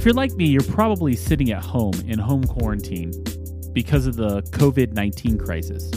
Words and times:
If 0.00 0.06
you're 0.06 0.14
like 0.14 0.32
me, 0.32 0.46
you're 0.46 0.62
probably 0.62 1.14
sitting 1.14 1.52
at 1.52 1.62
home 1.62 1.92
in 2.06 2.18
home 2.18 2.42
quarantine 2.44 3.12
because 3.74 4.06
of 4.06 4.16
the 4.16 4.40
COVID 4.44 4.94
19 4.94 5.36
crisis. 5.36 5.90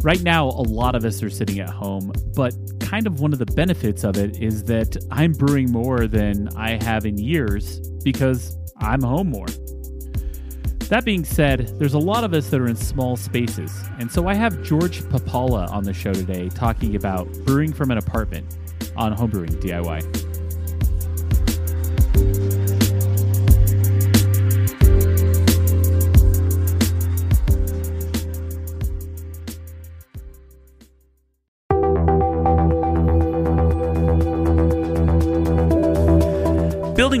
Right 0.00 0.22
now, 0.22 0.46
a 0.46 0.64
lot 0.64 0.94
of 0.94 1.04
us 1.04 1.22
are 1.22 1.28
sitting 1.28 1.60
at 1.60 1.68
home, 1.68 2.12
but 2.34 2.54
kind 2.80 3.06
of 3.06 3.20
one 3.20 3.34
of 3.34 3.40
the 3.40 3.44
benefits 3.44 4.04
of 4.04 4.16
it 4.16 4.42
is 4.42 4.64
that 4.64 4.96
I'm 5.10 5.32
brewing 5.32 5.70
more 5.70 6.06
than 6.06 6.48
I 6.56 6.82
have 6.82 7.04
in 7.04 7.18
years 7.18 7.78
because 8.02 8.56
I'm 8.78 9.02
home 9.02 9.28
more. 9.28 9.48
That 10.88 11.04
being 11.04 11.26
said, 11.26 11.78
there's 11.78 11.92
a 11.92 11.98
lot 11.98 12.24
of 12.24 12.32
us 12.32 12.48
that 12.48 12.58
are 12.58 12.68
in 12.68 12.76
small 12.76 13.18
spaces, 13.18 13.84
and 13.98 14.10
so 14.10 14.28
I 14.28 14.34
have 14.34 14.62
George 14.62 15.02
Papala 15.02 15.70
on 15.70 15.84
the 15.84 15.92
show 15.92 16.14
today 16.14 16.48
talking 16.48 16.96
about 16.96 17.30
brewing 17.44 17.74
from 17.74 17.90
an 17.90 17.98
apartment 17.98 18.56
on 18.96 19.14
homebrewing 19.14 19.60
DIY. 19.60 20.27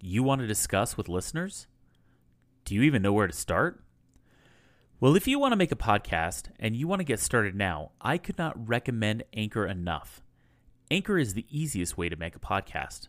you 0.00 0.22
want 0.22 0.40
to 0.40 0.46
discuss 0.46 0.96
with 0.96 1.08
listeners? 1.08 1.66
Do 2.64 2.74
you 2.74 2.82
even 2.82 3.02
know 3.02 3.12
where 3.12 3.26
to 3.26 3.32
start? 3.32 3.82
Well, 4.98 5.16
if 5.16 5.26
you 5.26 5.38
want 5.38 5.52
to 5.52 5.56
make 5.56 5.72
a 5.72 5.76
podcast 5.76 6.44
and 6.58 6.76
you 6.76 6.86
want 6.86 7.00
to 7.00 7.04
get 7.04 7.20
started 7.20 7.54
now, 7.54 7.92
I 8.00 8.18
could 8.18 8.38
not 8.38 8.68
recommend 8.68 9.24
Anchor 9.34 9.66
enough. 9.66 10.22
Anchor 10.90 11.18
is 11.18 11.34
the 11.34 11.46
easiest 11.50 11.96
way 11.96 12.08
to 12.08 12.16
make 12.16 12.36
a 12.36 12.40
podcast. 12.40 13.08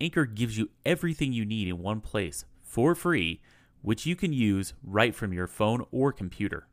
Anchor 0.00 0.24
gives 0.24 0.56
you 0.58 0.70
everything 0.84 1.32
you 1.32 1.44
need 1.44 1.68
in 1.68 1.78
one 1.78 2.00
place 2.00 2.44
for 2.62 2.94
free, 2.94 3.40
which 3.82 4.06
you 4.06 4.16
can 4.16 4.32
use 4.32 4.74
right 4.82 5.14
from 5.14 5.32
your 5.32 5.46
phone 5.46 5.84
or 5.90 6.12
computer. 6.12 6.68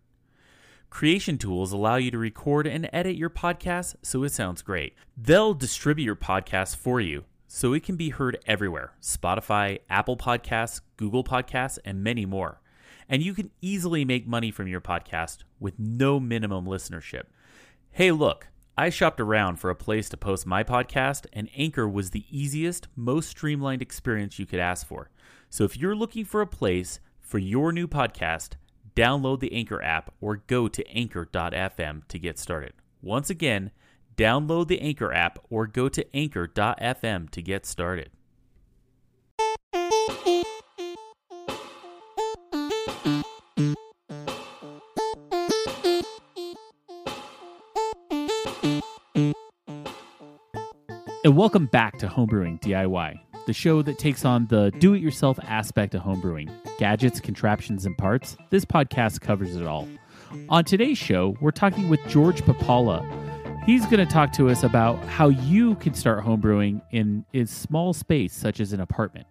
Creation 0.90 1.38
tools 1.38 1.72
allow 1.72 1.96
you 1.96 2.12
to 2.12 2.18
record 2.18 2.68
and 2.68 2.90
edit 2.92 3.16
your 3.16 3.30
podcast 3.30 3.96
so 4.02 4.24
it 4.24 4.32
sounds 4.32 4.62
great. 4.62 4.94
They'll 5.16 5.54
distribute 5.54 6.06
your 6.06 6.16
podcast 6.16 6.76
for 6.76 7.00
you 7.00 7.26
so 7.54 7.74
it 7.74 7.84
can 7.84 7.98
be 7.98 8.12
heard 8.12 8.40
everywhere 8.48 8.94
Spotify, 9.02 9.80
Apple 9.90 10.16
Podcasts, 10.16 10.80
Google 10.96 11.22
Podcasts, 11.22 11.78
and 11.84 12.02
many 12.02 12.26
more. 12.26 12.62
And 13.10 13.22
you 13.22 13.34
can 13.34 13.52
easily 13.60 14.06
make 14.06 14.26
money 14.26 14.52
from 14.52 14.70
your 14.70 14.80
podcast 14.80 15.40
with 15.60 15.78
no 15.78 16.18
minimum 16.18 16.66
listenership. 16.66 17.24
Hey, 17.92 18.12
look, 18.12 18.48
I 18.78 18.90
shopped 18.90 19.20
around 19.20 19.58
for 19.58 19.70
a 19.70 19.76
place 19.76 20.08
to 20.10 20.18
post 20.18 20.48
my 20.48 20.64
podcast, 20.64 21.26
and 21.34 21.50
Anchor 21.54 21.90
was 21.90 22.12
the 22.12 22.24
easiest, 22.30 22.88
most 22.96 23.28
streamlined 23.28 23.82
experience 23.82 24.40
you 24.40 24.46
could 24.46 24.62
ask 24.62 24.88
for. 24.88 25.10
So 25.50 25.66
if 25.66 25.76
you're 25.76 25.94
looking 25.94 26.24
for 26.24 26.40
a 26.40 26.48
place 26.48 27.02
for 27.20 27.38
your 27.38 27.74
new 27.74 27.86
podcast, 27.86 28.52
download 28.96 29.42
the 29.42 29.52
Anchor 29.52 29.84
app 29.84 30.14
or 30.22 30.38
go 30.38 30.70
to 30.70 30.88
anchor.fm 30.88 32.08
to 32.08 32.18
get 32.18 32.40
started. 32.40 32.72
Once 33.02 33.30
again, 33.30 33.72
Download 34.22 34.68
the 34.68 34.80
Anchor 34.82 35.12
app 35.12 35.40
or 35.50 35.66
go 35.66 35.90
to 35.90 36.06
anchor.fm 36.16 37.32
to 37.32 37.42
get 37.42 37.66
started. 37.66 38.12
And 51.24 51.36
welcome 51.36 51.66
back 51.66 51.98
to 51.98 52.08
Homebrewing 52.08 52.62
DIY, 52.62 53.20
the 53.48 53.54
show 53.54 53.82
that 53.82 53.98
takes 53.98 54.24
on 54.24 54.46
the 54.46 54.70
do 54.78 54.94
it 54.94 55.02
yourself 55.02 55.40
aspect 55.42 55.96
of 55.96 56.04
homebrewing 56.04 56.52
gadgets, 56.78 57.20
contraptions, 57.20 57.88
and 57.88 57.98
parts. 57.98 58.38
This 58.52 58.66
podcast 58.66 59.22
covers 59.22 59.56
it 59.56 59.66
all. 59.66 59.88
On 60.50 60.64
today's 60.64 61.00
show, 61.00 61.36
we're 61.42 61.50
talking 61.50 61.90
with 61.90 62.00
George 62.08 62.44
Papala 62.44 63.21
He's 63.64 63.86
going 63.86 64.06
to 64.06 64.12
talk 64.12 64.34
to 64.34 64.50
us 64.50 64.64
about 64.64 64.98
how 65.06 65.30
you 65.30 65.76
can 65.76 65.94
start 65.94 66.26
homebrewing 66.26 66.82
in 66.92 67.26
a 67.34 67.46
small 67.46 67.94
space, 67.94 68.34
such 68.34 68.60
as 68.60 68.74
an 68.74 68.80
apartment. 68.80 69.28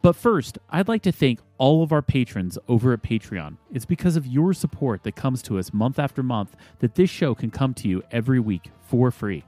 But 0.00 0.16
first, 0.16 0.58
I'd 0.70 0.88
like 0.88 1.02
to 1.02 1.12
thank 1.12 1.38
all 1.58 1.82
of 1.82 1.92
our 1.92 2.00
patrons 2.00 2.58
over 2.66 2.94
at 2.94 3.02
Patreon. 3.02 3.58
It's 3.70 3.84
because 3.84 4.16
of 4.16 4.26
your 4.26 4.54
support 4.54 5.02
that 5.02 5.16
comes 5.16 5.42
to 5.42 5.58
us 5.58 5.72
month 5.72 5.98
after 5.98 6.22
month 6.22 6.56
that 6.78 6.94
this 6.94 7.10
show 7.10 7.34
can 7.34 7.50
come 7.50 7.74
to 7.74 7.88
you 7.88 8.02
every 8.10 8.40
week 8.40 8.70
for 8.80 9.10
free. 9.10 9.44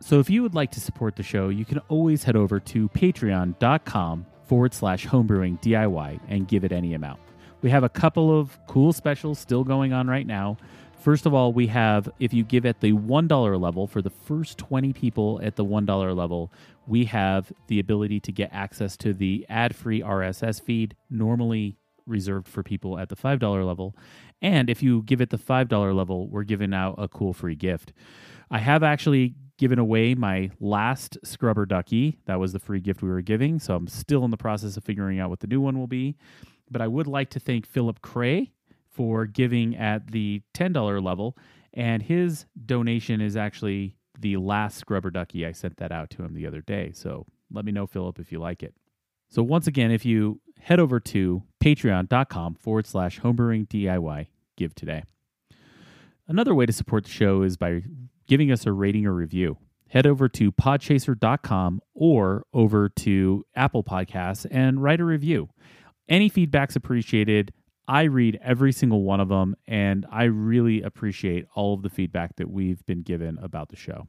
So 0.00 0.18
if 0.18 0.28
you 0.28 0.42
would 0.42 0.54
like 0.54 0.72
to 0.72 0.80
support 0.80 1.14
the 1.14 1.22
show, 1.22 1.48
you 1.48 1.64
can 1.64 1.78
always 1.88 2.24
head 2.24 2.36
over 2.36 2.58
to 2.58 2.88
patreon.com 2.88 4.26
forward 4.42 4.74
slash 4.74 5.06
homebrewing 5.06 5.62
DIY 5.62 6.20
and 6.28 6.48
give 6.48 6.64
it 6.64 6.72
any 6.72 6.92
amount. 6.94 7.20
We 7.62 7.70
have 7.70 7.84
a 7.84 7.88
couple 7.88 8.38
of 8.38 8.58
cool 8.66 8.92
specials 8.92 9.38
still 9.38 9.64
going 9.64 9.94
on 9.94 10.06
right 10.06 10.26
now. 10.26 10.58
First 11.04 11.26
of 11.26 11.34
all, 11.34 11.52
we 11.52 11.66
have 11.66 12.08
if 12.18 12.32
you 12.32 12.44
give 12.44 12.64
at 12.64 12.80
the 12.80 12.94
$1 12.94 13.60
level 13.60 13.86
for 13.86 14.00
the 14.00 14.08
first 14.08 14.56
20 14.56 14.94
people 14.94 15.38
at 15.42 15.54
the 15.54 15.62
$1 15.62 16.16
level, 16.16 16.50
we 16.86 17.04
have 17.04 17.52
the 17.66 17.78
ability 17.78 18.20
to 18.20 18.32
get 18.32 18.48
access 18.54 18.96
to 18.96 19.12
the 19.12 19.44
ad 19.50 19.76
free 19.76 20.00
RSS 20.00 20.62
feed, 20.62 20.96
normally 21.10 21.76
reserved 22.06 22.48
for 22.48 22.62
people 22.62 22.98
at 22.98 23.10
the 23.10 23.16
$5 23.16 23.66
level. 23.66 23.94
And 24.40 24.70
if 24.70 24.82
you 24.82 25.02
give 25.02 25.20
it 25.20 25.28
the 25.28 25.36
$5 25.36 25.94
level, 25.94 26.26
we're 26.26 26.42
giving 26.42 26.72
out 26.72 26.94
a 26.96 27.06
cool 27.06 27.34
free 27.34 27.54
gift. 27.54 27.92
I 28.50 28.60
have 28.60 28.82
actually 28.82 29.34
given 29.58 29.78
away 29.78 30.14
my 30.14 30.52
last 30.58 31.18
scrubber 31.22 31.66
ducky. 31.66 32.18
That 32.24 32.40
was 32.40 32.54
the 32.54 32.58
free 32.58 32.80
gift 32.80 33.02
we 33.02 33.10
were 33.10 33.20
giving. 33.20 33.58
So 33.58 33.76
I'm 33.76 33.88
still 33.88 34.24
in 34.24 34.30
the 34.30 34.38
process 34.38 34.78
of 34.78 34.84
figuring 34.84 35.20
out 35.20 35.28
what 35.28 35.40
the 35.40 35.48
new 35.48 35.60
one 35.60 35.78
will 35.78 35.86
be. 35.86 36.16
But 36.70 36.80
I 36.80 36.88
would 36.88 37.06
like 37.06 37.28
to 37.32 37.40
thank 37.40 37.66
Philip 37.66 38.00
Cray 38.00 38.53
for 38.94 39.26
giving 39.26 39.76
at 39.76 40.12
the 40.12 40.42
$10 40.54 41.02
level. 41.02 41.36
And 41.72 42.02
his 42.02 42.46
donation 42.64 43.20
is 43.20 43.36
actually 43.36 43.96
the 44.18 44.36
last 44.36 44.78
scrubber 44.78 45.10
ducky. 45.10 45.44
I 45.44 45.52
sent 45.52 45.76
that 45.78 45.92
out 45.92 46.10
to 46.10 46.22
him 46.22 46.34
the 46.34 46.46
other 46.46 46.60
day. 46.60 46.92
So 46.94 47.26
let 47.50 47.64
me 47.64 47.72
know, 47.72 47.86
Philip, 47.86 48.18
if 48.20 48.30
you 48.30 48.38
like 48.38 48.62
it. 48.62 48.74
So 49.28 49.42
once 49.42 49.66
again, 49.66 49.90
if 49.90 50.04
you 50.04 50.40
head 50.60 50.78
over 50.78 51.00
to 51.00 51.42
patreon.com 51.62 52.54
forward 52.54 52.86
slash 52.86 53.20
homebrewing 53.20 53.68
DIY, 53.68 54.28
give 54.56 54.74
today. 54.74 55.02
Another 56.28 56.54
way 56.54 56.66
to 56.66 56.72
support 56.72 57.04
the 57.04 57.10
show 57.10 57.42
is 57.42 57.56
by 57.56 57.82
giving 58.26 58.50
us 58.50 58.64
a 58.64 58.72
rating 58.72 59.06
or 59.06 59.12
review. 59.12 59.58
Head 59.88 60.06
over 60.06 60.28
to 60.30 60.50
podchaser.com 60.50 61.80
or 61.94 62.44
over 62.52 62.88
to 62.88 63.44
Apple 63.54 63.84
Podcasts 63.84 64.46
and 64.50 64.82
write 64.82 65.00
a 65.00 65.04
review. 65.04 65.50
Any 66.08 66.28
feedback's 66.28 66.76
appreciated. 66.76 67.52
I 67.86 68.04
read 68.04 68.38
every 68.42 68.72
single 68.72 69.02
one 69.02 69.20
of 69.20 69.28
them, 69.28 69.56
and 69.66 70.06
I 70.10 70.24
really 70.24 70.82
appreciate 70.82 71.46
all 71.54 71.74
of 71.74 71.82
the 71.82 71.90
feedback 71.90 72.36
that 72.36 72.50
we've 72.50 72.84
been 72.86 73.02
given 73.02 73.38
about 73.42 73.68
the 73.68 73.76
show. 73.76 74.08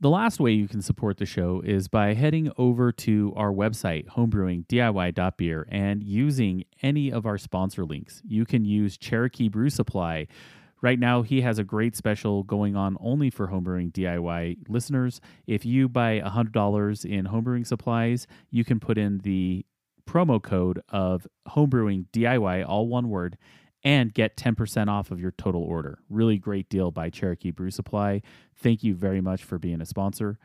The 0.00 0.08
last 0.08 0.40
way 0.40 0.52
you 0.52 0.66
can 0.66 0.80
support 0.80 1.18
the 1.18 1.26
show 1.26 1.60
is 1.62 1.86
by 1.86 2.14
heading 2.14 2.50
over 2.56 2.90
to 2.92 3.34
our 3.36 3.52
website, 3.52 4.06
homebrewingdiy.beer, 4.06 5.66
and 5.70 6.02
using 6.02 6.64
any 6.82 7.12
of 7.12 7.26
our 7.26 7.36
sponsor 7.36 7.84
links. 7.84 8.22
You 8.26 8.46
can 8.46 8.64
use 8.64 8.96
Cherokee 8.96 9.48
Brew 9.48 9.68
Supply, 9.68 10.26
Right 10.82 10.98
now, 10.98 11.22
he 11.22 11.42
has 11.42 11.58
a 11.58 11.64
great 11.64 11.94
special 11.94 12.42
going 12.42 12.74
on 12.74 12.96
only 13.00 13.28
for 13.28 13.48
homebrewing 13.48 13.92
DIY 13.92 14.68
listeners. 14.68 15.20
If 15.46 15.66
you 15.66 15.88
buy 15.88 16.20
$100 16.20 17.04
in 17.04 17.26
homebrewing 17.26 17.66
supplies, 17.66 18.26
you 18.50 18.64
can 18.64 18.80
put 18.80 18.96
in 18.96 19.18
the 19.18 19.66
promo 20.10 20.42
code 20.42 20.82
of 20.88 21.26
homebrewing 21.48 22.06
DIY, 22.12 22.66
all 22.66 22.88
one 22.88 23.08
word, 23.08 23.38
and 23.84 24.12
get 24.12 24.36
10% 24.36 24.88
off 24.88 25.10
of 25.10 25.20
your 25.20 25.30
total 25.30 25.62
order. 25.62 26.00
Really 26.08 26.36
great 26.36 26.68
deal 26.68 26.90
by 26.90 27.10
Cherokee 27.10 27.52
Brew 27.52 27.70
Supply. 27.70 28.20
Thank 28.56 28.82
you 28.82 28.94
very 28.94 29.20
much 29.20 29.44
for 29.44 29.58
being 29.58 29.80
a 29.80 29.86
sponsor. 29.86 30.38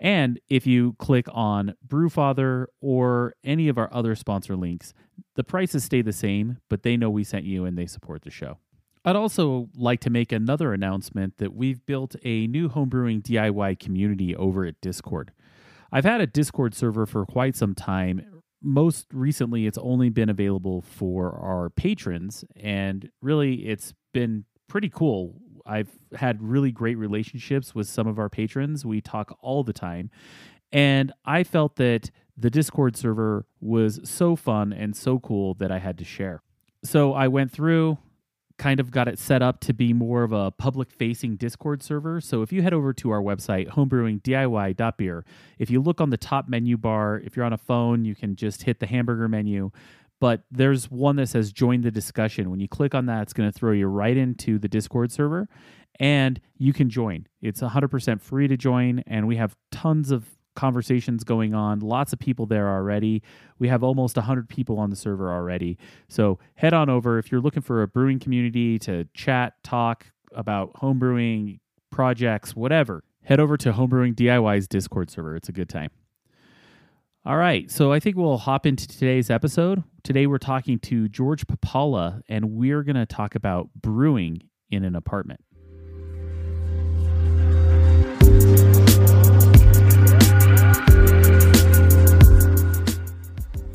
And 0.00 0.40
if 0.48 0.66
you 0.66 0.94
click 0.94 1.26
on 1.30 1.74
Brewfather 1.86 2.66
or 2.80 3.34
any 3.44 3.68
of 3.68 3.78
our 3.78 3.92
other 3.92 4.16
sponsor 4.16 4.56
links, 4.56 4.94
the 5.36 5.44
prices 5.44 5.84
stay 5.84 6.02
the 6.02 6.12
same, 6.12 6.58
but 6.68 6.82
they 6.82 6.96
know 6.96 7.10
we 7.10 7.22
sent 7.22 7.44
you 7.44 7.66
and 7.66 7.78
they 7.78 7.86
support 7.86 8.22
the 8.22 8.30
show. 8.30 8.58
I'd 9.04 9.16
also 9.16 9.68
like 9.74 10.00
to 10.00 10.10
make 10.10 10.32
another 10.32 10.72
announcement 10.72 11.38
that 11.38 11.54
we've 11.54 11.84
built 11.86 12.16
a 12.24 12.46
new 12.46 12.68
homebrewing 12.68 13.22
DIY 13.22 13.78
community 13.78 14.34
over 14.34 14.64
at 14.64 14.80
Discord. 14.80 15.32
I've 15.92 16.04
had 16.04 16.20
a 16.20 16.26
Discord 16.26 16.74
server 16.74 17.04
for 17.04 17.26
quite 17.26 17.54
some 17.54 17.74
time. 17.74 18.31
Most 18.62 19.06
recently, 19.12 19.66
it's 19.66 19.78
only 19.78 20.08
been 20.08 20.28
available 20.28 20.82
for 20.82 21.34
our 21.36 21.68
patrons, 21.68 22.44
and 22.56 23.10
really, 23.20 23.66
it's 23.66 23.92
been 24.12 24.44
pretty 24.68 24.88
cool. 24.88 25.34
I've 25.66 25.90
had 26.14 26.42
really 26.42 26.72
great 26.72 26.96
relationships 26.96 27.74
with 27.74 27.88
some 27.88 28.06
of 28.06 28.18
our 28.18 28.28
patrons. 28.28 28.86
We 28.86 29.00
talk 29.00 29.36
all 29.40 29.62
the 29.62 29.72
time. 29.72 30.10
And 30.72 31.12
I 31.24 31.44
felt 31.44 31.76
that 31.76 32.10
the 32.36 32.50
Discord 32.50 32.96
server 32.96 33.46
was 33.60 34.00
so 34.04 34.34
fun 34.36 34.72
and 34.72 34.96
so 34.96 35.18
cool 35.18 35.54
that 35.54 35.70
I 35.70 35.78
had 35.78 35.98
to 35.98 36.04
share. 36.04 36.42
So 36.82 37.12
I 37.12 37.28
went 37.28 37.52
through, 37.52 37.98
kind 38.58 38.80
of 38.80 38.90
got 38.90 39.08
it 39.08 39.18
set 39.18 39.42
up 39.42 39.60
to 39.60 39.72
be 39.72 39.92
more 39.92 40.22
of 40.22 40.32
a 40.32 40.50
public 40.50 40.90
facing 40.90 41.36
Discord 41.36 41.82
server. 41.82 42.20
So 42.20 42.42
if 42.42 42.52
you 42.52 42.62
head 42.62 42.74
over 42.74 42.92
to 42.94 43.10
our 43.10 43.20
website, 43.20 43.68
homebrewingdiy.beer, 43.68 45.24
if 45.58 45.70
you 45.70 45.80
look 45.80 46.00
on 46.00 46.10
the 46.10 46.16
top 46.16 46.48
menu 46.48 46.76
bar, 46.76 47.20
if 47.24 47.36
you're 47.36 47.46
on 47.46 47.52
a 47.52 47.58
phone, 47.58 48.04
you 48.04 48.14
can 48.14 48.36
just 48.36 48.62
hit 48.62 48.80
the 48.80 48.86
hamburger 48.86 49.28
menu. 49.28 49.70
But 50.20 50.42
there's 50.50 50.90
one 50.90 51.16
that 51.16 51.28
says 51.28 51.52
join 51.52 51.80
the 51.80 51.90
discussion. 51.90 52.50
When 52.50 52.60
you 52.60 52.68
click 52.68 52.94
on 52.94 53.06
that, 53.06 53.22
it's 53.22 53.32
going 53.32 53.50
to 53.50 53.58
throw 53.58 53.72
you 53.72 53.86
right 53.86 54.16
into 54.16 54.58
the 54.58 54.68
Discord 54.68 55.10
server 55.10 55.48
and 55.98 56.40
you 56.58 56.72
can 56.72 56.88
join. 56.88 57.26
It's 57.40 57.60
100% 57.60 58.20
free 58.20 58.48
to 58.48 58.56
join, 58.56 59.04
and 59.06 59.26
we 59.26 59.36
have 59.36 59.56
tons 59.70 60.10
of 60.10 60.36
conversations 60.54 61.24
going 61.24 61.54
on. 61.54 61.80
Lots 61.80 62.12
of 62.12 62.18
people 62.18 62.46
there 62.46 62.68
already. 62.68 63.22
We 63.58 63.68
have 63.68 63.82
almost 63.82 64.16
100 64.16 64.48
people 64.48 64.78
on 64.78 64.90
the 64.90 64.96
server 64.96 65.32
already. 65.32 65.78
So 66.08 66.38
head 66.54 66.72
on 66.72 66.88
over 66.90 67.18
if 67.18 67.30
you're 67.30 67.40
looking 67.40 67.62
for 67.62 67.82
a 67.82 67.88
brewing 67.88 68.18
community 68.18 68.78
to 68.80 69.06
chat, 69.14 69.54
talk 69.62 70.06
about 70.34 70.74
homebrewing 70.74 71.60
projects, 71.90 72.56
whatever. 72.56 73.04
Head 73.24 73.38
over 73.38 73.56
to 73.56 73.72
Homebrewing 73.72 74.16
DIY's 74.16 74.66
Discord 74.66 75.10
server. 75.10 75.36
It's 75.36 75.48
a 75.48 75.52
good 75.52 75.68
time. 75.68 75.90
All 77.24 77.36
right, 77.36 77.70
so 77.70 77.92
I 77.92 78.00
think 78.00 78.16
we'll 78.16 78.36
hop 78.36 78.66
into 78.66 78.88
today's 78.88 79.30
episode. 79.30 79.84
Today 80.02 80.26
we're 80.26 80.38
talking 80.38 80.80
to 80.80 81.08
George 81.08 81.46
Papala, 81.46 82.22
and 82.28 82.50
we're 82.50 82.82
going 82.82 82.96
to 82.96 83.06
talk 83.06 83.36
about 83.36 83.68
brewing 83.80 84.42
in 84.70 84.82
an 84.84 84.96
apartment. 84.96 85.40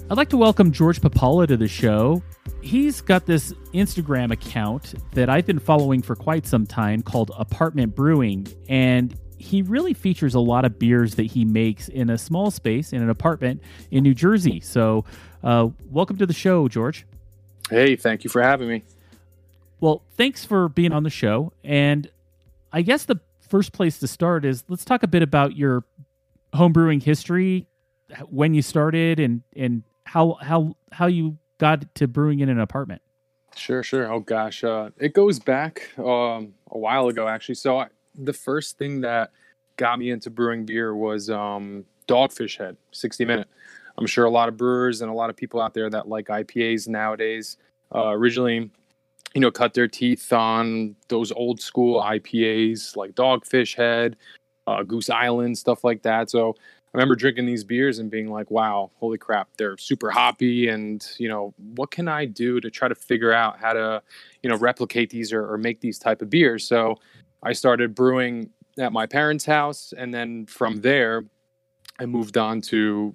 I'd 0.10 0.16
like 0.16 0.30
to 0.30 0.38
welcome 0.38 0.72
George 0.72 1.02
Papala 1.02 1.50
to 1.50 1.58
the 1.58 1.68
show. 1.68 2.24
He's 2.62 3.02
got 3.02 3.26
this 3.26 3.52
Instagram 3.74 4.32
account 4.32 4.94
that 5.12 5.30
I've 5.30 5.46
been 5.46 5.60
following 5.60 6.02
for 6.02 6.16
quite 6.16 6.48
some 6.48 6.66
time 6.66 7.02
called 7.02 7.30
Apartment 7.38 7.94
Brewing, 7.94 8.48
and 8.70 9.14
he 9.38 9.64
really 9.64 9.94
features 9.94 10.34
a 10.34 10.40
lot 10.40 10.64
of 10.64 10.80
beers 10.80 11.16
that 11.16 11.26
he 11.26 11.44
makes 11.44 11.90
in 11.90 12.10
a 12.10 12.18
small 12.18 12.52
space 12.52 12.94
in 12.94 13.02
an 13.02 13.10
apartment 13.10 13.62
in 13.92 14.02
New 14.02 14.14
Jersey. 14.14 14.62
So, 14.62 15.04
uh, 15.44 15.68
welcome 15.90 16.16
to 16.20 16.26
the 16.26 16.34
show, 16.34 16.70
George. 16.70 17.06
Hey, 17.70 17.98
thank 17.98 18.24
you 18.24 18.30
for 18.30 18.42
having 18.42 18.70
me. 18.70 18.86
Well, 19.82 20.04
thanks 20.16 20.46
for 20.46 20.70
being 20.70 20.94
on 20.94 21.04
the 21.04 21.10
show. 21.10 21.52
And 21.66 22.10
I 22.72 22.82
guess 22.82 23.04
the 23.04 23.20
first 23.42 23.74
place 23.74 24.00
to 24.00 24.08
start 24.08 24.46
is 24.46 24.64
let's 24.70 24.86
talk 24.86 25.04
a 25.04 25.08
bit 25.08 25.22
about 25.22 25.58
your 25.58 25.84
homebrewing 26.54 27.04
history, 27.04 27.68
when 28.30 28.54
you 28.54 28.62
started, 28.62 29.20
and 29.20 29.42
and 29.54 29.84
how 30.08 30.38
how 30.42 30.76
how 30.92 31.06
you 31.08 31.38
got 31.58 31.94
to 31.96 32.08
brewing 32.08 32.40
in 32.40 32.50
an 32.50 32.60
apartment. 32.60 33.02
Sure, 33.56 33.84
sure. 33.84 34.12
Oh 34.12 34.20
gosh, 34.20 34.64
uh, 34.64 34.92
it 34.98 35.14
goes 35.14 35.40
back 35.40 35.90
um, 35.98 36.54
a 36.72 36.78
while 36.78 37.08
ago 37.08 37.28
actually. 37.28 37.56
So 37.56 37.80
I, 37.80 37.88
the 38.16 38.34
first 38.34 38.78
thing 38.78 39.02
that 39.02 39.32
got 39.76 40.00
me 40.00 40.12
into 40.12 40.30
brewing 40.30 40.66
beer 40.66 40.96
was 40.96 41.30
um, 41.30 41.86
Dogfish 42.08 42.58
Head, 42.58 42.78
60 42.92 43.26
Minute. 43.26 43.48
I'm 43.98 44.06
sure 44.06 44.26
a 44.26 44.30
lot 44.30 44.48
of 44.48 44.58
brewers 44.58 45.02
and 45.02 45.10
a 45.10 45.14
lot 45.14 45.30
of 45.30 45.36
people 45.36 45.60
out 45.60 45.74
there 45.74 45.90
that 45.90 46.08
like 46.08 46.28
IPAs 46.28 46.88
nowadays 46.88 47.58
uh, 47.94 48.10
originally, 48.10 48.70
you 49.34 49.42
know, 49.42 49.52
cut 49.52 49.74
their 49.74 49.88
teeth 49.88 50.32
on 50.32 50.96
those 51.08 51.32
old 51.32 51.60
school 51.60 52.02
IPAs 52.02 52.96
like 52.96 53.16
Dogfish 53.16 53.76
Head, 53.76 54.16
uh, 54.68 54.84
Goose 54.84 55.10
Island, 55.10 55.58
stuff 55.58 55.84
like 55.84 56.04
that. 56.04 56.30
So 56.30 56.56
I 56.98 57.00
remember 57.00 57.16
drinking 57.16 57.46
these 57.46 57.64
beers 57.64 58.00
and 58.00 58.10
being 58.10 58.32
like, 58.32 58.50
wow, 58.50 58.90
holy 58.96 59.20
crap, 59.20 59.50
they're 59.56 59.78
super 59.78 60.10
hoppy. 60.10 60.68
And, 60.68 61.06
you 61.20 61.30
know, 61.30 61.54
what 61.76 61.92
can 61.92 62.08
I 62.08 62.26
do 62.26 62.60
to 62.60 62.72
try 62.72 62.88
to 62.88 62.96
figure 62.96 63.32
out 63.32 63.60
how 63.60 63.74
to, 63.74 64.02
you 64.42 64.50
know, 64.50 64.58
replicate 64.58 65.12
these 65.12 65.32
or, 65.32 65.48
or 65.48 65.60
make 65.60 65.80
these 65.80 66.00
type 66.00 66.24
of 66.24 66.32
beers? 66.32 66.68
So 66.68 66.96
I 67.44 67.54
started 67.54 67.94
brewing 67.94 68.50
at 68.80 68.92
my 68.92 69.06
parents' 69.06 69.46
house. 69.46 69.94
And 69.96 70.12
then 70.12 70.48
from 70.48 70.82
there, 70.82 71.26
I 72.00 72.08
moved 72.08 72.36
on 72.36 72.62
to 72.62 73.14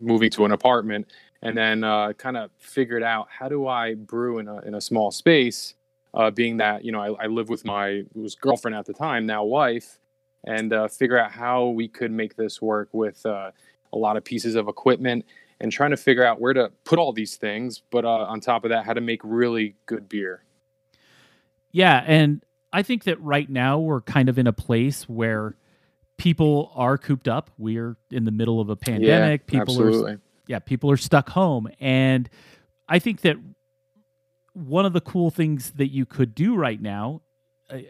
moving 0.00 0.30
to 0.30 0.44
an 0.44 0.50
apartment 0.50 1.06
and 1.42 1.56
then 1.56 1.84
uh, 1.84 2.14
kind 2.14 2.36
of 2.36 2.50
figured 2.58 3.04
out 3.04 3.28
how 3.30 3.48
do 3.48 3.68
I 3.68 3.94
brew 3.94 4.38
in 4.38 4.48
a, 4.48 4.58
in 4.62 4.74
a 4.74 4.80
small 4.80 5.12
space, 5.12 5.74
uh, 6.14 6.32
being 6.32 6.56
that, 6.56 6.84
you 6.84 6.90
know, 6.90 7.00
I, 7.00 7.24
I 7.24 7.26
live 7.26 7.48
with 7.48 7.64
my 7.64 8.02
was 8.14 8.34
girlfriend 8.34 8.76
at 8.76 8.86
the 8.86 8.92
time, 8.92 9.26
now 9.26 9.44
wife, 9.44 10.00
and 10.44 10.72
uh, 10.72 10.88
figure 10.88 11.18
out 11.18 11.32
how 11.32 11.68
we 11.68 11.88
could 11.88 12.10
make 12.10 12.36
this 12.36 12.60
work 12.60 12.88
with 12.92 13.24
uh, 13.26 13.50
a 13.92 13.98
lot 13.98 14.16
of 14.16 14.24
pieces 14.24 14.54
of 14.54 14.68
equipment 14.68 15.24
and 15.60 15.70
trying 15.70 15.90
to 15.90 15.96
figure 15.96 16.24
out 16.24 16.40
where 16.40 16.52
to 16.52 16.72
put 16.84 16.98
all 16.98 17.12
these 17.12 17.36
things. 17.36 17.82
But 17.90 18.04
uh, 18.04 18.08
on 18.08 18.40
top 18.40 18.64
of 18.64 18.70
that, 18.70 18.84
how 18.84 18.92
to 18.92 19.00
make 19.00 19.20
really 19.22 19.76
good 19.86 20.08
beer. 20.08 20.42
Yeah. 21.70 22.02
And 22.06 22.44
I 22.72 22.82
think 22.82 23.04
that 23.04 23.20
right 23.20 23.48
now 23.48 23.78
we're 23.78 24.00
kind 24.00 24.28
of 24.28 24.38
in 24.38 24.46
a 24.46 24.52
place 24.52 25.08
where 25.08 25.56
people 26.18 26.72
are 26.74 26.98
cooped 26.98 27.28
up. 27.28 27.50
We're 27.58 27.96
in 28.10 28.24
the 28.24 28.30
middle 28.30 28.60
of 28.60 28.68
a 28.70 28.76
pandemic. 28.76 29.42
Yeah, 29.42 29.60
people 29.60 29.74
absolutely. 29.74 30.12
are 30.14 30.20
yeah, 30.46 30.58
people 30.58 30.90
are 30.90 30.96
stuck 30.96 31.30
home. 31.30 31.68
And 31.80 32.28
I 32.88 32.98
think 32.98 33.22
that 33.22 33.36
one 34.52 34.84
of 34.84 34.92
the 34.92 35.00
cool 35.00 35.30
things 35.30 35.72
that 35.72 35.88
you 35.88 36.04
could 36.04 36.34
do 36.34 36.56
right 36.56 36.80
now 36.80 37.22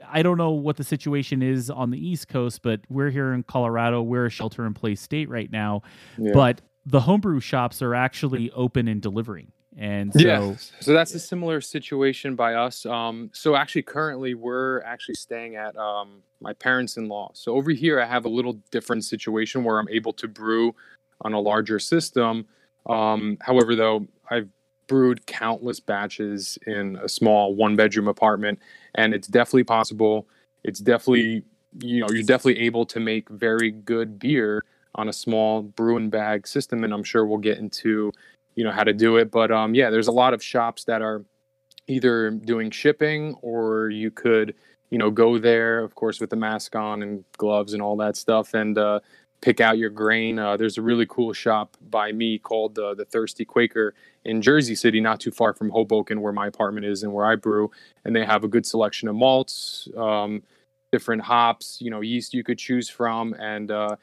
I 0.09 0.23
don't 0.23 0.39
know 0.39 0.51
what 0.51 0.77
the 0.77 0.85
situation 0.85 1.43
is 1.43 1.71
on 1.71 1.91
the 1.91 1.99
East 1.99 2.29
Coast, 2.29 2.63
but 2.63 2.81
we're 2.89 3.11
here 3.11 3.33
in 3.33 3.43
Colorado. 3.43 4.03
We're 4.03 4.27
a 4.27 4.31
shelter 4.31 4.67
in 4.67 4.75
place 4.75 5.01
state 5.01 5.29
right 5.29 5.51
now. 5.51 5.83
Yeah. 6.19 6.33
But 6.35 6.61
the 6.87 7.01
homebrew 7.01 7.41
shops 7.41 7.83
are 7.83 7.95
actually 7.95 8.51
open 8.53 8.89
and 8.89 9.01
delivering. 9.01 9.53
And 9.79 10.13
so, 10.13 10.21
yeah, 10.21 10.55
so 10.81 10.93
that's 10.93 11.15
a 11.15 11.19
similar 11.19 11.63
situation 11.63 12.35
by 12.35 12.55
us. 12.55 12.85
Um, 12.85 13.31
so 13.33 13.57
actually, 13.57 13.83
currently, 13.83 14.35
we're 14.35 14.83
actually 14.83 15.15
staying 15.15 15.57
at 15.57 15.75
um, 15.77 16.23
my 16.41 16.53
parents-in-law. 16.53 17.31
So 17.33 17.55
over 17.55 17.71
here, 17.71 17.99
I 17.99 18.05
have 18.05 18.27
a 18.27 18.29
little 18.29 18.61
different 18.71 19.05
situation 19.05 19.65
where 19.65 19.79
I'm 19.79 19.89
able 19.89 20.13
to 20.15 20.29
brew 20.29 20.75
on 21.23 21.33
a 21.33 21.41
larger 21.41 21.79
system. 21.79 22.47
Um, 22.85 23.39
however, 23.41 23.75
though, 23.75 24.07
I've 24.31 24.49
brewed 24.89 25.25
countless 25.27 25.81
batches 25.81 26.59
in 26.67 26.99
a 27.03 27.09
small 27.09 27.55
one-bedroom 27.55 28.09
apartment, 28.09 28.59
and 28.95 29.15
it's 29.15 29.29
definitely 29.29 29.65
possible. 29.65 30.27
It's 30.65 30.81
definitely 30.81 31.45
you 31.81 32.01
know 32.01 32.07
you're 32.11 32.23
definitely 32.23 32.63
able 32.63 32.85
to 32.87 33.01
make 33.01 33.29
very 33.29 33.71
good 33.71 34.19
beer 34.19 34.65
on 34.95 35.09
a 35.09 35.13
small 35.13 35.63
brew 35.63 35.97
and 35.97 36.11
bag 36.11 36.47
system, 36.47 36.85
and 36.85 36.93
I'm 36.93 37.05
sure 37.05 37.25
we'll 37.25 37.39
get 37.39 37.59
into 37.59 38.13
you 38.55 38.65
know 38.65 38.73
how 38.73 38.85
to 38.85 38.93
do 38.93 39.17
it. 39.17 39.31
But 39.31 39.51
um, 39.51 39.75
yeah, 39.75 39.91
there's 39.91 40.09
a 40.09 40.13
lot 40.13 40.35
of 40.35 40.43
shops 40.43 40.85
that 40.85 41.03
are 41.03 41.25
either 41.89 42.31
doing 42.31 42.71
shipping 42.71 43.35
or 43.43 43.91
you 43.91 44.11
could 44.11 44.55
you 44.91 44.99
know 44.99 45.11
go 45.11 45.39
there, 45.39 45.81
of 45.81 45.95
course, 45.95 46.21
with 46.21 46.31
the 46.31 46.37
mask 46.37 46.77
on 46.77 47.03
and 47.03 47.25
gloves 47.39 47.73
and 47.73 47.83
all 47.83 47.97
that 47.97 48.17
stuff, 48.17 48.55
and 48.55 48.77
uh, 48.79 49.01
pick 49.43 49.61
out 49.61 49.77
your 49.77 49.91
grain. 49.91 50.39
Uh, 50.39 50.57
there's 50.57 50.79
a 50.79 50.83
really 50.83 51.05
cool 51.07 51.33
shop 51.33 51.77
by 51.91 52.13
me 52.13 52.39
called 52.39 52.79
uh, 52.79 52.95
the 52.95 53.05
Thirsty 53.05 53.45
Quaker 53.45 53.93
in 54.25 54.41
Jersey 54.41 54.75
City, 54.75 55.01
not 55.01 55.21
too 55.21 55.33
far 55.33 55.53
from 55.53 55.69
Hoboken, 55.69 56.23
where 56.23 56.33
my 56.33 56.47
apartment 56.47 56.87
is 56.87 57.03
and 57.03 57.13
where 57.13 57.27
I 57.27 57.35
brew. 57.35 57.71
And 58.05 58.17
they 58.17 58.25
have 58.25 58.45
a 58.45 58.49
good 58.49 58.65
selection 58.65 59.09
of 59.09 59.17
malts, 59.17 59.89
um, 59.97 60.43
different 60.93 61.23
hops, 61.23 61.79
you 61.81 61.91
know, 61.91 62.01
yeast 62.01 62.33
you 62.33 62.45
could 62.45 62.59
choose 62.59 62.89
from. 62.89 63.35
And, 63.35 63.71
uh, 63.71 63.97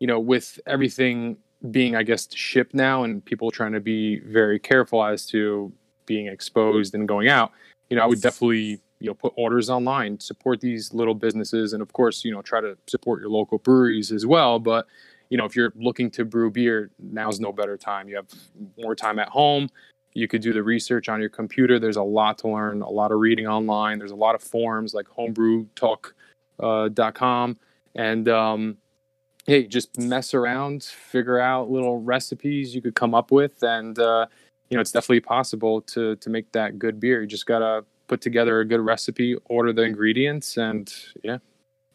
you 0.00 0.06
know, 0.06 0.18
with 0.18 0.58
everything 0.66 1.36
being, 1.70 1.94
I 1.94 2.02
guess, 2.02 2.26
shipped 2.34 2.74
now 2.74 3.04
and 3.04 3.24
people 3.24 3.50
trying 3.50 3.72
to 3.72 3.80
be 3.80 4.20
very 4.20 4.58
careful 4.58 5.04
as 5.04 5.26
to 5.26 5.72
being 6.06 6.26
exposed 6.26 6.94
and 6.94 7.06
going 7.06 7.28
out, 7.28 7.52
you 7.90 7.96
know, 7.96 8.02
I 8.02 8.06
would 8.06 8.22
definitely 8.22 8.80
you 9.00 9.08
know 9.08 9.14
put 9.14 9.32
orders 9.36 9.68
online 9.68 10.20
support 10.20 10.60
these 10.60 10.94
little 10.94 11.14
businesses 11.14 11.72
and 11.72 11.82
of 11.82 11.92
course 11.92 12.24
you 12.24 12.32
know 12.32 12.42
try 12.42 12.60
to 12.60 12.76
support 12.86 13.20
your 13.20 13.30
local 13.30 13.58
breweries 13.58 14.12
as 14.12 14.26
well. 14.26 14.58
But 14.58 14.86
you 15.28 15.36
know 15.36 15.44
if 15.44 15.56
you're 15.56 15.72
looking 15.76 16.10
to 16.12 16.24
brew 16.24 16.50
beer 16.50 16.90
now's 16.98 17.40
no 17.40 17.52
better 17.52 17.76
time. 17.76 18.08
You 18.08 18.16
have 18.16 18.28
more 18.78 18.94
time 18.94 19.18
at 19.18 19.28
home. 19.28 19.68
You 20.14 20.28
could 20.28 20.40
do 20.40 20.54
the 20.54 20.62
research 20.62 21.10
on 21.10 21.20
your 21.20 21.28
computer. 21.28 21.78
There's 21.78 21.96
a 21.96 22.02
lot 22.02 22.38
to 22.38 22.48
learn 22.48 22.80
a 22.80 22.88
lot 22.88 23.12
of 23.12 23.18
reading 23.18 23.46
online. 23.46 23.98
There's 23.98 24.12
a 24.12 24.16
lot 24.16 24.34
of 24.34 24.42
forums 24.42 24.94
like 24.94 25.06
homebrewtalk.com 25.06 27.50
uh, 27.50 27.54
and 27.94 28.28
um, 28.28 28.78
hey 29.46 29.66
just 29.66 29.98
mess 29.98 30.32
around 30.32 30.84
figure 30.84 31.38
out 31.38 31.70
little 31.70 32.00
recipes 32.00 32.74
you 32.74 32.80
could 32.80 32.94
come 32.94 33.14
up 33.14 33.30
with. 33.30 33.62
And 33.62 33.98
uh, 33.98 34.26
you 34.70 34.76
know 34.76 34.80
it's 34.80 34.92
definitely 34.92 35.20
possible 35.20 35.82
to 35.82 36.16
to 36.16 36.30
make 36.30 36.50
that 36.52 36.78
good 36.78 36.98
beer. 36.98 37.20
You 37.20 37.26
just 37.26 37.46
gotta 37.46 37.84
put 38.06 38.20
together 38.20 38.60
a 38.60 38.64
good 38.64 38.80
recipe, 38.80 39.36
order 39.46 39.72
the 39.72 39.82
ingredients, 39.82 40.56
and 40.56 40.92
yeah, 41.22 41.38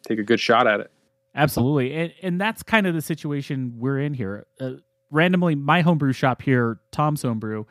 take 0.06 0.18
a 0.18 0.22
good 0.22 0.40
shot 0.40 0.66
at 0.66 0.80
it. 0.80 0.90
Absolutely, 1.34 1.94
and 1.94 2.12
and 2.22 2.40
that's 2.40 2.62
kind 2.62 2.86
of 2.86 2.94
the 2.94 3.02
situation 3.02 3.74
we're 3.78 4.00
in 4.00 4.14
here. 4.14 4.46
Uh, 4.60 4.72
randomly, 5.10 5.54
my 5.54 5.80
homebrew 5.80 6.12
shop 6.12 6.42
here, 6.42 6.80
Tom's 6.90 7.22
Homebrew, 7.22 7.64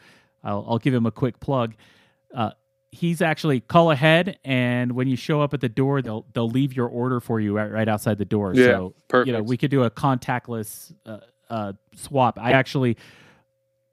I'll, 0.44 0.66
I'll 0.68 0.80
give 0.80 0.94
him 0.94 1.06
a 1.06 1.12
quick 1.12 1.40
plug. 1.40 1.76
Uh, 2.34 2.52
he's 2.92 3.22
actually 3.22 3.60
call 3.60 3.92
ahead, 3.92 4.40
and 4.44 4.94
when 4.94 5.08
you 5.08 5.16
show 5.16 5.42
up 5.42 5.54
at 5.54 5.62
the 5.62 5.70
door, 5.70 6.02
they'll 6.02 6.26
they'll 6.34 6.50
leave 6.50 6.76
your 6.76 6.88
order 6.88 7.20
for 7.20 7.40
you 7.40 7.56
right, 7.56 7.72
right 7.72 7.88
outside 7.88 8.18
the 8.18 8.26
door. 8.26 8.54
Yeah, 8.56 8.66
so 8.66 8.96
perfect. 9.08 9.28
you 9.28 9.34
know 9.34 9.44
we 9.44 9.58
could 9.58 9.72
do 9.72 9.84
a 9.84 9.92
contactless 9.92 10.94
uh, 11.06 11.20
uh, 11.50 11.74
swap. 11.96 12.40
I 12.40 12.54
actually 12.54 12.98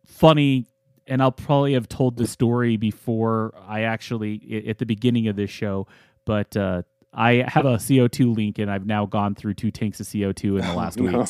funny 0.07 0.67
and 1.09 1.23
I'll 1.23 1.33
probably 1.33 1.75
have 1.75 1.88
told 1.88 2.17
the 2.17 2.27
story 2.27 2.77
before 2.77 3.55
I 3.67 3.83
actually 3.83 4.65
at 4.69 4.79
the 4.79 4.87
beginning 4.87 5.29
of 5.29 5.37
this 5.37 5.50
show, 5.50 5.87
but 6.25 6.57
uh, 6.57 6.83
I 7.12 7.45
have 7.49 7.65
a 7.65 7.77
CO2 7.77 8.37
leak 8.37 8.59
and 8.59 8.71
I've 8.71 8.87
now 8.87 9.07
gone 9.07 9.35
through 9.35 9.55
two 9.55 9.71
tanks 9.71 10.00
of 10.00 10.07
CO2 10.07 10.61
in 10.61 10.67
the 10.67 10.75
last 10.75 10.99
no. 10.99 11.19
week. 11.19 11.27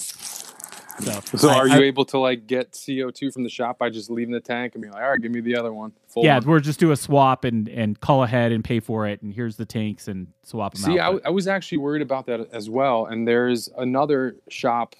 So, 1.00 1.20
so 1.36 1.48
I, 1.48 1.58
are 1.58 1.68
you 1.68 1.76
I, 1.76 1.82
able 1.84 2.04
to 2.06 2.18
like 2.18 2.46
get 2.46 2.72
CO2 2.72 3.32
from 3.32 3.44
the 3.44 3.48
shop 3.48 3.78
by 3.78 3.88
just 3.88 4.10
leaving 4.10 4.34
the 4.34 4.40
tank 4.40 4.74
and 4.74 4.82
being 4.82 4.92
like, 4.92 5.02
all 5.02 5.10
right, 5.10 5.20
give 5.20 5.30
me 5.30 5.40
the 5.40 5.56
other 5.56 5.72
one? 5.72 5.92
yeah, 6.16 6.38
one. 6.38 6.48
we're 6.48 6.60
just 6.60 6.80
do 6.80 6.90
a 6.90 6.96
swap 6.96 7.44
and 7.44 7.68
and 7.68 8.00
call 8.00 8.24
ahead 8.24 8.50
and 8.50 8.64
pay 8.64 8.80
for 8.80 9.06
it, 9.06 9.22
and 9.22 9.32
here's 9.32 9.56
the 9.56 9.64
tanks 9.64 10.08
and 10.08 10.26
swap 10.42 10.74
them 10.74 10.82
See, 10.82 10.98
out. 10.98 11.18
See, 11.18 11.20
I, 11.24 11.28
I 11.28 11.30
was 11.30 11.46
actually 11.46 11.78
worried 11.78 12.02
about 12.02 12.26
that 12.26 12.48
as 12.52 12.68
well. 12.68 13.06
And 13.06 13.28
there's 13.28 13.68
another 13.78 14.36
shop 14.48 14.96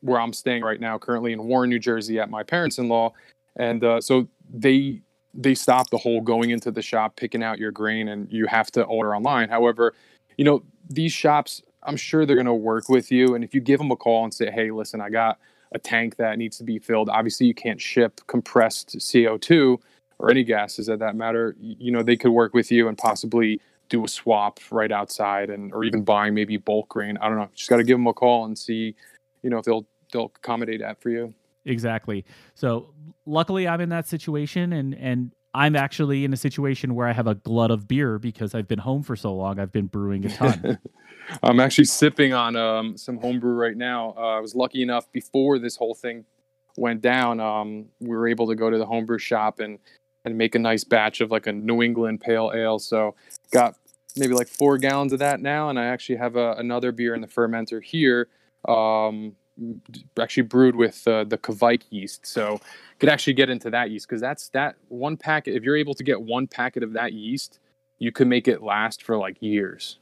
where 0.00 0.20
I'm 0.20 0.32
staying 0.32 0.62
right 0.62 0.80
now, 0.80 0.98
currently 0.98 1.32
in 1.32 1.44
Warren, 1.44 1.70
New 1.70 1.78
Jersey, 1.78 2.18
at 2.18 2.30
my 2.30 2.42
parents-in-law, 2.42 3.12
and 3.56 3.84
uh, 3.84 4.00
so 4.00 4.28
they 4.52 5.00
they 5.32 5.54
stop 5.54 5.90
the 5.90 5.98
whole 5.98 6.20
going 6.20 6.50
into 6.50 6.70
the 6.70 6.82
shop 6.82 7.16
picking 7.16 7.42
out 7.42 7.58
your 7.58 7.72
grain 7.72 8.08
and 8.08 8.30
you 8.30 8.46
have 8.46 8.70
to 8.72 8.82
order 8.84 9.14
online. 9.14 9.48
However 9.48 9.94
you 10.36 10.44
know 10.44 10.62
these 10.88 11.12
shops 11.12 11.62
i'm 11.84 11.96
sure 11.96 12.26
they're 12.26 12.36
going 12.36 12.46
to 12.46 12.54
work 12.54 12.88
with 12.88 13.10
you. 13.12 13.34
And 13.34 13.44
if 13.44 13.54
you 13.54 13.60
give 13.60 13.78
them 13.78 13.90
a 13.90 13.96
call 13.96 14.24
and 14.24 14.34
say 14.34 14.50
hey 14.50 14.70
listen 14.70 15.00
i 15.00 15.10
got 15.10 15.38
a 15.72 15.78
tank 15.78 16.16
that 16.16 16.38
needs 16.38 16.56
to 16.58 16.64
be 16.64 16.78
filled 16.78 17.08
obviously 17.08 17.46
you 17.46 17.54
can't 17.54 17.80
ship 17.80 18.20
compressed 18.26 18.96
co2 18.96 19.78
or 20.18 20.30
any 20.30 20.44
gases 20.44 20.88
at 20.88 20.98
that 21.00 21.16
matter. 21.16 21.56
You 21.58 21.92
know 21.92 22.02
they 22.02 22.16
could 22.16 22.30
work 22.30 22.54
with 22.54 22.70
you 22.70 22.88
and 22.88 22.96
possibly 22.96 23.60
do 23.88 24.04
a 24.04 24.08
swap 24.08 24.60
right 24.70 24.90
outside 24.90 25.50
and 25.50 25.72
or 25.72 25.84
even 25.84 26.02
buying 26.02 26.34
maybe 26.34 26.56
bulk 26.56 26.88
grain. 26.88 27.18
I 27.18 27.28
don't 27.28 27.36
know. 27.36 27.50
Just 27.54 27.68
got 27.68 27.76
to 27.76 27.84
give 27.84 27.96
them 27.98 28.06
a 28.06 28.14
call 28.14 28.44
and 28.44 28.58
see 28.58 28.94
you 29.42 29.50
know 29.50 29.58
if 29.58 29.64
they'll 29.64 29.86
they'll 30.12 30.32
accommodate 30.36 30.80
that 30.80 31.00
for 31.00 31.10
you 31.10 31.34
exactly. 31.64 32.24
So 32.54 32.94
luckily, 33.26 33.66
I'm 33.68 33.80
in 33.80 33.88
that 33.90 34.06
situation, 34.08 34.72
and 34.72 34.94
and 34.94 35.32
I'm 35.54 35.76
actually 35.76 36.24
in 36.24 36.32
a 36.32 36.36
situation 36.36 36.94
where 36.94 37.06
I 37.06 37.12
have 37.12 37.28
a 37.28 37.36
glut 37.36 37.70
of 37.70 37.86
beer 37.86 38.18
because 38.18 38.54
I've 38.54 38.66
been 38.66 38.80
home 38.80 39.02
for 39.02 39.14
so 39.14 39.32
long. 39.32 39.60
I've 39.60 39.72
been 39.72 39.86
brewing 39.86 40.26
a 40.26 40.28
ton. 40.28 40.78
I'm 41.42 41.60
actually 41.60 41.84
sipping 41.84 42.32
on 42.32 42.56
um, 42.56 42.98
some 42.98 43.18
homebrew 43.18 43.54
right 43.54 43.76
now. 43.76 44.14
Uh, 44.16 44.36
I 44.36 44.40
was 44.40 44.54
lucky 44.54 44.82
enough 44.82 45.10
before 45.12 45.58
this 45.58 45.76
whole 45.76 45.94
thing 45.94 46.24
went 46.76 47.00
down. 47.00 47.40
Um, 47.40 47.86
we 48.00 48.16
were 48.16 48.26
able 48.26 48.48
to 48.48 48.56
go 48.56 48.68
to 48.68 48.78
the 48.78 48.86
homebrew 48.86 49.18
shop 49.18 49.60
and 49.60 49.78
and 50.24 50.38
make 50.38 50.54
a 50.54 50.58
nice 50.58 50.84
batch 50.84 51.20
of 51.20 51.30
like 51.30 51.46
a 51.46 51.52
New 51.52 51.82
England 51.82 52.20
pale 52.20 52.50
ale. 52.54 52.78
So 52.78 53.14
got 53.52 53.76
maybe 54.16 54.34
like 54.34 54.48
four 54.48 54.78
gallons 54.78 55.12
of 55.12 55.18
that 55.20 55.40
now, 55.40 55.68
and 55.68 55.78
I 55.78 55.86
actually 55.86 56.16
have 56.16 56.36
a, 56.36 56.52
another 56.52 56.92
beer 56.92 57.14
in 57.14 57.20
the 57.20 57.26
fermenter 57.26 57.82
here. 57.82 58.28
Um, 58.66 59.36
actually 60.18 60.42
brewed 60.44 60.76
with 60.76 61.06
uh, 61.06 61.24
the 61.24 61.38
Kveik 61.38 61.82
yeast. 61.90 62.26
So 62.26 62.60
could 62.98 63.08
actually 63.08 63.34
get 63.34 63.50
into 63.50 63.70
that 63.70 63.90
yeast 63.90 64.08
because 64.08 64.20
that's 64.20 64.48
that 64.50 64.76
one 64.88 65.16
packet. 65.16 65.54
If 65.54 65.62
you're 65.62 65.76
able 65.76 65.94
to 65.94 66.04
get 66.04 66.20
one 66.20 66.46
packet 66.46 66.82
of 66.82 66.92
that 66.94 67.12
yeast, 67.12 67.60
you 67.98 68.12
can 68.12 68.28
make 68.28 68.48
it 68.48 68.62
last 68.62 69.02
for 69.02 69.16
like 69.16 69.40
years. 69.40 69.98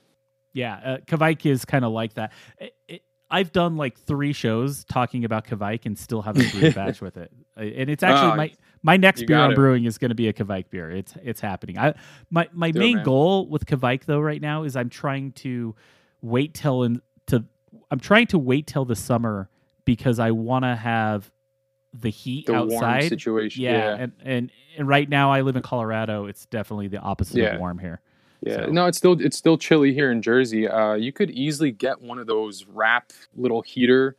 Yeah, 0.55 0.81
uh, 0.85 0.97
Kveik 1.07 1.47
is 1.51 1.65
kind 1.65 1.85
of 1.85 1.93
like 1.93 2.15
that. 2.15 2.33
It, 2.59 2.75
it, 2.89 3.03
I've 3.31 3.51
done 3.51 3.79
like 3.79 3.99
three 3.99 4.35
shows 4.35 4.85
talking 4.85 5.25
about 5.25 5.47
Kveik 5.47 5.87
and 5.87 5.99
still 5.99 6.21
haven't 6.21 6.53
brewed 6.53 6.65
a 6.65 6.71
batch 6.75 7.01
with 7.01 7.17
it. 7.17 7.33
And 7.57 7.89
it's 7.89 8.03
actually 8.03 8.33
uh, 8.33 8.37
my 8.37 8.53
my 8.83 8.97
next 8.99 9.27
beer 9.27 9.39
I'm 9.39 9.55
brewing 9.55 9.87
is 9.87 9.97
going 9.97 10.11
to 10.11 10.15
be 10.15 10.29
a 10.29 10.33
Kveik 10.33 10.69
beer. 10.69 10.91
It's 10.91 11.15
it's 11.23 11.41
happening. 11.41 11.79
I 11.79 11.95
my 12.31 12.49
my 12.53 12.71
Do 12.71 12.79
main 12.79 12.99
it, 12.99 13.05
goal 13.05 13.49
with 13.49 13.65
Kveik 13.65 14.05
though 14.05 14.21
right 14.21 14.41
now 14.41 14.65
is 14.65 14.77
I'm 14.77 14.91
trying 14.91 15.33
to 15.33 15.75
wait 16.21 16.53
till 16.53 16.83
in, 16.83 17.01
I'm 17.93 18.01
trying 18.01 18.27
to 18.29 18.39
wait 18.39 18.67
till 18.67 18.87
the 18.87 18.97
summer 18.97 19.51
because 19.85 20.19
I 20.19 20.31
want 20.31 20.65
to 20.65 20.75
have 20.75 21.31
the 21.93 22.09
heat 22.09 22.47
the 22.47 22.55
outside 22.55 23.11
situation. 23.11 23.63
Yeah, 23.63 23.73
yeah, 23.73 23.97
And, 24.01 24.13
and 24.25 24.51
and 24.79 24.89
right 24.89 25.07
now 25.07 25.31
I 25.31 25.43
live 25.43 25.57
in 25.57 25.63
Colorado. 25.63 26.25
It's 26.25 26.47
definitely 26.47 26.89
the 26.89 27.01
opposite 27.01 27.37
yeah. 27.37 27.55
of 27.55 27.61
warm 27.61 27.79
here. 27.79 28.01
Yeah, 28.41 28.65
so. 28.65 28.67
no, 28.73 28.87
it's 28.87 28.97
still 28.97 29.21
it's 29.21 29.37
still 29.37 29.59
chilly 29.59 29.93
here 29.93 30.11
in 30.11 30.23
Jersey. 30.23 30.67
Uh, 30.67 30.95
you 30.95 31.13
could 31.13 31.31
easily 31.33 31.71
get 31.71 32.01
one 32.01 32.19
of 32.19 32.27
those 32.27 32.65
wrap 32.65 33.13
little 33.37 33.61
heater 33.61 34.17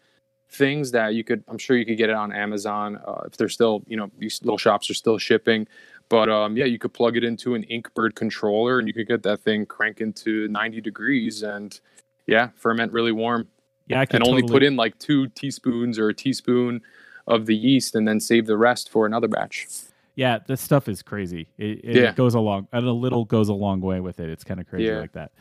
things 0.52 0.92
that 0.92 1.16
you 1.16 1.24
could. 1.24 1.44
I'm 1.48 1.58
sure 1.58 1.76
you 1.76 1.86
could 1.86 1.98
get 1.98 2.12
it 2.12 2.16
on 2.16 2.32
Amazon 2.32 3.00
uh, 3.08 3.24
if 3.26 3.38
they're 3.38 3.50
still, 3.50 3.84
you 3.88 3.98
know, 3.98 4.12
these 4.20 4.40
little 4.44 4.60
shops 4.60 4.88
are 4.92 4.94
still 4.94 5.18
shipping. 5.18 5.68
But 6.10 6.30
um, 6.30 6.56
yeah, 6.56 6.66
you 6.66 6.78
could 6.78 6.94
plug 6.94 7.18
it 7.18 7.24
into 7.24 7.56
an 7.56 7.66
Inkbird 7.72 8.14
controller, 8.14 8.78
and 8.78 8.88
you 8.88 8.94
could 8.94 9.08
get 9.08 9.24
that 9.24 9.40
thing 9.40 9.66
cranking 9.66 10.14
to 10.14 10.48
90 10.48 10.80
degrees, 10.80 11.42
and 11.42 11.80
yeah, 12.28 12.50
ferment 12.56 12.92
really 12.92 13.12
warm. 13.12 13.48
Yeah, 13.94 14.02
and 14.02 14.10
totally... 14.10 14.44
only 14.44 14.52
put 14.52 14.64
in 14.64 14.76
like 14.76 14.98
two 15.00 15.28
teaspoons 15.30 15.98
or 15.98 16.10
a 16.10 16.14
teaspoon 16.14 16.82
of 17.28 17.46
the 17.46 17.56
yeast, 17.56 17.96
and 17.96 18.08
then 18.08 18.20
save 18.20 18.46
the 18.46 18.58
rest 18.58 18.90
for 18.90 19.06
another 19.06 19.28
batch. 19.28 19.68
Yeah, 20.16 20.40
this 20.46 20.62
stuff 20.62 20.88
is 20.88 21.02
crazy. 21.02 21.48
It, 21.58 21.80
it 21.84 21.96
yeah. 21.96 22.12
goes 22.14 22.36
along, 22.36 22.68
and 22.72 22.86
a 22.86 22.92
little 22.92 23.26
goes 23.26 23.50
a 23.50 23.54
long 23.54 23.82
way 23.82 24.00
with 24.00 24.20
it. 24.20 24.30
It's 24.30 24.44
kind 24.44 24.60
of 24.60 24.68
crazy 24.68 24.86
yeah. 24.86 25.00
like 25.00 25.14
that. 25.14 25.32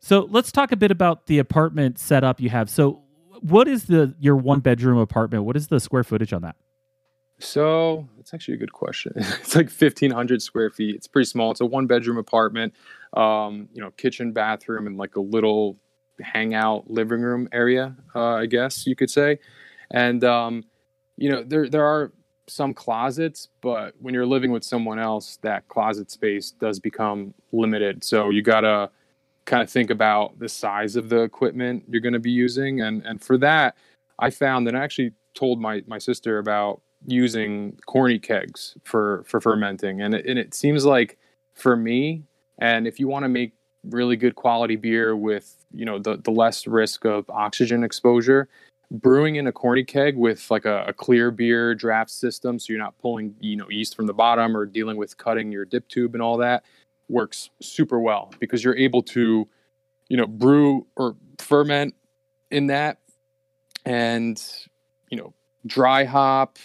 So 0.00 0.26
let's 0.30 0.52
talk 0.52 0.72
a 0.72 0.76
bit 0.76 0.90
about 0.90 1.26
the 1.26 1.38
apartment 1.38 1.98
setup 1.98 2.40
you 2.40 2.48
have. 2.48 2.70
So, 2.70 3.02
what 3.40 3.68
is 3.68 3.84
the 3.84 4.14
your 4.18 4.36
one 4.36 4.60
bedroom 4.60 4.98
apartment? 4.98 5.44
What 5.44 5.56
is 5.56 5.68
the 5.68 5.80
square 5.80 6.04
footage 6.04 6.32
on 6.32 6.42
that? 6.42 6.56
So 7.38 8.08
it's 8.18 8.32
actually 8.32 8.54
a 8.54 8.58
good 8.58 8.72
question. 8.72 9.12
it's 9.16 9.54
like 9.54 9.68
fifteen 9.68 10.10
hundred 10.10 10.42
square 10.42 10.70
feet. 10.70 10.94
It's 10.94 11.06
pretty 11.06 11.26
small. 11.26 11.50
It's 11.50 11.60
a 11.60 11.66
one 11.66 11.86
bedroom 11.86 12.16
apartment. 12.16 12.74
Um, 13.12 13.68
you 13.72 13.82
know, 13.82 13.90
kitchen, 13.92 14.32
bathroom, 14.32 14.86
and 14.86 14.96
like 14.96 15.16
a 15.16 15.20
little 15.20 15.76
hangout 16.20 16.90
living 16.90 17.20
room 17.20 17.48
area. 17.52 17.94
Uh, 18.14 18.34
I 18.34 18.46
guess 18.46 18.86
you 18.86 18.96
could 18.96 19.10
say. 19.10 19.38
And 19.90 20.24
um, 20.24 20.64
you 21.16 21.30
know, 21.30 21.42
there 21.42 21.68
there 21.68 21.84
are 21.84 22.12
some 22.48 22.72
closets, 22.74 23.48
but 23.60 23.94
when 24.00 24.14
you're 24.14 24.26
living 24.26 24.52
with 24.52 24.64
someone 24.64 24.98
else, 24.98 25.38
that 25.42 25.66
closet 25.68 26.10
space 26.10 26.52
does 26.52 26.78
become 26.78 27.34
limited. 27.52 28.04
So 28.04 28.30
you 28.30 28.42
gotta 28.42 28.90
kind 29.44 29.62
of 29.62 29.70
think 29.70 29.90
about 29.90 30.38
the 30.38 30.48
size 30.48 30.96
of 30.96 31.08
the 31.08 31.22
equipment 31.22 31.84
you're 31.88 32.00
going 32.00 32.12
to 32.12 32.18
be 32.18 32.30
using, 32.30 32.80
and 32.80 33.04
and 33.06 33.22
for 33.22 33.38
that, 33.38 33.76
I 34.18 34.30
found 34.30 34.66
that 34.66 34.74
I 34.74 34.82
actually 34.82 35.12
told 35.34 35.60
my 35.60 35.82
my 35.86 35.98
sister 35.98 36.38
about 36.38 36.82
using 37.06 37.78
corny 37.86 38.18
kegs 38.18 38.76
for 38.84 39.24
for 39.26 39.40
fermenting, 39.40 40.02
and 40.02 40.14
it, 40.14 40.26
and 40.26 40.38
it 40.38 40.54
seems 40.54 40.84
like 40.84 41.18
for 41.54 41.76
me, 41.76 42.24
and 42.58 42.86
if 42.86 43.00
you 43.00 43.08
want 43.08 43.24
to 43.24 43.28
make 43.28 43.52
really 43.90 44.16
good 44.16 44.34
quality 44.34 44.76
beer 44.76 45.16
with 45.16 45.64
you 45.72 45.84
know 45.84 45.98
the 45.98 46.16
the 46.16 46.30
less 46.30 46.66
risk 46.66 47.04
of 47.04 47.28
oxygen 47.30 47.84
exposure. 47.84 48.48
Brewing 48.90 49.34
in 49.34 49.48
a 49.48 49.52
corny 49.52 49.82
keg 49.82 50.16
with 50.16 50.48
like 50.48 50.64
a, 50.64 50.84
a, 50.86 50.92
clear 50.92 51.32
beer 51.32 51.74
draft 51.74 52.08
system 52.08 52.56
so 52.56 52.72
you're 52.72 52.78
not 52.78 52.96
pulling 52.98 53.34
you 53.40 53.56
know 53.56 53.68
yeast 53.68 53.96
from 53.96 54.06
the 54.06 54.14
bottom 54.14 54.56
or 54.56 54.64
dealing 54.64 54.96
with 54.96 55.16
cutting 55.16 55.50
your 55.50 55.64
dip 55.64 55.88
tube 55.88 56.14
and 56.14 56.22
all 56.22 56.36
that 56.36 56.62
works 57.08 57.50
super 57.60 57.98
well 57.98 58.32
because 58.38 58.62
you're 58.62 58.76
able 58.76 59.02
to 59.02 59.48
you 60.08 60.16
know 60.16 60.26
brew 60.26 60.86
or 60.96 61.16
ferment 61.38 61.96
in 62.52 62.68
that 62.68 62.98
and 63.84 64.40
you 65.10 65.18
know 65.18 65.34
dry 65.66 66.04
hop 66.04 66.58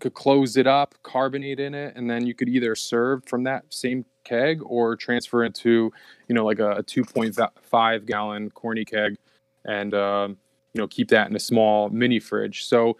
could 0.00 0.14
close 0.14 0.56
it 0.56 0.66
up 0.66 0.96
carbonate 1.04 1.60
in 1.60 1.74
it 1.74 1.94
and 1.94 2.10
then 2.10 2.26
you 2.26 2.34
could 2.34 2.48
either 2.48 2.74
serve 2.74 3.24
from 3.26 3.44
that 3.44 3.62
same 3.68 4.04
keg 4.30 4.60
or 4.64 4.96
transfer 4.96 5.44
it 5.44 5.54
to 5.54 5.92
you 6.28 6.34
know 6.34 6.44
like 6.44 6.58
a, 6.58 6.72
a 6.72 6.82
2.5 6.82 8.06
gallon 8.06 8.50
corny 8.50 8.84
keg 8.84 9.16
and 9.64 9.94
um, 9.94 10.36
you 10.72 10.80
know 10.80 10.86
keep 10.86 11.08
that 11.08 11.28
in 11.28 11.36
a 11.36 11.40
small 11.40 11.88
mini 11.90 12.20
fridge. 12.20 12.64
So 12.64 12.96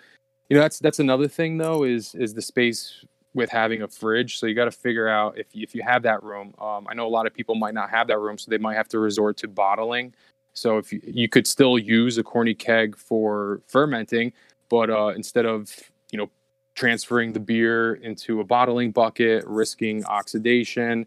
you 0.48 0.56
know 0.56 0.62
that's 0.62 0.78
that's 0.78 0.98
another 0.98 1.28
thing 1.28 1.58
though 1.58 1.84
is 1.84 2.14
is 2.14 2.34
the 2.34 2.42
space 2.42 3.04
with 3.32 3.50
having 3.50 3.82
a 3.82 3.88
fridge. 3.88 4.38
So 4.38 4.46
you 4.46 4.56
got 4.56 4.64
to 4.64 4.72
figure 4.72 5.08
out 5.08 5.38
if 5.38 5.54
you, 5.54 5.62
if 5.62 5.72
you 5.72 5.82
have 5.82 6.02
that 6.02 6.20
room. 6.24 6.52
Um, 6.60 6.88
i 6.88 6.94
know 6.94 7.06
a 7.06 7.08
lot 7.08 7.26
of 7.26 7.32
people 7.32 7.54
might 7.54 7.74
not 7.74 7.88
have 7.90 8.08
that 8.08 8.18
room 8.18 8.36
so 8.38 8.50
they 8.50 8.58
might 8.58 8.74
have 8.74 8.88
to 8.88 8.98
resort 8.98 9.36
to 9.38 9.48
bottling. 9.48 10.14
So 10.52 10.78
if 10.78 10.92
you, 10.92 11.00
you 11.04 11.28
could 11.28 11.46
still 11.46 11.78
use 11.78 12.18
a 12.18 12.24
corny 12.24 12.54
keg 12.54 12.96
for 12.96 13.62
fermenting 13.68 14.32
but 14.70 14.88
uh, 14.88 15.08
instead 15.08 15.44
of 15.44 15.70
you 16.10 16.18
know 16.18 16.30
transferring 16.74 17.34
the 17.34 17.40
beer 17.40 17.94
into 17.96 18.40
a 18.40 18.44
bottling 18.44 18.90
bucket 18.90 19.44
risking 19.46 20.02
oxidation 20.06 21.04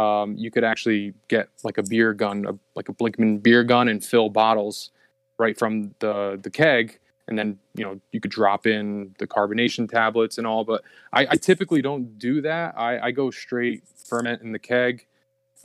um, 0.00 0.36
you 0.36 0.50
could 0.50 0.64
actually 0.64 1.12
get 1.28 1.48
like 1.62 1.78
a 1.78 1.82
beer 1.82 2.14
gun 2.14 2.46
a, 2.46 2.54
like 2.74 2.88
a 2.88 2.94
Blichmann 2.94 3.42
beer 3.42 3.62
gun 3.62 3.88
and 3.88 4.04
fill 4.04 4.30
bottles 4.30 4.90
right 5.38 5.58
from 5.58 5.94
the 5.98 6.38
the 6.42 6.50
keg. 6.50 6.98
And 7.28 7.38
then 7.38 7.58
you 7.74 7.84
know 7.84 8.00
you 8.12 8.20
could 8.20 8.30
drop 8.30 8.66
in 8.66 9.14
the 9.18 9.26
carbonation 9.26 9.88
tablets 9.88 10.38
and 10.38 10.46
all. 10.46 10.64
But 10.64 10.82
i, 11.12 11.26
I 11.30 11.36
typically 11.36 11.82
don't 11.82 12.18
do 12.18 12.40
that. 12.40 12.74
I, 12.76 12.98
I, 12.98 13.10
go 13.12 13.30
straight 13.30 13.84
ferment 14.08 14.42
in 14.42 14.50
the 14.50 14.58
keg. 14.58 15.06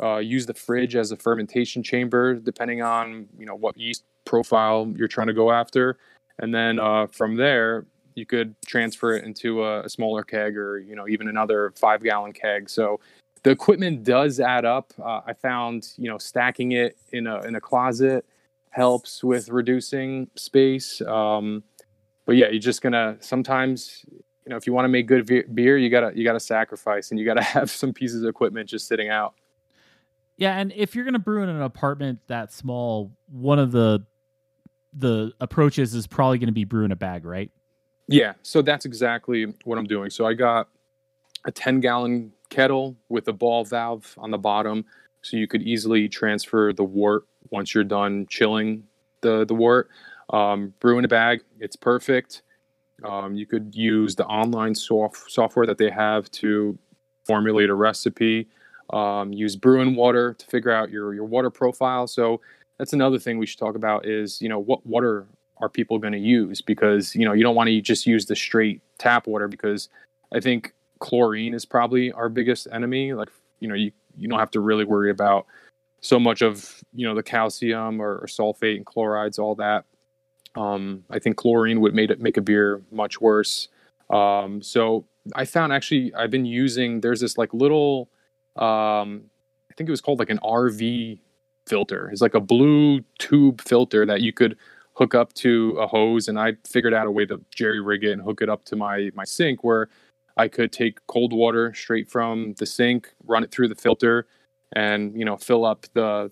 Uh, 0.03 0.17
use 0.17 0.45
the 0.45 0.53
fridge 0.53 0.95
as 0.95 1.11
a 1.11 1.17
fermentation 1.17 1.81
chamber 1.81 2.35
depending 2.35 2.81
on 2.81 3.27
you 3.39 3.45
know 3.45 3.55
what 3.55 3.77
yeast 3.77 4.03
profile 4.25 4.91
you're 4.97 5.07
trying 5.07 5.27
to 5.27 5.33
go 5.33 5.51
after. 5.51 5.97
And 6.39 6.53
then 6.53 6.79
uh, 6.79 7.07
from 7.07 7.35
there 7.35 7.85
you 8.15 8.25
could 8.25 8.55
transfer 8.65 9.13
it 9.13 9.23
into 9.23 9.63
a, 9.63 9.81
a, 9.81 9.89
smaller 9.89 10.23
keg 10.23 10.57
or 10.57 10.79
you 10.79 10.95
know 10.95 11.07
even 11.07 11.27
another 11.29 11.73
five 11.75 12.03
gallon 12.03 12.33
keg. 12.33 12.69
So 12.69 12.99
the 13.45 13.51
equipment 13.51 14.03
does 14.03 14.41
add 14.41 14.65
up 14.65 14.91
uh, 14.99 15.21
i 15.25 15.31
found 15.31 15.93
you 15.97 16.09
know 16.09 16.17
stacking 16.17 16.73
it 16.73 16.97
in 17.13 17.27
a 17.27 17.39
in 17.43 17.55
a 17.55 17.61
closet 17.61 18.25
helps 18.75 19.23
with 19.23 19.47
reducing 19.47 20.29
space. 20.35 20.99
Um, 21.01 21.63
but 22.25 22.35
yeah, 22.35 22.49
you're 22.49 22.59
just 22.59 22.81
gonna 22.81 23.15
sometimes, 23.21 24.05
you 24.09 24.49
know, 24.49 24.57
if 24.57 24.67
you 24.67 24.73
want 24.73 24.83
to 24.83 24.89
make 24.89 25.07
good 25.07 25.25
beer, 25.55 25.77
you 25.77 25.89
gotta 25.89 26.11
you 26.13 26.25
gotta 26.25 26.41
sacrifice, 26.41 27.09
and 27.09 27.19
you 27.19 27.25
gotta 27.25 27.41
have 27.55 27.71
some 27.71 27.93
pieces 27.93 28.21
of 28.21 28.29
equipment 28.29 28.69
just 28.69 28.87
sitting 28.87 29.09
out. 29.09 29.33
Yeah, 30.37 30.57
and 30.57 30.73
if 30.75 30.93
you're 30.93 31.05
gonna 31.05 31.19
brew 31.19 31.41
in 31.41 31.47
an 31.47 31.61
apartment 31.61 32.19
that 32.27 32.51
small, 32.51 33.13
one 33.27 33.59
of 33.59 33.71
the 33.71 34.05
the 34.91 35.31
approaches 35.39 35.93
is 35.93 36.05
probably 36.05 36.37
going 36.37 36.47
to 36.47 36.53
be 36.53 36.63
brew 36.63 36.85
in 36.85 36.91
a 36.93 36.95
bag, 36.95 37.25
right? 37.25 37.51
Yeah, 38.07 38.33
so 38.43 38.61
that's 38.61 38.85
exactly 38.85 39.45
what 39.65 39.77
I'm 39.77 39.83
doing. 39.83 40.09
So 40.09 40.25
I 40.25 40.33
got 40.33 40.69
a 41.43 41.51
10 41.51 41.81
gallon 41.81 42.31
kettle 42.49 42.95
with 43.09 43.27
a 43.27 43.33
ball 43.33 43.65
valve 43.65 44.13
on 44.17 44.31
the 44.31 44.37
bottom, 44.37 44.85
so 45.21 45.37
you 45.37 45.47
could 45.47 45.63
easily 45.63 46.07
transfer 46.07 46.73
the 46.73 46.83
wort 46.83 47.23
once 47.51 47.73
you're 47.73 47.83
done 47.83 48.25
chilling 48.29 48.83
the 49.21 49.45
the 49.45 49.55
wort. 49.55 49.89
Um, 50.31 50.73
brew 50.79 50.97
in 50.97 51.05
a 51.05 51.07
bag, 51.07 51.43
it's 51.59 51.75
perfect. 51.75 52.41
Um, 53.03 53.35
you 53.35 53.45
could 53.45 53.75
use 53.75 54.15
the 54.15 54.25
online 54.25 54.73
soft, 54.73 55.29
software 55.29 55.65
that 55.65 55.77
they 55.77 55.89
have 55.89 56.31
to 56.31 56.77
formulate 57.25 57.69
a 57.69 57.73
recipe. 57.73 58.47
Um, 58.91 59.33
use 59.33 59.57
Bru'n 59.57 59.95
Water 59.95 60.33
to 60.33 60.45
figure 60.45 60.71
out 60.71 60.89
your 60.89 61.13
your 61.13 61.25
water 61.25 61.49
profile. 61.49 62.07
So 62.07 62.41
that's 62.77 62.93
another 62.93 63.19
thing 63.19 63.37
we 63.37 63.45
should 63.45 63.59
talk 63.59 63.75
about 63.75 64.05
is 64.05 64.41
you 64.41 64.49
know 64.49 64.59
what 64.59 64.85
water 64.85 65.27
are 65.57 65.69
people 65.69 65.97
going 65.97 66.13
to 66.13 66.19
use 66.19 66.61
because 66.61 67.15
you 67.15 67.25
know 67.25 67.33
you 67.33 67.43
don't 67.43 67.55
want 67.55 67.67
to 67.67 67.81
just 67.81 68.05
use 68.05 68.25
the 68.25 68.35
straight 68.35 68.81
tap 68.97 69.27
water 69.27 69.47
because 69.47 69.89
I 70.33 70.39
think 70.39 70.73
chlorine 70.99 71.53
is 71.53 71.65
probably 71.65 72.11
our 72.11 72.29
biggest 72.29 72.67
enemy. 72.71 73.13
Like 73.13 73.29
you 73.59 73.67
know 73.67 73.75
you 73.75 73.91
you 74.17 74.27
don't 74.27 74.39
have 74.39 74.51
to 74.51 74.59
really 74.59 74.85
worry 74.85 75.11
about 75.11 75.45
so 76.01 76.19
much 76.19 76.41
of 76.41 76.81
you 76.93 77.07
know 77.07 77.15
the 77.15 77.23
calcium 77.23 78.01
or, 78.01 78.17
or 78.17 78.27
sulfate 78.27 78.77
and 78.77 78.85
chlorides, 78.85 79.39
all 79.39 79.55
that. 79.55 79.85
Um, 80.55 81.03
I 81.09 81.19
think 81.19 81.35
chlorine 81.35 81.81
would 81.81 81.93
make 81.93 82.09
it 82.09 82.19
make 82.19 82.37
a 82.37 82.41
beer 82.41 82.81
much 82.91 83.19
worse. 83.19 83.67
Um, 84.09 84.61
so 84.61 85.05
I 85.33 85.45
found 85.45 85.73
actually 85.73 86.13
I've 86.13 86.31
been 86.31 86.45
using 86.45 87.01
there's 87.01 87.21
this 87.21 87.37
like 87.37 87.53
little 87.53 88.09
um, 88.55 89.25
I 89.71 89.73
think 89.75 89.89
it 89.89 89.91
was 89.91 90.01
called 90.01 90.19
like 90.19 90.29
an 90.29 90.39
RV 90.43 91.19
filter. 91.67 92.09
It's 92.09 92.21
like 92.21 92.35
a 92.35 92.39
blue 92.39 93.01
tube 93.19 93.61
filter 93.61 94.05
that 94.05 94.21
you 94.21 94.31
could 94.31 94.57
hook 94.93 95.13
up 95.13 95.33
to 95.33 95.71
a 95.79 95.87
hose, 95.87 96.27
and 96.27 96.39
I 96.39 96.53
figured 96.65 96.93
out 96.93 97.07
a 97.07 97.11
way 97.11 97.25
to 97.25 97.41
jerry 97.53 97.81
rig 97.81 98.03
it 98.03 98.11
and 98.11 98.21
hook 98.21 98.41
it 98.41 98.49
up 98.49 98.63
to 98.65 98.75
my 98.75 99.11
my 99.15 99.25
sink 99.25 99.63
where 99.63 99.89
I 100.37 100.47
could 100.47 100.71
take 100.71 101.05
cold 101.07 101.33
water 101.33 101.73
straight 101.73 102.09
from 102.09 102.53
the 102.57 102.65
sink, 102.65 103.13
run 103.25 103.43
it 103.43 103.51
through 103.51 103.69
the 103.69 103.75
filter, 103.75 104.27
and 104.73 105.17
you 105.17 105.25
know 105.25 105.37
fill 105.37 105.65
up 105.65 105.85
the 105.93 106.31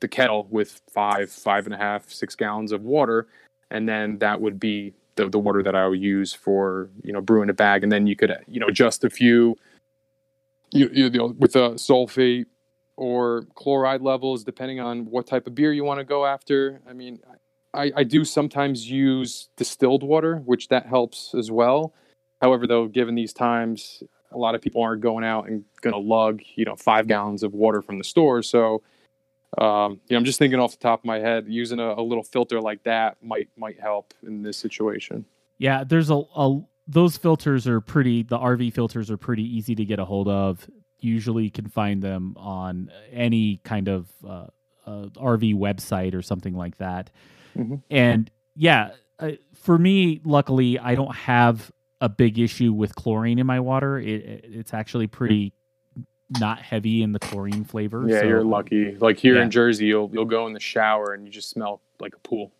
the 0.00 0.08
kettle 0.08 0.46
with 0.50 0.80
five 0.92 1.30
five 1.30 1.66
and 1.66 1.74
a 1.74 1.78
half 1.78 2.10
six 2.10 2.34
gallons 2.34 2.72
of 2.72 2.82
water. 2.82 3.28
And 3.70 3.88
then 3.88 4.18
that 4.18 4.40
would 4.40 4.58
be 4.58 4.94
the, 5.16 5.28
the 5.28 5.38
water 5.38 5.62
that 5.62 5.74
i 5.74 5.86
would 5.86 6.00
use 6.00 6.32
for 6.32 6.88
you 7.02 7.12
know 7.12 7.20
brewing 7.20 7.50
a 7.50 7.54
bag. 7.54 7.82
And 7.82 7.90
then 7.90 8.06
you 8.06 8.16
could 8.16 8.36
you 8.46 8.60
know 8.60 8.68
adjust 8.68 9.04
a 9.04 9.10
few 9.10 9.56
you, 10.72 10.88
you 10.92 11.10
know 11.10 11.34
with 11.38 11.56
a 11.56 11.70
sulfate 11.70 12.46
or 12.96 13.46
chloride 13.54 14.02
levels 14.02 14.44
depending 14.44 14.78
on 14.78 15.06
what 15.06 15.26
type 15.26 15.46
of 15.46 15.54
beer 15.54 15.72
you 15.72 15.84
want 15.84 15.98
to 15.98 16.04
go 16.04 16.24
after. 16.24 16.80
I 16.88 16.92
mean 16.92 17.20
I, 17.74 17.92
I 17.96 18.04
do 18.04 18.24
sometimes 18.24 18.90
use 18.90 19.48
distilled 19.56 20.02
water 20.02 20.36
which 20.44 20.68
that 20.68 20.86
helps 20.86 21.34
as 21.34 21.50
well 21.50 21.94
however 22.40 22.66
though 22.66 22.86
given 22.86 23.14
these 23.14 23.32
times 23.32 24.02
a 24.32 24.38
lot 24.38 24.54
of 24.54 24.62
people 24.62 24.82
aren't 24.82 25.00
going 25.00 25.24
out 25.24 25.48
and 25.48 25.64
going 25.80 25.92
to 25.92 25.98
lug, 25.98 26.42
you 26.54 26.64
know, 26.64 26.76
five 26.76 27.06
gallons 27.06 27.42
of 27.42 27.52
water 27.52 27.82
from 27.82 27.98
the 27.98 28.04
store. 28.04 28.42
So, 28.42 28.82
um, 29.58 30.00
yeah, 30.08 30.16
I'm 30.16 30.24
just 30.24 30.38
thinking 30.38 30.60
off 30.60 30.72
the 30.72 30.78
top 30.78 31.00
of 31.00 31.04
my 31.04 31.18
head, 31.18 31.46
using 31.48 31.80
a, 31.80 31.94
a, 31.94 32.02
little 32.02 32.22
filter 32.22 32.60
like 32.60 32.84
that 32.84 33.16
might 33.22 33.48
might 33.56 33.80
help 33.80 34.14
in 34.24 34.42
this 34.42 34.56
situation. 34.56 35.24
Yeah, 35.58 35.82
there's 35.82 36.10
a, 36.10 36.22
a 36.36 36.60
those 36.86 37.16
filters 37.16 37.66
are 37.66 37.80
pretty. 37.80 38.22
The 38.22 38.38
RV 38.38 38.72
filters 38.72 39.10
are 39.10 39.16
pretty 39.16 39.42
easy 39.42 39.74
to 39.74 39.84
get 39.84 39.98
a 39.98 40.04
hold 40.04 40.28
of. 40.28 40.68
Usually, 41.00 41.44
you 41.44 41.50
can 41.50 41.66
find 41.66 42.00
them 42.00 42.34
on 42.36 42.92
any 43.12 43.60
kind 43.64 43.88
of 43.88 44.08
uh, 44.24 44.46
uh, 44.86 45.06
RV 45.16 45.56
website 45.56 46.14
or 46.14 46.22
something 46.22 46.54
like 46.54 46.78
that. 46.78 47.10
Mm-hmm. 47.56 47.76
And 47.90 48.30
yeah, 48.54 48.90
uh, 49.18 49.32
for 49.54 49.76
me, 49.76 50.20
luckily, 50.24 50.78
I 50.78 50.94
don't 50.94 51.14
have 51.14 51.72
a 52.00 52.08
big 52.08 52.38
issue 52.38 52.72
with 52.72 52.94
chlorine 52.94 53.38
in 53.38 53.46
my 53.46 53.60
water. 53.60 53.98
It, 53.98 54.44
it's 54.44 54.74
actually 54.74 55.06
pretty 55.06 55.52
not 56.38 56.60
heavy 56.60 57.02
in 57.02 57.12
the 57.12 57.18
chlorine 57.18 57.64
flavor. 57.64 58.06
Yeah, 58.08 58.20
so, 58.20 58.26
you're 58.26 58.44
lucky. 58.44 58.96
Like 58.96 59.18
here 59.18 59.36
Yeah. 59.36 59.42
in 59.42 59.50
Jersey, 59.50 59.86
you'll 59.86 60.10
you'll 60.12 60.24
go 60.24 60.46
in 60.46 60.52
the 60.52 60.60
shower 60.60 61.12
and 61.12 61.26
you 61.26 61.32
just 61.32 61.50
smell 61.50 61.80
like 61.98 62.14
a 62.14 62.18
pool. 62.20 62.52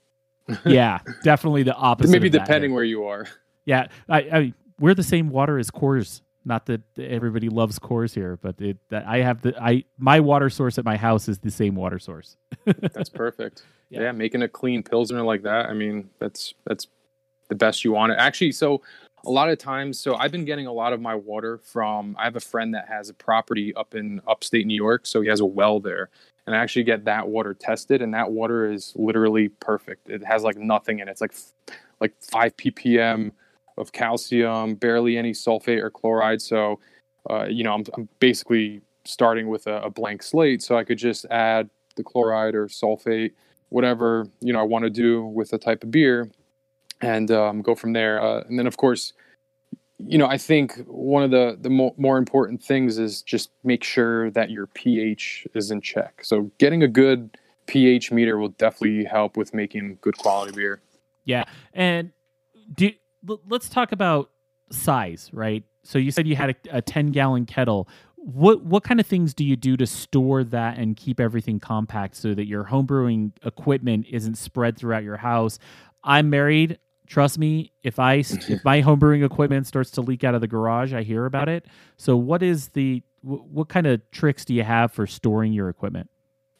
yeah, 0.66 0.98
definitely 1.22 1.62
the 1.62 1.74
opposite. 1.74 2.10
Maybe 2.10 2.28
depending 2.28 2.70
here. 2.70 2.74
where 2.74 2.84
you 2.84 3.04
are. 3.04 3.26
Yeah, 3.64 3.86
I, 4.08 4.18
I 4.18 4.54
we're 4.80 4.94
the 4.94 5.02
same 5.02 5.30
water 5.30 5.58
as 5.58 5.70
Coors. 5.70 6.22
Not 6.44 6.66
that 6.66 6.80
everybody 6.98 7.50
loves 7.50 7.78
Coors 7.78 8.14
here, 8.14 8.38
but 8.40 8.60
it, 8.60 8.78
that 8.88 9.06
I 9.06 9.18
have 9.18 9.42
the 9.42 9.54
I 9.62 9.84
my 9.98 10.20
water 10.20 10.50
source 10.50 10.78
at 10.78 10.84
my 10.84 10.96
house 10.96 11.28
is 11.28 11.38
the 11.38 11.50
same 11.50 11.74
water 11.74 11.98
source. 11.98 12.36
That's 12.64 13.10
perfect. 13.10 13.62
Yeah. 13.90 14.00
yeah. 14.00 14.12
making 14.12 14.42
a 14.42 14.48
clean 14.48 14.82
pilsner 14.82 15.22
like 15.22 15.42
that. 15.42 15.66
I 15.66 15.74
mean, 15.74 16.10
that's 16.18 16.54
that's 16.64 16.86
the 17.48 17.54
best 17.54 17.84
you 17.84 17.92
want 17.92 18.12
it. 18.12 18.18
Actually, 18.18 18.52
so 18.52 18.80
a 19.24 19.30
lot 19.30 19.50
of 19.50 19.58
times, 19.58 19.98
so 19.98 20.14
I've 20.14 20.32
been 20.32 20.44
getting 20.44 20.66
a 20.66 20.72
lot 20.72 20.92
of 20.92 21.00
my 21.00 21.14
water 21.14 21.58
from. 21.58 22.16
I 22.18 22.24
have 22.24 22.36
a 22.36 22.40
friend 22.40 22.74
that 22.74 22.88
has 22.88 23.08
a 23.08 23.14
property 23.14 23.74
up 23.74 23.94
in 23.94 24.20
upstate 24.26 24.66
New 24.66 24.74
York, 24.74 25.06
so 25.06 25.20
he 25.20 25.28
has 25.28 25.40
a 25.40 25.46
well 25.46 25.80
there, 25.80 26.08
and 26.46 26.54
I 26.54 26.58
actually 26.58 26.84
get 26.84 27.04
that 27.04 27.28
water 27.28 27.54
tested, 27.54 28.02
and 28.02 28.14
that 28.14 28.32
water 28.32 28.70
is 28.70 28.92
literally 28.96 29.48
perfect. 29.48 30.08
It 30.08 30.24
has 30.24 30.42
like 30.42 30.56
nothing 30.56 31.00
in 31.00 31.08
it. 31.08 31.12
It's 31.12 31.20
like 31.20 31.34
like 32.00 32.14
five 32.22 32.56
ppm 32.56 33.32
of 33.76 33.92
calcium, 33.92 34.74
barely 34.74 35.16
any 35.16 35.32
sulfate 35.32 35.82
or 35.82 35.90
chloride. 35.90 36.40
So, 36.40 36.80
uh, 37.28 37.44
you 37.44 37.62
know, 37.64 37.74
I'm, 37.74 37.84
I'm 37.94 38.08
basically 38.18 38.80
starting 39.04 39.48
with 39.48 39.66
a, 39.66 39.82
a 39.82 39.90
blank 39.90 40.22
slate, 40.22 40.62
so 40.62 40.76
I 40.76 40.84
could 40.84 40.98
just 40.98 41.26
add 41.26 41.68
the 41.96 42.02
chloride 42.02 42.54
or 42.54 42.68
sulfate 42.68 43.32
whatever 43.70 44.26
you 44.40 44.52
know 44.52 44.60
I 44.60 44.64
want 44.64 44.84
to 44.84 44.90
do 44.90 45.24
with 45.24 45.52
a 45.52 45.58
type 45.58 45.82
of 45.82 45.90
beer, 45.90 46.28
and 47.00 47.30
um, 47.30 47.62
go 47.62 47.74
from 47.74 47.92
there. 47.92 48.22
Uh, 48.22 48.42
and 48.48 48.58
then 48.58 48.66
of 48.66 48.76
course, 48.76 49.12
you 49.98 50.18
know 50.18 50.26
I 50.26 50.38
think 50.38 50.76
one 50.86 51.22
of 51.22 51.30
the 51.30 51.58
the 51.60 51.70
mo- 51.70 51.94
more 51.96 52.18
important 52.18 52.62
things 52.62 52.98
is 52.98 53.22
just 53.22 53.50
make 53.64 53.84
sure 53.84 54.30
that 54.30 54.50
your 54.50 54.66
pH 54.66 55.46
is 55.54 55.70
in 55.70 55.80
check. 55.80 56.24
So 56.24 56.50
getting 56.58 56.82
a 56.82 56.88
good 56.88 57.36
pH 57.66 58.10
meter 58.10 58.38
will 58.38 58.48
definitely 58.48 59.04
help 59.04 59.36
with 59.36 59.54
making 59.54 59.98
good 60.00 60.16
quality 60.18 60.52
beer. 60.52 60.80
Yeah, 61.24 61.44
and 61.72 62.12
do 62.74 62.90
let's 63.46 63.68
talk 63.68 63.92
about 63.92 64.30
size, 64.70 65.30
right? 65.32 65.64
So 65.84 65.98
you 65.98 66.10
said 66.10 66.26
you 66.26 66.36
had 66.36 66.50
a, 66.50 66.78
a 66.78 66.82
ten 66.82 67.10
gallon 67.10 67.46
kettle. 67.46 67.88
What 68.16 68.62
what 68.64 68.82
kind 68.82 69.00
of 69.00 69.06
things 69.06 69.32
do 69.34 69.44
you 69.44 69.56
do 69.56 69.76
to 69.76 69.86
store 69.86 70.44
that 70.44 70.78
and 70.78 70.96
keep 70.96 71.20
everything 71.20 71.60
compact 71.60 72.16
so 72.16 72.34
that 72.34 72.46
your 72.46 72.64
homebrewing 72.64 73.32
equipment 73.44 74.06
isn't 74.10 74.36
spread 74.36 74.76
throughout 74.76 75.04
your 75.04 75.16
house? 75.18 75.58
I'm 76.04 76.30
married. 76.30 76.78
Trust 77.10 77.38
me, 77.38 77.72
if 77.82 77.98
I 77.98 78.14
if 78.14 78.64
my 78.64 78.80
homebrewing 78.80 79.24
equipment 79.24 79.66
starts 79.66 79.90
to 79.92 80.00
leak 80.00 80.22
out 80.22 80.36
of 80.36 80.40
the 80.40 80.46
garage, 80.46 80.94
I 80.94 81.02
hear 81.02 81.26
about 81.26 81.48
it. 81.48 81.66
So 81.96 82.16
what 82.16 82.42
is 82.42 82.68
the 82.68 83.02
what 83.22 83.68
kind 83.68 83.86
of 83.86 84.00
tricks 84.12 84.46
do 84.46 84.54
you 84.54 84.62
have 84.62 84.92
for 84.92 85.06
storing 85.06 85.52
your 85.52 85.68
equipment? 85.68 86.08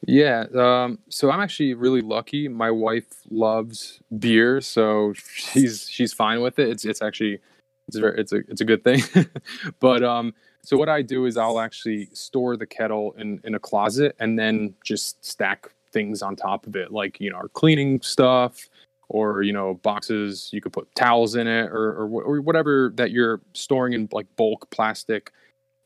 Yeah, 0.06 0.44
um, 0.54 0.98
so 1.08 1.30
I'm 1.30 1.40
actually 1.40 1.74
really 1.74 2.00
lucky. 2.00 2.48
My 2.48 2.70
wife 2.70 3.06
loves 3.30 4.00
beer, 4.18 4.60
so 4.60 5.14
she's 5.34 5.88
she's 5.88 6.12
fine 6.12 6.40
with 6.40 6.58
it. 6.58 6.68
It's 6.68 6.84
it's 6.84 7.00
actually 7.00 7.38
it's 7.86 7.96
a, 7.96 8.06
it's 8.08 8.32
a 8.32 8.36
it's 8.48 8.60
a 8.60 8.64
good 8.64 8.82
thing. 8.82 9.02
but 9.80 10.02
um, 10.02 10.34
so 10.62 10.76
what 10.76 10.88
I 10.88 11.02
do 11.02 11.26
is 11.26 11.36
I'll 11.36 11.60
actually 11.60 12.08
store 12.12 12.56
the 12.56 12.66
kettle 12.66 13.14
in 13.16 13.40
in 13.44 13.54
a 13.54 13.60
closet 13.60 14.16
and 14.18 14.36
then 14.36 14.74
just 14.84 15.24
stack 15.24 15.70
things 15.92 16.22
on 16.22 16.34
top 16.34 16.66
of 16.66 16.74
it, 16.74 16.92
like 16.92 17.20
you 17.20 17.30
know, 17.30 17.36
our 17.36 17.48
cleaning 17.48 18.00
stuff 18.00 18.68
or 19.10 19.42
you 19.42 19.52
know 19.52 19.74
boxes. 19.74 20.48
You 20.52 20.62
could 20.62 20.72
put 20.72 20.94
towels 20.94 21.34
in 21.34 21.46
it 21.46 21.66
or 21.66 21.92
or, 21.92 22.22
or 22.22 22.40
whatever 22.40 22.92
that 22.94 23.10
you're 23.10 23.40
storing 23.52 23.92
in 23.92 24.08
like 24.12 24.26
bulk 24.36 24.70
plastic, 24.70 25.30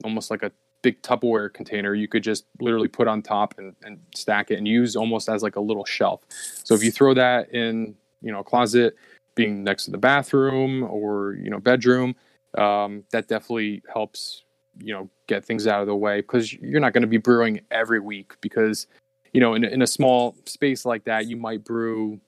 almost 0.05 0.31
like 0.31 0.43
a 0.43 0.53
big 0.85 1.01
Tupperware 1.01 1.53
container 1.53 1.95
you 1.95 2.07
could 2.07 2.23
just 2.23 2.45
literally 2.61 2.89
put 2.89 3.09
on 3.09 3.23
top 3.23 3.55
and, 3.57 3.75
and 3.85 3.99
stack 4.15 4.51
it 4.51 4.59
and 4.59 4.69
use 4.69 4.95
almost 4.95 5.31
as 5.31 5.43
like 5.43 5.57
a 5.57 5.61
little 5.61 5.87
shelf. 5.87 6.21
So 6.63 6.75
if 6.75 6.85
you 6.85 6.93
throw 6.93 7.15
that 7.15 7.53
in, 7.55 7.97
you 8.21 8.31
know, 8.31 8.41
a 8.41 8.45
closet 8.45 8.95
being 9.35 9.65
next 9.65 9.87
to 9.87 9.91
the 9.91 9.99
bathroom 9.99 10.85
or, 10.85 11.39
you 11.43 11.49
know, 11.49 11.59
bedroom, 11.59 12.15
um, 12.59 13.03
that 13.13 13.29
definitely 13.29 13.83
helps, 13.93 14.45
you 14.79 14.93
know, 14.93 15.09
get 15.27 15.43
things 15.43 15.67
out 15.67 15.81
of 15.81 15.87
the 15.87 15.97
way 15.97 16.21
because 16.21 16.53
you're 16.53 16.81
not 16.81 16.93
going 16.93 17.01
to 17.01 17.09
be 17.09 17.17
brewing 17.17 17.63
every 17.71 17.99
week 17.99 18.35
because, 18.43 18.87
you 19.33 19.41
know, 19.41 19.55
in, 19.55 19.65
in 19.65 19.81
a 19.81 19.87
small 19.87 20.37
space 20.45 20.85
like 20.85 21.05
that, 21.05 21.27
you 21.27 21.39
might 21.39 21.65
brew, 21.65 22.21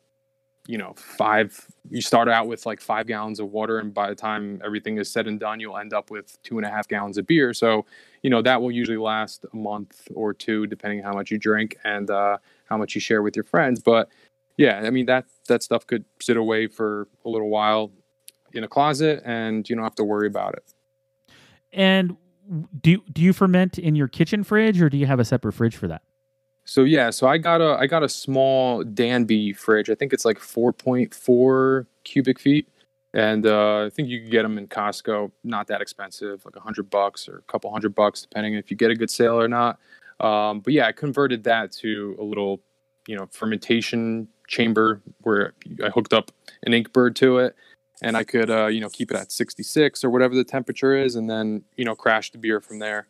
you 0.66 0.78
know, 0.78 0.94
five, 0.96 1.66
you 1.90 2.00
start 2.00 2.28
out 2.28 2.46
with 2.48 2.66
like 2.66 2.80
five 2.80 3.06
gallons 3.06 3.40
of 3.40 3.50
water. 3.50 3.78
And 3.78 3.94
by 3.94 4.08
the 4.08 4.14
time 4.14 4.60
everything 4.64 4.98
is 4.98 5.10
said 5.10 5.26
and 5.26 5.38
done, 5.38 5.60
you'll 5.60 5.78
end 5.78 5.92
up 5.92 6.10
with 6.10 6.40
two 6.42 6.58
and 6.58 6.66
a 6.66 6.70
half 6.70 6.88
gallons 6.88 7.18
of 7.18 7.26
beer. 7.26 7.54
So, 7.54 7.86
you 8.22 8.30
know 8.30 8.42
that 8.42 8.60
will 8.60 8.72
usually 8.72 8.96
last 8.96 9.44
a 9.52 9.56
month 9.56 10.08
or 10.12 10.34
two 10.34 10.66
depending 10.66 11.00
how 11.00 11.12
much 11.12 11.30
you 11.30 11.38
drink 11.38 11.76
and 11.84 12.10
uh, 12.10 12.38
how 12.64 12.76
much 12.76 12.96
you 12.96 13.00
share 13.00 13.22
with 13.22 13.36
your 13.36 13.44
friends 13.44 13.80
but 13.80 14.08
yeah 14.56 14.80
i 14.84 14.90
mean 14.90 15.06
that 15.06 15.26
that 15.46 15.62
stuff 15.62 15.86
could 15.86 16.04
sit 16.20 16.36
away 16.36 16.66
for 16.66 17.06
a 17.24 17.28
little 17.28 17.48
while 17.48 17.92
in 18.52 18.64
a 18.64 18.68
closet 18.68 19.22
and 19.24 19.68
you 19.68 19.76
don't 19.76 19.84
have 19.84 19.94
to 19.94 20.02
worry 20.02 20.26
about 20.26 20.54
it 20.54 20.64
And 21.72 22.16
do 22.80 23.02
do 23.12 23.22
you 23.22 23.32
ferment 23.32 23.78
in 23.78 23.94
your 23.94 24.08
kitchen 24.08 24.44
fridge 24.44 24.80
or 24.80 24.88
do 24.88 24.96
you 24.96 25.06
have 25.06 25.20
a 25.20 25.24
separate 25.24 25.52
fridge 25.52 25.76
for 25.76 25.88
that? 25.88 26.02
So 26.66 26.82
yeah 26.82 27.10
so 27.10 27.26
i 27.28 27.38
got 27.38 27.60
a 27.60 27.76
i 27.78 27.86
got 27.86 28.02
a 28.02 28.08
small 28.08 28.82
danby 28.82 29.52
fridge. 29.52 29.88
I 29.88 29.94
think 29.94 30.12
it's 30.12 30.24
like 30.26 30.38
4.4 30.38 31.86
cubic 32.04 32.38
feet. 32.38 32.68
And 33.14 33.46
uh, 33.46 33.86
i 33.86 33.90
think 33.90 34.08
you 34.08 34.20
can 34.20 34.30
get 34.30 34.42
them 34.42 34.58
in 34.58 34.66
costco. 34.66 35.30
Not 35.44 35.68
that 35.68 35.80
expensive 35.80 36.44
like 36.44 36.56
a 36.56 36.60
hundred 36.60 36.90
bucks 36.90 37.28
or 37.28 37.38
a 37.38 37.42
couple 37.42 37.70
hundred 37.70 37.94
bucks 37.94 38.20
depending 38.20 38.54
if 38.54 38.70
you 38.70 38.76
get 38.76 38.90
a 38.90 38.94
good 38.94 39.10
sale 39.10 39.40
or 39.40 39.48
not. 39.48 39.78
Um, 40.20 40.60
but 40.60 40.72
yeah 40.74 40.86
i 40.86 40.92
converted 40.92 41.44
that 41.44 41.72
to 41.72 42.16
a 42.20 42.24
little 42.24 42.60
you 43.06 43.16
know 43.16 43.26
fermentation 43.30 44.28
chamber 44.48 45.00
where 45.22 45.54
i 45.84 45.88
hooked 45.88 46.12
up 46.12 46.32
an 46.64 46.72
inkbird 46.72 47.14
to 47.16 47.38
it. 47.38 47.54
And 48.02 48.16
i 48.16 48.24
could 48.24 48.50
uh, 48.50 48.66
you 48.66 48.80
know 48.80 48.88
keep 48.88 49.12
it 49.12 49.16
at 49.16 49.30
66 49.30 50.02
or 50.02 50.10
whatever 50.10 50.34
the 50.34 50.44
temperature 50.44 50.96
is 50.96 51.14
and 51.14 51.30
then 51.30 51.62
you 51.76 51.84
know 51.84 51.94
crash 51.94 52.32
the 52.32 52.38
beer 52.38 52.60
from 52.60 52.80
there. 52.80 53.06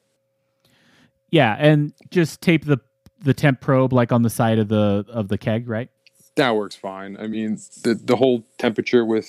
Yeah, 1.30 1.56
and 1.58 1.92
just 2.10 2.40
tape 2.40 2.66
the 2.66 2.78
the 3.22 3.34
temp 3.34 3.60
probe 3.60 3.92
like 3.92 4.12
on 4.12 4.22
the 4.22 4.30
side 4.30 4.58
of 4.58 4.68
the 4.68 5.04
of 5.08 5.28
the 5.28 5.38
keg, 5.38 5.68
right? 5.68 5.90
that 6.36 6.54
works 6.54 6.76
fine. 6.76 7.16
I 7.18 7.26
mean, 7.26 7.58
the 7.82 7.94
the 7.94 8.16
whole 8.16 8.44
temperature 8.58 9.04
with 9.04 9.28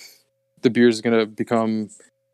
the 0.62 0.70
beer 0.70 0.88
is 0.88 1.02
going 1.02 1.18
to 1.18 1.26
become, 1.26 1.90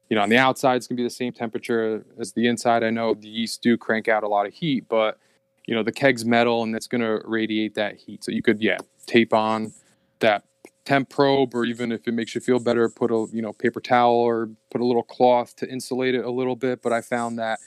you 0.10 0.16
know, 0.16 0.24
on 0.24 0.30
the 0.30 0.38
outside 0.38 0.76
it's 0.76 0.88
going 0.88 0.98
to 0.98 1.02
be 1.02 1.06
the 1.06 1.14
same 1.14 1.32
temperature 1.32 2.06
as 2.20 2.34
the 2.34 2.48
inside. 2.48 2.84
I 2.84 2.90
know 2.90 3.14
the 3.14 3.28
yeast 3.28 3.62
do 3.62 3.78
crank 3.78 4.08
out 4.08 4.24
a 4.24 4.28
lot 4.28 4.46
of 4.46 4.54
heat, 4.54 4.88
but 4.90 5.18
you 5.66 5.74
know 5.74 5.84
the 5.84 5.92
keg's 5.92 6.26
metal 6.26 6.64
and 6.64 6.76
it's 6.76 6.88
going 6.88 7.02
to 7.02 7.22
radiate 7.26 7.76
that 7.76 7.96
heat. 7.96 8.24
So 8.24 8.32
you 8.32 8.42
could, 8.42 8.62
yeah, 8.62 8.80
tape 9.06 9.34
on 9.34 9.74
that 10.20 10.44
temp 10.86 11.10
probe, 11.10 11.56
or 11.56 11.64
even 11.66 11.92
if 11.92 12.08
it 12.08 12.14
makes 12.14 12.36
you 12.36 12.42
feel 12.42 12.60
better, 12.60 12.90
put 12.90 13.12
a 13.12 13.28
you 13.32 13.42
know 13.42 13.54
paper 13.54 13.80
towel 13.80 14.16
or 14.16 14.50
put 14.72 14.82
a 14.82 14.86
little 14.86 15.04
cloth 15.04 15.56
to 15.58 15.70
insulate 15.70 16.16
it 16.16 16.26
a 16.26 16.32
little 16.32 16.56
bit. 16.56 16.82
But 16.82 16.94
I 16.94 17.02
found 17.02 17.38
that 17.38 17.60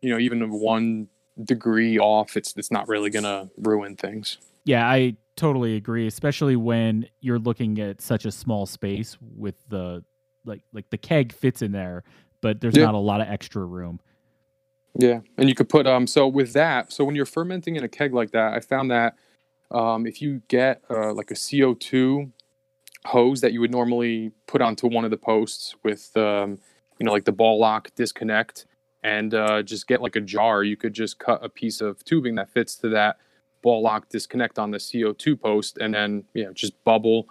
you 0.00 0.10
know 0.10 0.18
even 0.18 0.50
one 0.50 1.08
degree 1.42 1.98
off, 1.98 2.36
it's 2.36 2.54
it's 2.56 2.70
not 2.70 2.88
really 2.88 3.10
going 3.10 3.24
to 3.24 3.50
ruin 3.56 3.96
things. 3.96 4.38
Yeah, 4.64 4.88
I 4.88 5.16
totally 5.36 5.76
agree, 5.76 6.06
especially 6.06 6.56
when 6.56 7.06
you're 7.20 7.38
looking 7.38 7.78
at 7.80 8.00
such 8.00 8.24
a 8.24 8.30
small 8.32 8.66
space 8.66 9.16
with 9.20 9.56
the 9.68 10.04
like 10.44 10.62
like 10.72 10.88
the 10.90 10.98
keg 10.98 11.32
fits 11.32 11.62
in 11.62 11.72
there, 11.72 12.04
but 12.40 12.60
there's 12.60 12.76
Yeah. 12.76 12.84
not 12.84 12.94
a 12.94 12.98
lot 12.98 13.20
of 13.20 13.28
extra 13.28 13.64
room. 13.64 14.00
Yeah, 14.96 15.20
and 15.36 15.48
you 15.48 15.54
could 15.54 15.68
put 15.68 15.86
um. 15.86 16.06
So 16.06 16.28
with 16.28 16.52
that, 16.52 16.92
so 16.92 17.04
when 17.04 17.16
you're 17.16 17.26
fermenting 17.26 17.76
in 17.76 17.84
a 17.84 17.88
keg 17.88 18.14
like 18.14 18.30
that, 18.30 18.52
I 18.54 18.60
found 18.60 18.90
that 18.90 19.16
um, 19.70 20.06
if 20.06 20.22
you 20.22 20.40
get 20.48 20.82
uh, 20.88 21.12
like 21.12 21.30
a 21.30 21.34
CO 21.34 21.74
two 21.74 22.32
hose 23.06 23.40
that 23.42 23.52
you 23.52 23.60
would 23.60 23.72
normally 23.72 24.30
put 24.46 24.62
onto 24.62 24.86
one 24.88 25.04
of 25.04 25.10
the 25.10 25.16
posts 25.16 25.74
with 25.82 26.16
um, 26.16 26.58
you 26.98 27.04
know 27.06 27.12
like 27.12 27.24
the 27.24 27.32
ball 27.32 27.58
lock 27.58 27.90
disconnect, 27.96 28.66
and 29.04 29.34
uh, 29.34 29.62
just 29.62 29.86
get 29.86 30.02
like 30.02 30.16
a 30.16 30.20
jar, 30.20 30.64
you 30.64 30.76
could 30.76 30.94
just 30.94 31.20
cut 31.20 31.44
a 31.44 31.48
piece 31.48 31.80
of 31.80 32.04
tubing 32.04 32.34
that 32.34 32.50
fits 32.50 32.74
to 32.76 32.88
that 32.88 33.18
ball 33.62 33.82
lock 33.82 34.08
disconnect 34.08 34.58
on 34.58 34.72
the 34.72 34.78
CO 34.78 35.12
two 35.12 35.36
post, 35.36 35.78
and 35.78 35.94
then 35.94 36.24
you 36.34 36.44
know 36.44 36.52
just 36.52 36.82
bubble. 36.82 37.28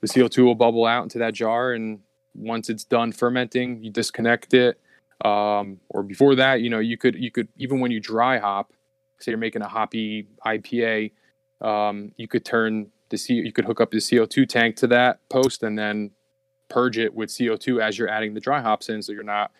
The 0.00 0.08
CO 0.08 0.28
two 0.28 0.46
will 0.46 0.54
bubble 0.54 0.86
out 0.86 1.02
into 1.02 1.18
that 1.18 1.34
jar, 1.34 1.72
and 1.72 2.00
once 2.34 2.70
it's 2.70 2.84
done 2.84 3.12
fermenting, 3.12 3.82
you 3.82 3.90
disconnect 3.90 4.54
it 4.54 4.80
um, 5.24 5.80
or 5.90 6.02
before 6.02 6.34
that, 6.36 6.62
you 6.62 6.70
know, 6.70 6.78
you 6.78 6.96
could 6.96 7.14
you 7.14 7.30
could 7.30 7.48
even 7.56 7.80
when 7.80 7.90
you 7.90 8.00
dry 8.00 8.38
hop, 8.38 8.72
say 9.18 9.32
you're 9.32 9.38
making 9.38 9.62
a 9.62 9.68
hoppy 9.68 10.28
IPA, 10.46 11.12
um, 11.60 12.12
you 12.16 12.26
could 12.26 12.44
turn 12.44 12.90
the 13.10 13.18
C, 13.18 13.34
you 13.34 13.52
could 13.52 13.66
hook 13.66 13.80
up 13.80 13.90
the 13.90 13.98
CO2 13.98 14.48
tank 14.48 14.76
to 14.76 14.86
that 14.88 15.18
post 15.28 15.62
and 15.62 15.78
then 15.78 16.10
purge 16.68 16.96
it 16.96 17.12
with 17.12 17.28
CO2 17.28 17.82
as 17.82 17.98
you're 17.98 18.08
adding 18.08 18.32
the 18.32 18.40
dry 18.40 18.60
hops 18.60 18.88
in, 18.88 19.02
so 19.02 19.12
you're 19.12 19.22
not 19.22 19.50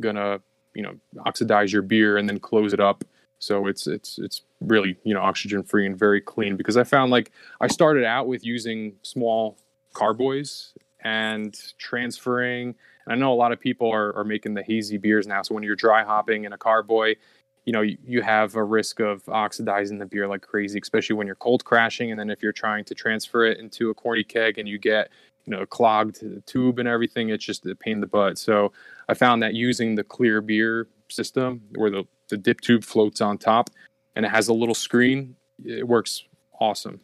gonna 0.00 0.40
you 0.74 0.82
know 0.82 0.94
oxidize 1.24 1.72
your 1.72 1.82
beer 1.82 2.16
and 2.16 2.28
then 2.28 2.38
close 2.38 2.72
it 2.72 2.80
up. 2.80 3.04
So 3.38 3.66
it's 3.66 3.86
it's 3.86 4.18
it's 4.18 4.42
really 4.60 4.96
you 5.04 5.14
know 5.14 5.20
oxygen 5.20 5.62
free 5.62 5.86
and 5.86 5.98
very 5.98 6.20
clean 6.20 6.56
because 6.56 6.76
I 6.76 6.84
found 6.84 7.10
like 7.10 7.32
I 7.60 7.68
started 7.68 8.04
out 8.04 8.26
with 8.26 8.44
using 8.44 8.94
small 9.02 9.58
carboys 9.94 10.72
and 11.02 11.56
transferring. 11.78 12.74
And 13.06 13.12
I 13.12 13.14
know 13.14 13.32
a 13.32 13.34
lot 13.34 13.52
of 13.52 13.60
people 13.60 13.90
are, 13.90 14.14
are 14.16 14.24
making 14.24 14.54
the 14.54 14.62
hazy 14.62 14.98
beers 14.98 15.26
now. 15.26 15.42
So 15.42 15.54
when 15.54 15.64
you're 15.64 15.76
dry 15.76 16.04
hopping 16.04 16.44
in 16.44 16.52
a 16.52 16.58
carboy, 16.58 17.16
you 17.64 17.72
know, 17.72 17.82
you, 17.82 17.96
you 18.04 18.22
have 18.22 18.56
a 18.56 18.64
risk 18.64 19.00
of 19.00 19.26
oxidizing 19.28 19.98
the 19.98 20.06
beer 20.06 20.26
like 20.26 20.42
crazy, 20.42 20.78
especially 20.82 21.16
when 21.16 21.26
you're 21.26 21.36
cold 21.36 21.64
crashing. 21.64 22.10
And 22.10 22.18
then 22.18 22.30
if 22.30 22.42
you're 22.42 22.52
trying 22.52 22.84
to 22.86 22.94
transfer 22.94 23.44
it 23.44 23.58
into 23.58 23.90
a 23.90 23.94
corny 23.94 24.24
keg 24.24 24.58
and 24.58 24.68
you 24.68 24.78
get, 24.78 25.10
you 25.44 25.56
know, 25.56 25.66
clogged 25.66 26.22
tube 26.46 26.78
and 26.78 26.88
everything, 26.88 27.30
it's 27.30 27.44
just 27.44 27.66
a 27.66 27.74
pain 27.74 27.94
in 27.94 28.00
the 28.00 28.06
butt. 28.06 28.38
So 28.38 28.72
I 29.08 29.14
found 29.14 29.42
that 29.42 29.54
using 29.54 29.94
the 29.94 30.04
clear 30.04 30.40
beer 30.40 30.86
system 31.08 31.62
where 31.74 31.90
the, 31.90 32.04
the 32.28 32.36
dip 32.36 32.60
tube 32.60 32.84
floats 32.84 33.20
on 33.20 33.38
top 33.38 33.70
and 34.14 34.24
it 34.24 34.30
has 34.30 34.48
a 34.48 34.54
little 34.54 34.74
screen, 34.74 35.36
it 35.64 35.86
works 35.86 36.24
awesome. 36.60 37.00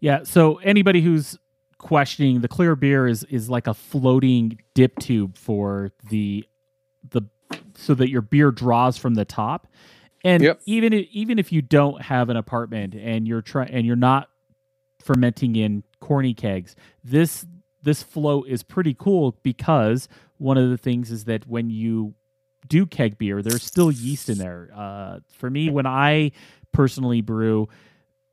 Yeah. 0.00 0.24
So 0.24 0.56
anybody 0.56 1.00
who's 1.00 1.38
questioning 1.78 2.40
the 2.40 2.48
clear 2.48 2.74
beer 2.74 3.06
is 3.06 3.24
is 3.24 3.50
like 3.50 3.66
a 3.66 3.74
floating 3.74 4.58
dip 4.72 4.98
tube 4.98 5.36
for 5.36 5.90
the 6.08 6.44
the 7.10 7.22
so 7.76 7.94
that 7.94 8.08
your 8.08 8.22
beer 8.22 8.50
draws 8.50 8.96
from 8.96 9.14
the 9.14 9.24
top. 9.24 9.66
And 10.24 10.42
yep. 10.42 10.60
even 10.66 10.94
even 10.94 11.38
if 11.38 11.52
you 11.52 11.62
don't 11.62 12.00
have 12.02 12.30
an 12.30 12.36
apartment 12.36 12.94
and 12.94 13.28
you're 13.28 13.42
trying 13.42 13.70
and 13.70 13.86
you're 13.86 13.96
not 13.96 14.30
fermenting 15.02 15.56
in 15.56 15.84
corny 16.00 16.32
kegs, 16.32 16.74
this 17.02 17.44
this 17.84 18.02
flow 18.02 18.42
is 18.42 18.62
pretty 18.62 18.94
cool 18.94 19.36
because 19.42 20.08
one 20.38 20.58
of 20.58 20.70
the 20.70 20.78
things 20.78 21.10
is 21.10 21.24
that 21.24 21.46
when 21.46 21.70
you 21.70 22.14
do 22.66 22.86
keg 22.86 23.18
beer, 23.18 23.42
there's 23.42 23.62
still 23.62 23.90
yeast 23.90 24.28
in 24.28 24.38
there. 24.38 24.70
Uh, 24.74 25.18
for 25.28 25.50
me, 25.50 25.70
when 25.70 25.86
I 25.86 26.32
personally 26.72 27.20
brew, 27.20 27.68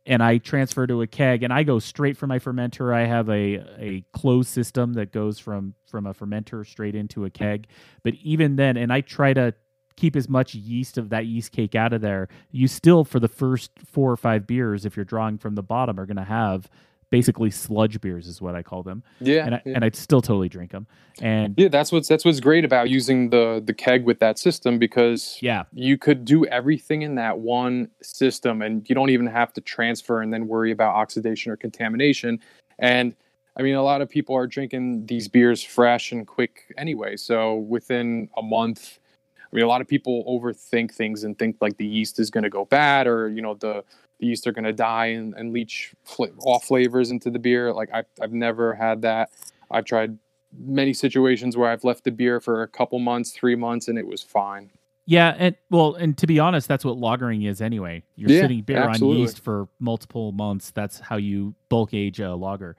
and 0.06 0.24
I 0.24 0.40
transfer 0.40 0.88
to 0.88 1.02
a 1.02 1.08
keg 1.08 1.44
and 1.44 1.54
I 1.54 1.64
go 1.64 1.80
straight 1.80 2.18
from 2.18 2.30
my 2.30 2.40
fermenter. 2.40 2.94
I 2.94 3.06
have 3.06 3.30
a 3.30 3.64
a 3.78 4.04
closed 4.14 4.50
system 4.50 4.94
that 4.94 5.12
goes 5.12 5.38
from 5.38 5.76
from 5.86 6.08
a 6.08 6.14
fermenter 6.14 6.66
straight 6.66 6.96
into 6.96 7.26
a 7.26 7.30
keg. 7.30 7.68
But 8.04 8.16
even 8.16 8.56
then, 8.56 8.78
and 8.78 8.92
I 8.92 9.02
try 9.02 9.34
to 9.34 9.54
keep 9.96 10.16
as 10.16 10.28
much 10.28 10.56
yeast 10.56 10.98
of 10.98 11.10
that 11.10 11.28
yeast 11.28 11.52
cake 11.52 11.76
out 11.76 11.94
of 11.94 12.02
there. 12.02 12.30
You 12.50 12.68
still 12.68 13.04
for 13.04 13.20
the 13.20 13.28
first 13.28 13.72
four 13.86 14.12
or 14.12 14.18
five 14.18 14.48
beers, 14.48 14.86
if 14.86 14.96
you're 14.96 15.06
drawing 15.06 15.38
from 15.38 15.56
the 15.56 15.64
bottom, 15.64 16.00
are 16.00 16.08
going 16.08 16.18
to 16.18 16.24
have 16.24 16.70
basically 17.12 17.52
sludge 17.52 18.02
beers 18.02 18.26
is 18.26 18.42
what 18.42 18.56
I 18.56 18.64
call 18.64 18.82
them. 18.82 19.04
Yeah, 19.20 19.46
and, 19.46 19.56
I, 19.56 19.62
yeah. 19.66 19.74
and 19.76 19.86
I'd 19.86 19.96
still 19.96 20.22
totally 20.22 20.50
drink 20.50 20.72
them. 20.72 20.88
And 21.22 21.54
yeah, 21.58 21.68
that's 21.68 21.92
what's 21.92 22.08
that's 22.08 22.26
what's 22.26 22.40
great 22.40 22.66
about 22.66 22.90
using 22.90 23.30
the 23.30 23.62
the 23.64 23.74
keg 23.74 24.06
with 24.06 24.18
that 24.20 24.40
system 24.40 24.80
because 24.80 25.38
yeah, 25.42 25.66
you 25.74 25.98
could 26.00 26.26
do 26.26 26.46
everything 26.48 27.04
in 27.04 27.16
that 27.16 27.38
one 27.38 27.90
system, 28.02 28.64
and 28.64 28.90
you 28.90 28.96
don't 28.96 29.12
even 29.12 29.28
have 29.28 29.54
to 29.54 29.62
transfer 29.62 30.22
and 30.22 30.34
then 30.34 30.48
worry 30.48 30.72
about 30.72 30.96
oxidation 30.96 31.52
or 31.52 31.58
contamination. 31.58 32.40
And 32.80 33.16
I 33.56 33.62
mean, 33.62 33.76
a 33.76 33.84
lot 33.84 34.02
of 34.02 34.10
people 34.10 34.36
are 34.36 34.48
drinking 34.48 35.06
these 35.06 35.28
beers 35.28 35.62
fresh 35.62 36.12
and 36.12 36.26
quick 36.26 36.74
anyway. 36.78 37.18
So 37.18 37.58
within 37.58 38.30
a 38.36 38.42
month. 38.42 38.98
I 39.44 39.58
mean, 39.58 39.66
a 39.66 39.68
lot 39.68 39.82
of 39.82 39.88
people 39.90 40.24
overthink 40.30 40.94
things 40.94 41.26
and 41.26 41.38
think 41.38 41.58
like 41.60 41.76
the 41.76 41.86
yeast 41.86 42.22
is 42.22 42.32
going 42.32 42.46
to 42.46 42.50
go 42.50 42.64
bad, 42.64 43.06
or 43.06 43.28
you 43.28 43.42
know, 43.42 43.56
the 43.56 43.84
the 44.22 44.28
yeast 44.28 44.48
are 44.48 44.52
going 44.54 44.64
to 44.64 44.72
die 44.72 45.08
and, 45.08 45.34
and 45.34 45.52
leach 45.52 45.94
fl- 46.06 46.26
off 46.46 46.66
flavors 46.66 47.12
into 47.12 47.30
the 47.30 47.40
beer. 47.40 47.74
Like 47.74 47.90
I've, 47.94 48.06
I've 48.22 48.32
never 48.32 48.74
had 48.74 49.02
that. 49.02 49.32
I've 49.70 49.84
tried 49.86 50.18
many 50.58 50.94
situations 50.94 51.58
where 51.58 51.70
I've 51.70 51.84
left 51.84 52.04
the 52.04 52.12
beer 52.12 52.40
for 52.40 52.62
a 52.62 52.68
couple 52.68 53.00
months, 53.00 53.32
three 53.32 53.56
months, 53.56 53.88
and 53.88 53.98
it 53.98 54.06
was 54.08 54.22
fine. 54.22 54.70
Yeah, 55.08 55.36
and 55.38 55.56
well, 55.72 55.96
and 55.96 56.16
to 56.20 56.28
be 56.28 56.40
honest, 56.40 56.68
that's 56.68 56.86
what 56.86 56.98
lagering 56.98 57.50
is 57.50 57.62
anyway. 57.62 58.04
You're 58.16 58.30
yeah, 58.30 58.42
sitting 58.42 58.62
beer 58.62 58.78
absolutely. 58.78 59.18
on 59.18 59.22
yeast 59.22 59.44
for 59.44 59.68
multiple 59.80 60.32
months. 60.32 60.72
That's 60.72 61.00
how 61.00 61.18
you 61.18 61.56
bulk 61.70 61.94
age 61.94 62.20
a 62.20 62.36
lager. 62.36 62.78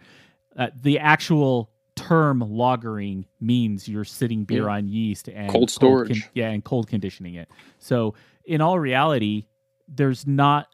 Uh, 0.56 0.68
the 0.80 1.00
actual 1.00 1.70
term 1.96 2.40
lagering 2.40 3.26
means 3.40 3.88
you're 3.88 4.04
sitting 4.04 4.44
beer 4.44 4.64
yeah. 4.64 4.76
on 4.76 4.88
yeast 4.88 5.28
and 5.28 5.50
cold 5.50 5.70
storage. 5.70 6.08
Cold 6.08 6.22
con- 6.22 6.30
yeah, 6.34 6.50
and 6.50 6.64
cold 6.64 6.86
conditioning 6.86 7.34
it. 7.34 7.50
So 7.78 8.14
in 8.44 8.60
all 8.60 8.78
reality, 8.78 9.46
there's 9.88 10.26
not 10.26 10.68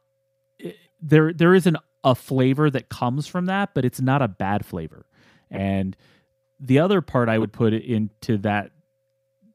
there 1.01 1.33
there 1.33 1.55
isn't 1.55 1.77
a 2.05 2.15
flavor 2.15 2.71
that 2.71 2.89
comes 2.89 3.27
from 3.27 3.47
that, 3.47 3.75
but 3.75 3.85
it's 3.85 4.01
not 4.01 4.23
a 4.23 4.29
bad 4.29 4.65
flavor. 4.65 5.07
And 5.51 5.97
the 6.61 6.79
other 6.79 7.01
part 7.01 7.29
I 7.29 7.39
would 7.39 7.53
put 7.53 7.73
into 7.73 8.39
that 8.39 8.71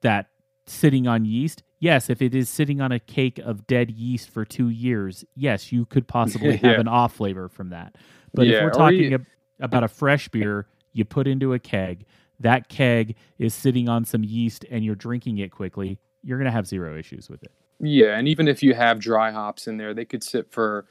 that 0.02 0.28
sitting 0.68 1.08
on 1.08 1.26
yeast, 1.26 1.64
yes, 1.80 2.10
if 2.10 2.22
it 2.22 2.36
is 2.36 2.50
sitting 2.50 2.82
on 2.82 2.92
a 2.92 3.00
cake 3.00 3.40
of 3.40 3.68
dead 3.68 3.92
yeast 3.92 4.30
for 4.30 4.46
two 4.46 4.70
years, 4.70 5.26
yes, 5.36 5.72
you 5.72 5.86
could 5.86 6.08
possibly 6.08 6.58
have 6.64 6.80
an 6.80 6.88
off 6.88 7.16
flavor 7.16 7.50
from 7.50 7.70
that. 7.70 7.96
But 8.34 8.48
yeah, 8.48 8.58
if 8.58 8.64
we're 8.64 8.72
talking 8.72 9.12
you... 9.12 9.26
about 9.60 9.84
a 9.84 9.88
fresh 9.88 10.28
beer, 10.30 10.68
you 10.94 11.06
put 11.06 11.28
into 11.28 11.54
a 11.54 11.60
keg, 11.60 12.06
that 12.40 12.70
keg 12.70 13.16
is 13.38 13.54
sitting 13.54 13.90
on 13.90 14.06
some 14.06 14.24
yeast 14.24 14.66
and 14.70 14.84
you're 14.84 14.96
drinking 14.96 15.38
it 15.40 15.52
quickly, 15.52 16.00
you're 16.22 16.38
going 16.38 16.46
to 16.46 16.52
have 16.52 16.68
zero 16.68 16.98
issues 16.98 17.30
with 17.30 17.44
it. 17.44 17.52
Yeah, 17.80 18.18
and 18.18 18.28
even 18.28 18.48
if 18.48 18.64
you 18.64 18.74
have 18.74 19.00
dry 19.00 19.32
hops 19.32 19.68
in 19.68 19.78
there, 19.78 19.94
they 19.94 20.06
could 20.06 20.24
sit 20.24 20.52
for 20.52 20.86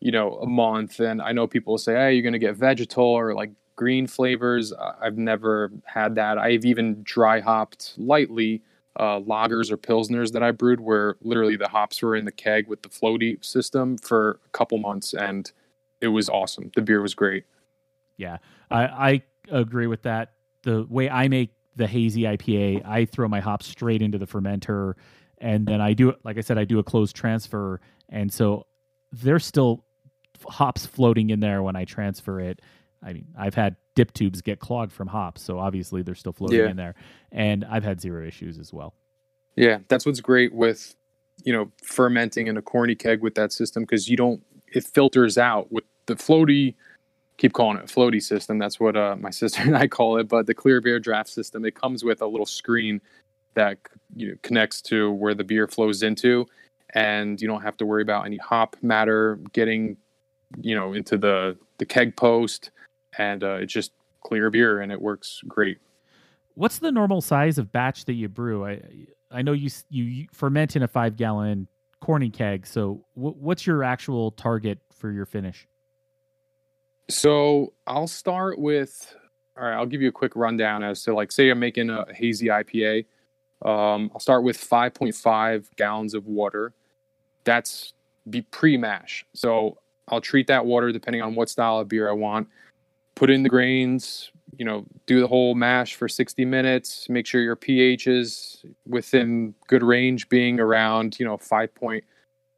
you 0.00 0.12
know 0.12 0.34
a 0.38 0.46
month 0.46 1.00
and 1.00 1.22
i 1.22 1.32
know 1.32 1.46
people 1.46 1.72
will 1.72 1.78
say 1.78 1.94
hey 1.94 2.12
you're 2.12 2.22
going 2.22 2.34
to 2.34 2.38
get 2.38 2.56
vegetal 2.56 3.04
or 3.04 3.32
like 3.32 3.50
green 3.76 4.06
flavors. 4.06 4.72
I've 5.00 5.18
never 5.18 5.72
had 5.84 6.14
that. 6.16 6.38
I've 6.38 6.64
even 6.64 7.02
dry 7.02 7.40
hopped 7.40 7.94
lightly 7.96 8.62
uh, 8.96 9.18
lagers 9.20 9.72
or 9.72 9.76
pilsners 9.76 10.30
that 10.32 10.42
i 10.42 10.52
brewed 10.52 10.80
where 10.80 11.16
literally 11.22 11.56
the 11.56 11.66
hops 11.66 12.00
were 12.00 12.14
in 12.14 12.24
the 12.24 12.32
keg 12.32 12.68
with 12.68 12.82
the 12.82 12.88
floaty 12.88 13.44
system 13.44 13.98
for 13.98 14.38
a 14.46 14.48
couple 14.50 14.78
months 14.78 15.14
and 15.14 15.50
it 16.00 16.08
was 16.08 16.28
awesome. 16.28 16.70
The 16.74 16.82
beer 16.82 17.02
was 17.02 17.14
great. 17.14 17.44
Yeah 18.16 18.38
i, 18.70 18.84
I 18.84 19.22
agree 19.50 19.88
with 19.88 20.02
that. 20.02 20.34
The 20.62 20.86
way 20.88 21.10
i 21.10 21.26
make 21.28 21.50
the 21.76 21.88
hazy 21.88 22.22
ipa 22.22 22.86
i 22.86 23.04
throw 23.04 23.26
my 23.26 23.40
hops 23.40 23.66
straight 23.66 24.00
into 24.00 24.18
the 24.18 24.26
fermenter 24.26 24.94
and 25.38 25.66
then 25.66 25.80
i 25.80 25.92
do 25.92 26.14
like 26.24 26.38
i 26.38 26.40
said 26.40 26.58
i 26.58 26.64
do 26.64 26.78
a 26.78 26.82
closed 26.84 27.14
transfer 27.14 27.80
and 28.08 28.32
so 28.32 28.66
they're 29.12 29.38
still 29.38 29.84
hops 30.48 30.86
floating 30.86 31.30
in 31.30 31.40
there 31.40 31.62
when 31.62 31.76
I 31.76 31.84
transfer 31.84 32.40
it. 32.40 32.60
I 33.02 33.12
mean, 33.12 33.26
I've 33.38 33.54
had 33.54 33.76
dip 33.94 34.12
tubes 34.12 34.40
get 34.40 34.60
clogged 34.60 34.92
from 34.92 35.08
hops, 35.08 35.42
so 35.42 35.58
obviously 35.58 36.02
they're 36.02 36.14
still 36.14 36.32
floating 36.32 36.60
yeah. 36.60 36.70
in 36.70 36.76
there, 36.76 36.94
and 37.30 37.64
I've 37.64 37.84
had 37.84 38.00
zero 38.00 38.26
issues 38.26 38.58
as 38.58 38.72
well. 38.72 38.94
Yeah, 39.56 39.78
that's 39.88 40.06
what's 40.06 40.20
great 40.20 40.52
with 40.52 40.94
you 41.44 41.52
know 41.52 41.70
fermenting 41.82 42.46
in 42.46 42.56
a 42.56 42.62
corny 42.62 42.94
keg 42.94 43.20
with 43.20 43.34
that 43.34 43.52
system 43.52 43.82
because 43.82 44.08
you 44.08 44.16
don't 44.16 44.42
it 44.68 44.84
filters 44.84 45.36
out 45.36 45.70
with 45.70 45.84
the 46.06 46.14
floaty. 46.14 46.74
Keep 47.36 47.52
calling 47.52 47.76
it 47.76 47.86
floaty 47.86 48.22
system. 48.22 48.58
That's 48.58 48.78
what 48.78 48.96
uh, 48.96 49.16
my 49.18 49.30
sister 49.42 49.62
and 49.62 49.76
I 49.76 49.86
call 49.86 50.16
it. 50.18 50.28
But 50.28 50.46
the 50.46 50.54
clear 50.54 50.80
beer 50.80 50.98
draft 50.98 51.28
system, 51.28 51.64
it 51.64 51.74
comes 51.74 52.04
with 52.04 52.22
a 52.22 52.26
little 52.26 52.46
screen 52.46 53.00
that 53.54 53.78
you 54.14 54.28
know, 54.28 54.34
connects 54.42 54.80
to 54.82 55.10
where 55.12 55.34
the 55.34 55.44
beer 55.44 55.66
flows 55.66 56.02
into, 56.02 56.46
and 56.94 57.40
you 57.40 57.48
don't 57.48 57.62
have 57.62 57.76
to 57.78 57.86
worry 57.86 58.02
about 58.02 58.26
any 58.26 58.36
hop 58.36 58.76
matter 58.82 59.38
getting 59.52 59.96
you 60.60 60.74
know 60.74 60.92
into 60.92 61.16
the 61.16 61.56
the 61.78 61.86
keg 61.86 62.16
post, 62.16 62.70
and 63.18 63.42
uh, 63.42 63.54
it's 63.54 63.72
just 63.72 63.92
clear 64.24 64.50
beer, 64.50 64.80
and 64.80 64.92
it 64.92 65.00
works 65.00 65.40
great. 65.46 65.78
What's 66.54 66.78
the 66.78 66.92
normal 66.92 67.20
size 67.20 67.58
of 67.58 67.72
batch 67.72 68.04
that 68.04 68.14
you 68.14 68.28
brew? 68.28 68.66
I 68.66 68.80
I 69.30 69.42
know 69.42 69.52
you 69.52 69.70
you 69.90 70.26
ferment 70.32 70.76
in 70.76 70.82
a 70.82 70.88
five 70.88 71.16
gallon 71.16 71.68
corny 72.00 72.30
keg. 72.30 72.66
So 72.66 73.04
w- 73.16 73.36
what's 73.38 73.66
your 73.66 73.82
actual 73.82 74.30
target 74.32 74.78
for 74.92 75.10
your 75.10 75.26
finish? 75.26 75.66
So 77.08 77.72
I'll 77.86 78.06
start 78.06 78.58
with. 78.58 79.14
All 79.56 79.64
right, 79.64 79.74
I'll 79.74 79.86
give 79.86 80.02
you 80.02 80.08
a 80.08 80.12
quick 80.12 80.34
rundown 80.34 80.82
as 80.82 81.04
to 81.04 81.14
like, 81.14 81.30
say 81.30 81.48
I'm 81.48 81.60
making 81.60 81.88
a 81.88 82.12
hazy 82.12 82.46
IPA. 82.46 83.06
Um, 83.62 84.10
I'll 84.12 84.20
start 84.20 84.42
with 84.42 84.58
5.5 84.58 85.66
gallons 85.76 86.14
of 86.14 86.26
water. 86.26 86.72
That's 87.44 87.94
be 88.28 88.42
pre 88.42 88.76
mash. 88.76 89.24
So 89.34 89.78
I'll 90.08 90.20
treat 90.20 90.46
that 90.48 90.66
water 90.66 90.92
depending 90.92 91.22
on 91.22 91.34
what 91.34 91.48
style 91.48 91.78
of 91.78 91.88
beer 91.88 92.08
I 92.08 92.12
want. 92.12 92.48
Put 93.14 93.30
in 93.30 93.42
the 93.42 93.48
grains, 93.48 94.30
you 94.58 94.64
know, 94.64 94.84
do 95.06 95.20
the 95.20 95.26
whole 95.26 95.54
mash 95.54 95.94
for 95.94 96.08
60 96.08 96.44
minutes. 96.44 97.08
Make 97.08 97.26
sure 97.26 97.40
your 97.40 97.56
pH 97.56 98.06
is 98.06 98.64
within 98.86 99.54
good 99.68 99.82
range, 99.82 100.28
being 100.28 100.60
around, 100.60 101.18
you 101.18 101.26
know, 101.26 101.36
5.2, 101.36 102.02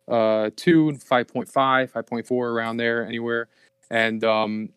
uh, 0.08 0.50
5.5, 0.50 1.46
5.4, 1.46 2.30
around 2.32 2.76
there, 2.78 3.04
anywhere. 3.04 3.48
And 3.90 4.24
um, 4.24 4.70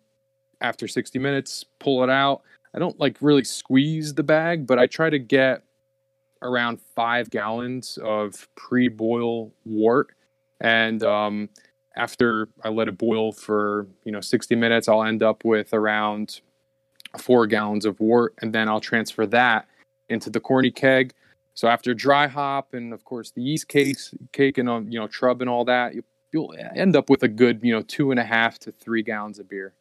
after 0.62 0.88
60 0.88 1.17
minutes, 1.19 1.65
pull 1.79 2.03
it 2.03 2.10
out. 2.10 2.41
I 2.73 2.79
don't 2.79 2.99
like 2.99 3.17
really 3.21 3.43
squeeze 3.43 4.13
the 4.13 4.23
bag, 4.23 4.67
but 4.67 4.77
I 4.77 4.86
try 4.86 5.10
to 5.10 5.19
get 5.19 5.63
around 6.41 6.80
five 6.95 7.30
gallons 7.30 7.97
of 8.04 8.47
pre 8.56 8.88
boil 8.88 9.52
wort. 9.65 10.12
And, 10.62 11.04
um, 11.04 11.49
after 11.95 12.47
I 12.63 12.69
let 12.69 12.88
it 12.88 12.97
boil 12.97 13.32
for 13.32 13.88
you 14.06 14.12
know 14.12 14.21
60 14.21 14.56
minutes, 14.56 14.88
I'll 14.88 15.04
end 15.04 15.21
up 15.21 15.43
with 15.43 15.73
around 15.73 16.41
four 17.17 17.45
gallons 17.47 17.86
of 17.86 17.99
wort, 17.99 18.34
and 18.41 18.54
then 18.54 18.69
I'll 18.69 18.80
transfer 18.80 19.25
that 19.28 19.67
into 20.08 20.30
the 20.30 20.39
corny 20.39 20.71
keg. 20.71 21.13
So 21.54 21.67
after 21.67 21.93
dry 21.93 22.28
hop 22.28 22.73
and 22.73 22.93
of 22.93 23.04
course 23.04 23.32
the 23.32 23.41
yeast 23.41 23.67
case, 23.67 24.13
cake 24.32 24.58
and 24.58 24.69
um, 24.69 24.89
you 24.89 24.99
know 24.99 25.08
trub 25.08 25.41
and 25.41 25.49
all 25.49 25.65
that, 25.65 25.93
you, 25.93 26.04
you'll 26.32 26.56
end 26.75 26.95
up 26.95 27.10
with 27.10 27.23
a 27.23 27.28
good 27.28 27.60
you 27.62 27.73
know 27.73 27.82
two 27.82 28.12
and 28.12 28.19
a 28.19 28.23
half 28.23 28.58
to 28.60 28.71
three 28.71 29.04
gallons 29.04 29.39
of 29.39 29.49
beer. 29.49 29.73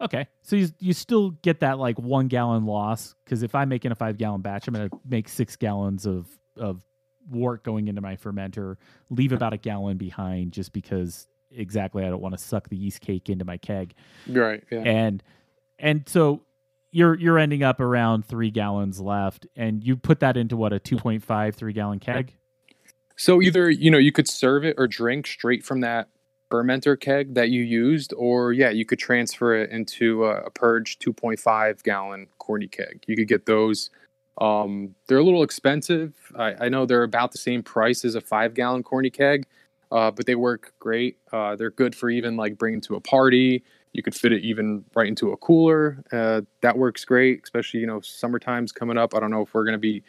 Okay, 0.00 0.26
so 0.42 0.56
you 0.56 0.68
you 0.78 0.92
still 0.92 1.30
get 1.42 1.60
that 1.60 1.78
like 1.78 1.98
one 1.98 2.28
gallon 2.28 2.64
loss 2.64 3.14
because 3.24 3.42
if 3.42 3.54
I'm 3.54 3.68
making 3.68 3.92
a 3.92 3.94
five 3.94 4.16
gallon 4.16 4.40
batch, 4.40 4.66
I'm 4.66 4.74
gonna 4.74 4.90
make 5.04 5.28
six 5.28 5.56
gallons 5.56 6.06
of 6.06 6.26
of 6.56 6.80
wort 7.28 7.62
going 7.64 7.88
into 7.88 8.00
my 8.00 8.16
fermenter, 8.16 8.76
leave 9.10 9.32
about 9.32 9.52
a 9.52 9.58
gallon 9.58 9.98
behind 9.98 10.52
just 10.52 10.72
because 10.72 11.28
exactly 11.50 12.04
I 12.04 12.08
don't 12.08 12.22
want 12.22 12.36
to 12.36 12.42
suck 12.42 12.68
the 12.68 12.76
yeast 12.76 13.00
cake 13.00 13.28
into 13.28 13.44
my 13.44 13.56
keg. 13.56 13.94
Right. 14.26 14.62
Yeah. 14.70 14.80
And 14.80 15.22
and 15.78 16.08
so 16.08 16.42
you're 16.92 17.14
you're 17.14 17.38
ending 17.38 17.62
up 17.62 17.80
around 17.80 18.24
three 18.24 18.50
gallons 18.50 19.00
left, 19.00 19.46
and 19.56 19.84
you 19.84 19.96
put 19.96 20.20
that 20.20 20.36
into 20.36 20.56
what 20.56 20.72
a 20.72 20.80
2.5 20.80 21.54
three 21.54 21.72
gallon 21.72 21.98
keg. 21.98 22.34
So 23.16 23.42
either 23.42 23.70
you 23.70 23.90
know 23.90 23.98
you 23.98 24.12
could 24.12 24.28
serve 24.28 24.64
it 24.64 24.76
or 24.78 24.86
drink 24.86 25.26
straight 25.26 25.64
from 25.64 25.80
that 25.80 26.08
fermenter 26.50 26.98
keg 26.98 27.34
that 27.34 27.50
you 27.50 27.62
used, 27.62 28.12
or 28.16 28.52
yeah, 28.52 28.70
you 28.70 28.84
could 28.84 28.98
transfer 28.98 29.54
it 29.54 29.70
into 29.70 30.26
a, 30.26 30.42
a 30.42 30.50
purge 30.50 30.98
2.5 30.98 31.82
gallon 31.82 32.26
corny 32.38 32.68
keg. 32.68 33.04
You 33.06 33.16
could 33.16 33.28
get 33.28 33.46
those. 33.46 33.90
Um, 34.40 34.94
they're 35.06 35.18
a 35.18 35.24
little 35.24 35.42
expensive. 35.42 36.14
I, 36.36 36.66
I, 36.66 36.68
know 36.68 36.86
they're 36.86 37.02
about 37.02 37.32
the 37.32 37.38
same 37.38 37.62
price 37.62 38.04
as 38.06 38.14
a 38.14 38.22
five 38.22 38.54
gallon 38.54 38.82
corny 38.82 39.10
keg, 39.10 39.46
uh, 39.92 40.10
but 40.10 40.24
they 40.24 40.34
work 40.34 40.72
great. 40.78 41.18
Uh, 41.30 41.56
they're 41.56 41.70
good 41.70 41.94
for 41.94 42.08
even 42.08 42.36
like 42.36 42.56
bringing 42.56 42.80
to 42.82 42.94
a 42.94 43.00
party. 43.00 43.62
You 43.92 44.02
could 44.02 44.14
fit 44.14 44.32
it 44.32 44.42
even 44.42 44.84
right 44.94 45.08
into 45.08 45.32
a 45.32 45.36
cooler. 45.36 46.02
Uh, 46.10 46.42
that 46.62 46.78
works 46.78 47.04
great, 47.04 47.40
especially 47.42 47.80
you 47.80 47.86
know 47.86 48.00
summertime's 48.00 48.72
coming 48.72 48.96
up. 48.96 49.14
I 49.14 49.20
don't 49.20 49.30
know 49.30 49.42
if 49.42 49.52
we're 49.52 49.64
going 49.64 49.72
to 49.72 49.78
be, 49.78 50.02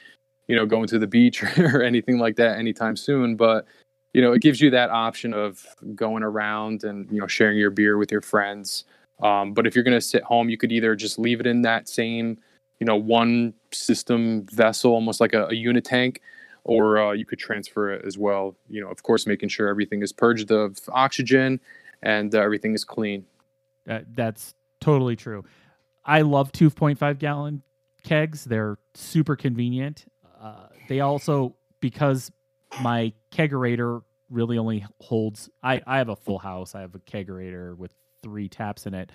you 0.48 0.56
know, 0.56 0.66
going 0.66 0.88
to 0.88 1.00
the 1.00 1.08
beach 1.08 1.44
or 1.58 1.82
anything 1.82 2.18
like 2.20 2.36
that 2.38 2.58
anytime 2.58 2.96
soon, 2.96 3.36
but 3.36 3.66
you 4.14 4.22
know, 4.22 4.34
it 4.34 4.42
gives 4.42 4.60
you 4.60 4.70
that 4.72 4.90
option 4.90 5.34
of 5.34 5.66
going 5.96 6.24
around 6.24 6.84
and 6.84 7.10
you 7.12 7.20
know 7.20 7.28
sharing 7.28 7.58
your 7.58 7.70
beer 7.70 7.98
with 7.98 8.12
your 8.12 8.22
friends. 8.22 8.86
Um, 9.22 9.54
but 9.54 9.68
if 9.68 9.76
you're 9.76 9.84
going 9.84 9.98
to 9.98 10.02
sit 10.02 10.24
home, 10.24 10.50
you 10.50 10.58
could 10.58 10.72
either 10.72 10.96
just 10.96 11.20
leave 11.20 11.40
it 11.40 11.46
in 11.46 11.62
that 11.62 11.88
same, 11.88 12.40
you 12.80 12.86
know, 12.86 12.96
one 12.96 13.54
system 13.72 14.48
vessel, 14.52 14.94
almost 14.94 15.22
like 15.22 15.34
a, 15.34 15.46
a 15.46 15.54
unitank, 15.54 16.18
or 16.64 16.98
uh, 16.98 17.12
you 17.12 17.26
could 17.26 17.38
transfer 17.38 17.92
it 17.92 18.04
as 18.04 18.18
well. 18.18 18.56
You 18.68 18.82
know, 18.82 18.90
of 18.90 19.04
course, 19.04 19.28
making 19.28 19.50
sure 19.50 19.68
everything 19.68 20.02
is 20.02 20.12
purged 20.12 20.52
of 20.52 20.78
oxygen 20.90 21.60
and 22.02 22.34
uh, 22.34 22.40
everything 22.40 22.74
is 22.74 22.84
clean. 22.84 23.26
that's 23.86 24.56
totally 24.80 25.16
true. 25.16 25.44
I 26.04 26.22
love 26.22 26.52
2.5 26.52 27.20
gallon 27.20 27.62
kegs. 28.04 28.44
They're 28.44 28.78
super 28.96 29.36
convenient. 29.36 30.06
Uh, 30.42 30.68
they 30.90 31.00
also 31.00 31.56
because 31.80 32.32
my 32.82 33.14
kegerator 33.32 34.02
really 34.30 34.58
only 34.58 34.86
holds 35.02 35.50
I, 35.62 35.82
I 35.86 35.98
have 35.98 36.10
a 36.10 36.16
full 36.16 36.40
house. 36.40 36.74
I 36.76 36.82
have 36.82 36.96
a 36.96 37.00
kegerator 37.00 37.76
with 37.78 37.94
three 38.24 38.48
taps 38.48 38.86
in 38.86 38.94
it. 38.94 39.12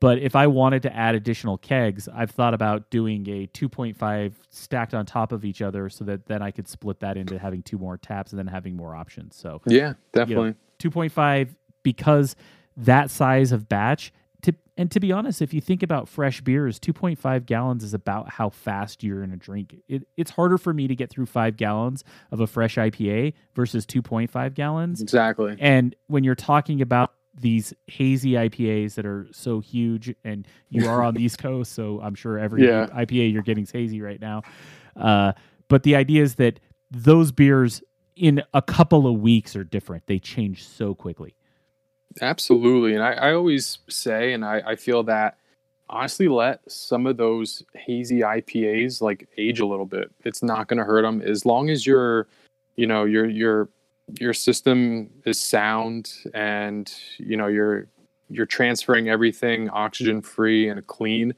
But 0.00 0.18
if 0.18 0.36
I 0.36 0.48
wanted 0.48 0.82
to 0.82 0.94
add 0.94 1.14
additional 1.14 1.56
kegs, 1.56 2.08
I've 2.08 2.30
thought 2.30 2.52
about 2.52 2.90
doing 2.90 3.26
a 3.28 3.46
2.5 3.46 4.32
stacked 4.50 4.92
on 4.92 5.06
top 5.06 5.32
of 5.32 5.44
each 5.44 5.62
other 5.62 5.88
so 5.88 6.04
that 6.04 6.26
then 6.26 6.42
I 6.42 6.50
could 6.50 6.68
split 6.68 7.00
that 7.00 7.16
into 7.16 7.38
having 7.38 7.62
two 7.62 7.78
more 7.78 7.96
taps 7.96 8.32
and 8.32 8.38
then 8.38 8.46
having 8.46 8.76
more 8.76 8.94
options. 8.94 9.36
So 9.36 9.62
Yeah, 9.66 9.94
definitely. 10.12 10.54
You 10.82 10.90
know, 10.90 11.06
2.5 11.06 11.54
because 11.82 12.36
that 12.76 13.10
size 13.10 13.52
of 13.52 13.68
batch 13.68 14.12
to, 14.44 14.54
and 14.76 14.90
to 14.90 15.00
be 15.00 15.10
honest, 15.10 15.40
if 15.42 15.54
you 15.54 15.60
think 15.60 15.82
about 15.82 16.08
fresh 16.08 16.40
beers, 16.40 16.78
2.5 16.78 17.46
gallons 17.46 17.82
is 17.82 17.94
about 17.94 18.28
how 18.30 18.50
fast 18.50 19.02
you're 19.02 19.18
going 19.18 19.30
to 19.30 19.36
drink. 19.36 19.74
It, 19.88 20.06
it's 20.16 20.30
harder 20.30 20.58
for 20.58 20.72
me 20.72 20.86
to 20.86 20.94
get 20.94 21.10
through 21.10 21.26
five 21.26 21.56
gallons 21.56 22.04
of 22.30 22.40
a 22.40 22.46
fresh 22.46 22.76
IPA 22.76 23.32
versus 23.54 23.86
2.5 23.86 24.54
gallons. 24.54 25.00
Exactly. 25.00 25.56
And 25.58 25.96
when 26.08 26.24
you're 26.24 26.34
talking 26.34 26.82
about 26.82 27.14
these 27.40 27.72
hazy 27.86 28.32
IPAs 28.32 28.94
that 28.94 29.06
are 29.06 29.26
so 29.32 29.60
huge, 29.60 30.14
and 30.24 30.46
you 30.68 30.88
are 30.88 31.02
on 31.02 31.14
the 31.14 31.22
East 31.22 31.38
Coast, 31.42 31.72
so 31.72 32.00
I'm 32.02 32.14
sure 32.14 32.38
every 32.38 32.66
yeah. 32.66 32.86
IPA 32.86 33.32
you're 33.32 33.42
getting 33.42 33.64
is 33.64 33.70
hazy 33.70 34.02
right 34.02 34.20
now. 34.20 34.42
Uh, 34.94 35.32
but 35.68 35.82
the 35.84 35.96
idea 35.96 36.22
is 36.22 36.34
that 36.36 36.60
those 36.90 37.32
beers 37.32 37.82
in 38.14 38.42
a 38.52 38.62
couple 38.62 39.06
of 39.06 39.20
weeks 39.20 39.56
are 39.56 39.64
different. 39.64 40.06
They 40.06 40.18
change 40.18 40.64
so 40.66 40.94
quickly. 40.94 41.34
Absolutely. 42.20 42.94
And 42.94 43.02
I, 43.02 43.12
I 43.12 43.34
always 43.34 43.78
say, 43.88 44.32
and 44.32 44.44
I, 44.44 44.62
I 44.66 44.76
feel 44.76 45.02
that 45.04 45.38
honestly, 45.88 46.28
let 46.28 46.60
some 46.70 47.06
of 47.06 47.16
those 47.16 47.62
hazy 47.74 48.20
IPAs 48.20 49.00
like 49.00 49.28
age 49.36 49.60
a 49.60 49.66
little 49.66 49.86
bit. 49.86 50.10
It's 50.24 50.42
not 50.42 50.68
going 50.68 50.78
to 50.78 50.84
hurt 50.84 51.02
them 51.02 51.20
as 51.22 51.44
long 51.44 51.70
as 51.70 51.86
your, 51.86 52.26
you 52.76 52.86
know, 52.86 53.04
your, 53.04 53.26
your, 53.26 53.68
your 54.18 54.32
system 54.32 55.10
is 55.24 55.40
sound 55.40 56.12
and, 56.34 56.92
you 57.18 57.36
know, 57.36 57.46
you're, 57.46 57.86
you're 58.30 58.46
transferring 58.46 59.08
everything 59.08 59.68
oxygen 59.70 60.22
free 60.22 60.68
and 60.68 60.86
clean. 60.86 61.34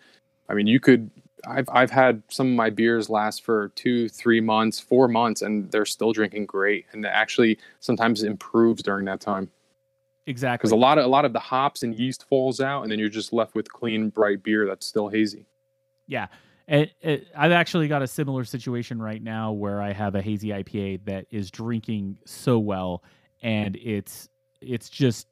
I 0.49 0.55
mean, 0.55 0.67
you 0.67 0.81
could, 0.81 1.11
I've, 1.47 1.69
I've 1.71 1.91
had 1.91 2.23
some 2.29 2.49
of 2.49 2.55
my 2.55 2.71
beers 2.71 3.11
last 3.11 3.45
for 3.45 3.69
two, 3.75 4.09
three 4.09 4.41
months, 4.41 4.81
four 4.81 5.09
months, 5.09 5.43
and 5.43 5.71
they're 5.71 5.85
still 5.85 6.13
drinking 6.13 6.47
great. 6.47 6.87
And 6.93 7.05
it 7.05 7.09
actually 7.13 7.59
sometimes 7.81 8.23
improves 8.23 8.83
during 8.83 9.05
that 9.07 9.21
time. 9.21 9.51
Exactly. 10.27 10.69
Because 10.69 10.73
a 10.73 10.77
lot 10.77 10.99
of 10.99 11.05
a 11.05 11.09
lot 11.09 11.25
of 11.25 11.33
the 11.33 11.39
hops 11.39 11.83
and 11.83 11.95
yeast 11.95 12.29
falls 12.29 12.61
out, 12.61 12.83
and 12.83 12.91
then 12.91 12.99
you're 12.99 13.09
just 13.09 13.33
left 13.33 13.55
with 13.55 13.73
clean, 13.73 14.09
bright 14.09 14.43
beer 14.43 14.67
that's 14.67 14.87
still 14.87 15.09
hazy. 15.09 15.47
Yeah, 16.09 16.27
it, 16.69 16.93
it, 17.01 17.29
I've 17.37 17.53
actually 17.53 17.87
got 17.87 18.03
a 18.03 18.09
similar 18.09 18.45
situation 18.45 19.01
right 19.01 19.23
now 19.23 19.53
where 19.53 19.81
I 19.81 19.93
have 19.93 20.15
a 20.17 20.23
hazy 20.23 20.49
IPA 20.49 21.05
that 21.05 21.27
is 21.31 21.51
drinking 21.51 22.19
so 22.27 22.59
well, 22.59 23.05
and 23.41 23.77
it's 23.77 24.29
it's 24.61 24.89
just 24.89 25.29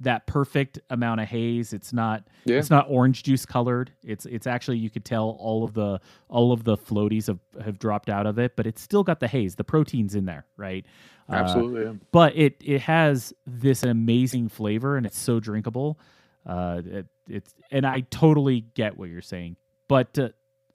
that 0.00 0.26
perfect 0.26 0.80
amount 0.90 1.20
of 1.20 1.28
haze. 1.28 1.72
It's 1.72 1.92
not 1.92 2.26
yeah. 2.44 2.58
it's 2.58 2.70
not 2.70 2.86
orange 2.88 3.22
juice 3.22 3.46
colored. 3.46 3.92
It's 4.02 4.26
it's 4.26 4.48
actually 4.48 4.78
you 4.78 4.90
could 4.90 5.04
tell 5.04 5.36
all 5.38 5.62
of 5.62 5.74
the 5.74 6.00
all 6.28 6.50
of 6.50 6.64
the 6.64 6.76
floaties 6.76 7.28
have 7.28 7.38
have 7.64 7.78
dropped 7.78 8.08
out 8.08 8.26
of 8.26 8.40
it, 8.40 8.56
but 8.56 8.66
it's 8.66 8.82
still 8.82 9.04
got 9.04 9.20
the 9.20 9.28
haze. 9.28 9.54
The 9.54 9.64
protein's 9.64 10.16
in 10.16 10.24
there, 10.24 10.46
right? 10.56 10.84
Uh, 11.32 11.36
Absolutely. 11.36 11.86
Uh, 11.86 11.94
but 12.10 12.36
it 12.36 12.56
it 12.62 12.82
has 12.82 13.32
this 13.46 13.82
amazing 13.82 14.48
flavor 14.48 14.96
and 14.96 15.06
it's 15.06 15.18
so 15.18 15.40
drinkable. 15.40 15.98
Uh, 16.44 16.82
it, 16.84 17.06
it's 17.28 17.54
and 17.70 17.86
I 17.86 18.00
totally 18.10 18.60
get 18.74 18.96
what 18.96 19.08
you're 19.08 19.22
saying, 19.22 19.56
but 19.88 20.18
uh, 20.18 20.30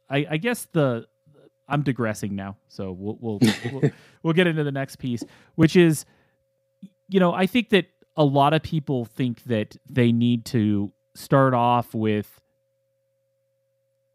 I, 0.10 0.26
I 0.32 0.38
guess 0.38 0.67
the 0.72 1.06
I'm 1.67 1.84
digressing 1.84 2.36
now, 2.36 2.58
so 2.70 2.91
we'll 2.91 3.17
we'll, 3.20 3.39
we'll 3.72 3.91
we'll 4.24 4.34
get 4.34 4.48
into 4.48 4.63
the 4.63 4.72
next 4.72 4.98
piece, 4.98 5.24
which 5.56 5.76
is, 5.76 6.06
you 7.10 7.20
know, 7.20 7.34
I 7.34 7.46
think 7.46 7.70
that 7.70 7.88
a 8.15 8.24
lot 8.24 8.54
of 8.54 8.63
people 8.63 9.06
think 9.06 9.43
that 9.43 9.76
they 9.89 10.12
need 10.12 10.46
to 10.46 10.91
start 11.15 11.54
off 11.54 11.93
with 11.93 12.39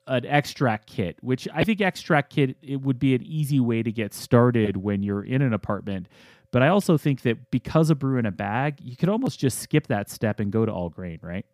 an 0.06 0.26
extract 0.26 0.88
kit, 0.88 1.16
which 1.20 1.46
I 1.54 1.64
think 1.64 1.80
extract 1.80 2.32
kit 2.32 2.56
it 2.62 2.82
would 2.82 2.98
be 2.98 3.14
an 3.14 3.22
easy 3.22 3.60
way 3.60 3.82
to 3.82 3.92
get 3.92 4.14
started 4.14 4.76
when 4.76 5.02
you're 5.02 5.24
in 5.24 5.42
an 5.42 5.52
apartment. 5.52 6.08
But 6.50 6.62
I 6.62 6.68
also 6.68 6.98
think 6.98 7.22
that 7.22 7.50
because 7.50 7.88
of 7.88 7.98
brew 7.98 8.18
in 8.18 8.26
a 8.26 8.30
bag, 8.30 8.78
you 8.80 8.96
could 8.96 9.08
almost 9.08 9.38
just 9.38 9.58
skip 9.60 9.86
that 9.86 10.10
step 10.10 10.38
and 10.38 10.52
go 10.52 10.66
to 10.66 10.72
all 10.72 10.90
grain, 10.90 11.18
right? 11.22 11.46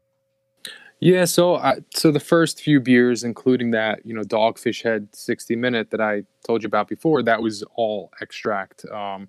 Yeah, 1.01 1.27
so 1.27 1.57
I, 1.57 1.77
so 1.95 2.11
the 2.11 2.19
first 2.19 2.61
few 2.61 2.81
beers, 2.81 3.23
including 3.23 3.71
that 3.71 4.05
you 4.05 4.13
know 4.13 4.23
Dogfish 4.23 4.83
Head 4.83 5.09
sixty 5.13 5.55
minute 5.55 5.91
that 5.91 6.01
I 6.01 6.25
told 6.45 6.65
you 6.65 6.67
about 6.67 6.89
before, 6.89 7.23
that 7.23 7.41
was 7.41 7.63
all 7.77 8.11
extract, 8.21 8.85
um, 8.87 9.29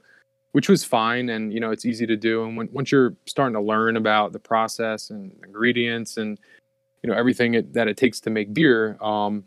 which 0.53 0.67
was 0.67 0.83
fine, 0.83 1.29
and 1.29 1.53
you 1.53 1.59
know 1.59 1.69
it's 1.69 1.85
easy 1.85 2.07
to 2.07 2.17
do. 2.17 2.43
And 2.43 2.57
when, 2.57 2.69
once 2.71 2.91
you're 2.91 3.15
starting 3.27 3.53
to 3.53 3.61
learn 3.61 3.97
about 3.97 4.33
the 4.33 4.39
process 4.39 5.11
and 5.11 5.31
ingredients 5.45 6.17
and 6.17 6.39
you 7.03 7.09
know 7.09 7.15
everything 7.15 7.53
it, 7.53 7.73
that 7.73 7.87
it 7.87 7.97
takes 7.97 8.19
to 8.21 8.29
make 8.29 8.53
beer 8.53 8.97
um, 9.01 9.43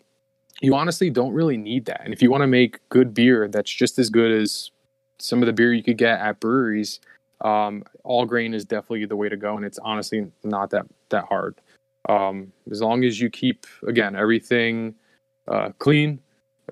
you 0.61 0.75
honestly 0.75 1.11
don't 1.11 1.33
really 1.33 1.57
need 1.57 1.87
that. 1.87 2.03
And 2.05 2.15
if 2.15 2.23
you 2.23 2.31
want 2.31 2.43
to 2.43 2.47
make 2.47 2.87
good 2.89 3.13
beer 3.15 3.49
that's 3.49 3.71
just 3.71 3.99
as 3.99 4.11
good 4.11 4.31
as 4.31 4.71
some 5.19 5.43
of 5.43 5.47
the 5.47 5.53
beer 5.53 5.73
you 5.73 5.83
could 5.83 5.99
get 5.99 6.21
at 6.21 6.41
breweries 6.41 7.01
um, 7.43 7.83
all 8.05 8.25
grain 8.25 8.55
is 8.55 8.65
definitely 8.65 9.05
the 9.07 9.17
way 9.17 9.29
to 9.29 9.37
go 9.37 9.57
and 9.57 9.65
it's 9.65 9.79
honestly 9.81 10.27
not 10.45 10.71
that 10.71 10.87
that 11.11 11.25
hard. 11.25 11.61
Um, 12.09 12.53
as 12.71 12.81
long 12.81 13.05
as 13.05 13.21
you 13.21 13.31
keep 13.31 13.67
again 13.87 14.17
everything 14.17 14.95
uh, 15.49 15.71
clean 15.79 16.21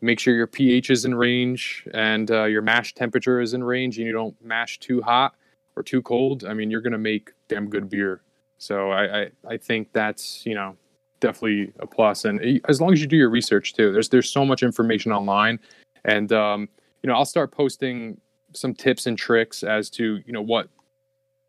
make 0.03 0.19
sure 0.19 0.35
your 0.35 0.47
ph 0.47 0.91
is 0.91 1.05
in 1.05 1.15
range 1.15 1.87
and 1.93 2.31
uh, 2.31 2.45
your 2.45 2.63
mash 2.63 2.95
temperature 2.95 3.41
is 3.41 3.55
in 3.55 3.63
range 3.63 3.99
and 3.99 4.07
you 4.07 4.13
don't 4.13 4.35
mash 4.43 4.79
too 4.79 5.03
hot 5.03 5.35
or 5.77 5.83
too 5.83 6.03
cold 6.03 6.45
i 6.45 6.55
mean 6.55 6.71
you're 6.71 6.81
going 6.81 6.93
to 6.93 6.99
make 6.99 7.33
damn 7.49 7.69
good 7.69 7.89
beer 7.89 8.23
so 8.61 8.91
I, 8.91 9.23
I, 9.23 9.31
I 9.49 9.57
think 9.57 9.93
that's 9.93 10.45
you 10.45 10.55
know 10.55 10.77
definitely 11.19 11.73
a 11.81 11.87
plus. 11.87 12.25
And 12.25 12.61
as 12.69 12.81
long 12.81 12.93
as 12.93 13.01
you 13.01 13.07
do 13.07 13.17
your 13.17 13.31
research 13.31 13.73
too, 13.73 13.91
there's 13.91 14.11
there's 14.11 14.31
so 14.31 14.45
much 14.45 14.63
information 14.63 15.13
online, 15.13 15.59
and 16.05 16.31
um, 16.33 16.69
you 17.03 17.09
know 17.09 17.15
I'll 17.15 17.25
start 17.25 17.51
posting 17.51 18.21
some 18.53 18.75
tips 18.75 19.07
and 19.07 19.17
tricks 19.17 19.63
as 19.63 19.89
to 19.91 20.21
you 20.27 20.33
know 20.33 20.43
what 20.43 20.69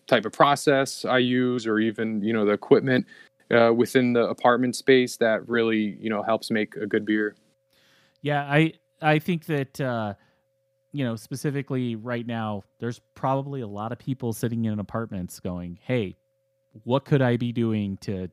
type 0.08 0.26
of 0.26 0.32
process 0.32 1.04
I 1.04 1.18
use, 1.20 1.68
or 1.68 1.80
even 1.80 2.24
you 2.24 2.32
know 2.32 2.46
the 2.46 2.54
equipment 2.54 3.06
uh, 3.52 3.74
within 3.76 4.14
the 4.14 4.24
apartment 4.24 4.78
space 4.78 5.18
that 5.18 5.48
really 5.50 5.98
you 6.00 6.10
know 6.10 6.24
helps 6.24 6.50
make 6.50 6.78
a 6.78 6.88
good 6.88 7.06
beer. 7.06 7.36
Yeah, 8.22 8.44
I 8.44 8.74
I 9.02 9.20
think 9.20 9.46
that. 9.46 9.80
Uh 9.80 10.14
you 10.94 11.06
know, 11.06 11.16
specifically 11.16 11.96
right 11.96 12.28
now, 12.28 12.66
there's 12.80 13.00
probably 13.16 13.62
a 13.62 13.68
lot 13.68 13.94
of 13.94 13.98
people 13.98 14.34
sitting 14.34 14.66
in 14.66 14.78
apartments 14.78 15.40
going, 15.40 15.80
"Hey, 15.82 16.18
what 16.84 17.06
could 17.06 17.22
I 17.22 17.38
be 17.38 17.52
doing 17.52 17.98
to 18.02 18.30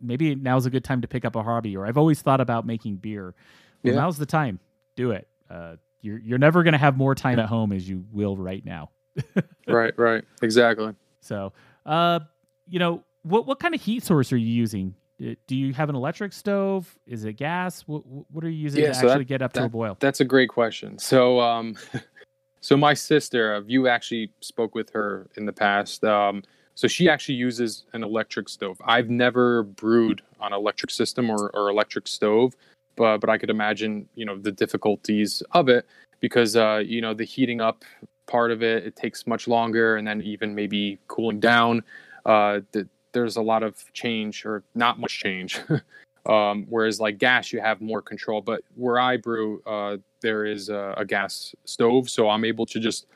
maybe 0.00 0.34
now's 0.34 0.66
a 0.66 0.70
good 0.70 0.84
time 0.84 1.00
to 1.02 1.08
pick 1.08 1.24
up 1.24 1.36
a 1.36 1.42
hobby, 1.42 1.76
or 1.76 1.86
I've 1.86 1.98
always 1.98 2.22
thought 2.22 2.40
about 2.40 2.66
making 2.66 2.96
beer. 2.96 3.34
Well, 3.82 3.94
yeah. 3.94 4.00
now's 4.00 4.18
the 4.18 4.26
time. 4.26 4.60
Do 4.96 5.12
it. 5.12 5.28
Uh, 5.50 5.76
you're 6.00 6.18
you're 6.18 6.38
never 6.38 6.62
going 6.62 6.72
to 6.72 6.78
have 6.78 6.96
more 6.96 7.14
time 7.14 7.38
at 7.38 7.48
home 7.48 7.72
as 7.72 7.88
you 7.88 8.04
will 8.12 8.36
right 8.36 8.64
now. 8.64 8.90
right, 9.68 9.92
right, 9.98 10.24
exactly. 10.40 10.94
So, 11.20 11.52
uh, 11.86 12.20
you 12.68 12.78
know, 12.78 13.04
what 13.22 13.46
what 13.46 13.60
kind 13.60 13.74
of 13.74 13.80
heat 13.80 14.02
source 14.02 14.32
are 14.32 14.36
you 14.36 14.46
using? 14.46 14.94
Uh, 15.22 15.34
do 15.46 15.56
you 15.56 15.72
have 15.74 15.88
an 15.88 15.94
electric 15.94 16.32
stove? 16.32 16.98
Is 17.06 17.24
it 17.24 17.34
gas? 17.34 17.82
What 17.82 18.02
what 18.06 18.44
are 18.44 18.50
you 18.50 18.58
using 18.58 18.82
yeah, 18.82 18.88
to 18.88 18.94
so 18.94 19.00
actually 19.08 19.18
that, 19.18 19.24
get 19.24 19.42
up 19.42 19.52
that, 19.52 19.60
to 19.60 19.66
a 19.66 19.68
boil? 19.68 19.96
That's 20.00 20.20
a 20.20 20.24
great 20.24 20.48
question. 20.48 20.98
So, 20.98 21.40
um, 21.40 21.76
so 22.60 22.76
my 22.76 22.94
sister, 22.94 23.54
uh, 23.54 23.60
you 23.66 23.88
actually 23.88 24.32
spoke 24.40 24.74
with 24.74 24.90
her 24.90 25.28
in 25.36 25.46
the 25.46 25.52
past. 25.52 26.02
Um, 26.04 26.42
so 26.74 26.88
she 26.88 27.08
actually 27.08 27.34
uses 27.34 27.84
an 27.92 28.02
electric 28.02 28.48
stove. 28.48 28.80
I've 28.84 29.10
never 29.10 29.62
brewed 29.62 30.22
on 30.40 30.52
electric 30.52 30.90
system 30.90 31.30
or, 31.30 31.50
or 31.54 31.68
electric 31.68 32.08
stove, 32.08 32.54
but 32.96 33.18
but 33.18 33.30
I 33.30 33.38
could 33.38 33.50
imagine 33.50 34.08
you 34.14 34.24
know 34.24 34.38
the 34.38 34.52
difficulties 34.52 35.42
of 35.52 35.68
it 35.68 35.86
because 36.20 36.56
uh, 36.56 36.82
you 36.84 37.00
know 37.00 37.14
the 37.14 37.24
heating 37.24 37.60
up 37.60 37.84
part 38.26 38.50
of 38.50 38.62
it 38.62 38.84
it 38.86 38.96
takes 38.96 39.26
much 39.26 39.46
longer, 39.46 39.96
and 39.96 40.06
then 40.06 40.22
even 40.22 40.54
maybe 40.54 40.98
cooling 41.08 41.40
down. 41.40 41.82
Uh, 42.24 42.60
the, 42.72 42.88
there's 43.12 43.36
a 43.36 43.42
lot 43.42 43.62
of 43.62 43.92
change 43.92 44.46
or 44.46 44.62
not 44.74 44.98
much 44.98 45.20
change. 45.20 45.60
um, 46.26 46.64
whereas 46.68 46.98
like 46.98 47.18
gas, 47.18 47.52
you 47.52 47.60
have 47.60 47.80
more 47.82 48.00
control. 48.00 48.40
But 48.40 48.62
where 48.74 48.98
I 48.98 49.18
brew, 49.18 49.62
uh, 49.66 49.98
there 50.22 50.46
is 50.46 50.70
a, 50.70 50.94
a 50.96 51.04
gas 51.04 51.54
stove, 51.64 52.08
so 52.08 52.30
I'm 52.30 52.44
able 52.44 52.64
to 52.66 52.80
just 52.80 53.06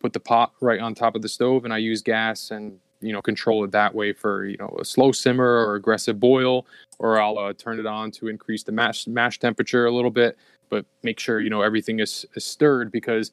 put 0.00 0.14
the 0.14 0.20
pot 0.20 0.52
right 0.60 0.80
on 0.80 0.94
top 0.94 1.14
of 1.14 1.20
the 1.20 1.28
stove, 1.28 1.64
and 1.64 1.74
I 1.74 1.78
use 1.78 2.00
gas 2.00 2.50
and 2.50 2.78
you 3.02 3.12
know 3.12 3.22
control 3.22 3.64
it 3.64 3.70
that 3.70 3.94
way 3.94 4.12
for 4.12 4.46
you 4.46 4.56
know 4.58 4.74
a 4.80 4.84
slow 4.84 5.12
simmer 5.12 5.66
or 5.66 5.74
aggressive 5.74 6.18
boil 6.18 6.66
or 6.98 7.20
i'll 7.20 7.38
uh, 7.38 7.52
turn 7.52 7.78
it 7.78 7.86
on 7.86 8.10
to 8.10 8.28
increase 8.28 8.62
the 8.62 8.72
mash 8.72 9.06
mash 9.06 9.38
temperature 9.38 9.86
a 9.86 9.90
little 9.90 10.10
bit 10.10 10.36
but 10.68 10.86
make 11.02 11.18
sure 11.18 11.40
you 11.40 11.50
know 11.50 11.62
everything 11.62 12.00
is, 12.00 12.24
is 12.34 12.44
stirred 12.44 12.90
because 12.90 13.32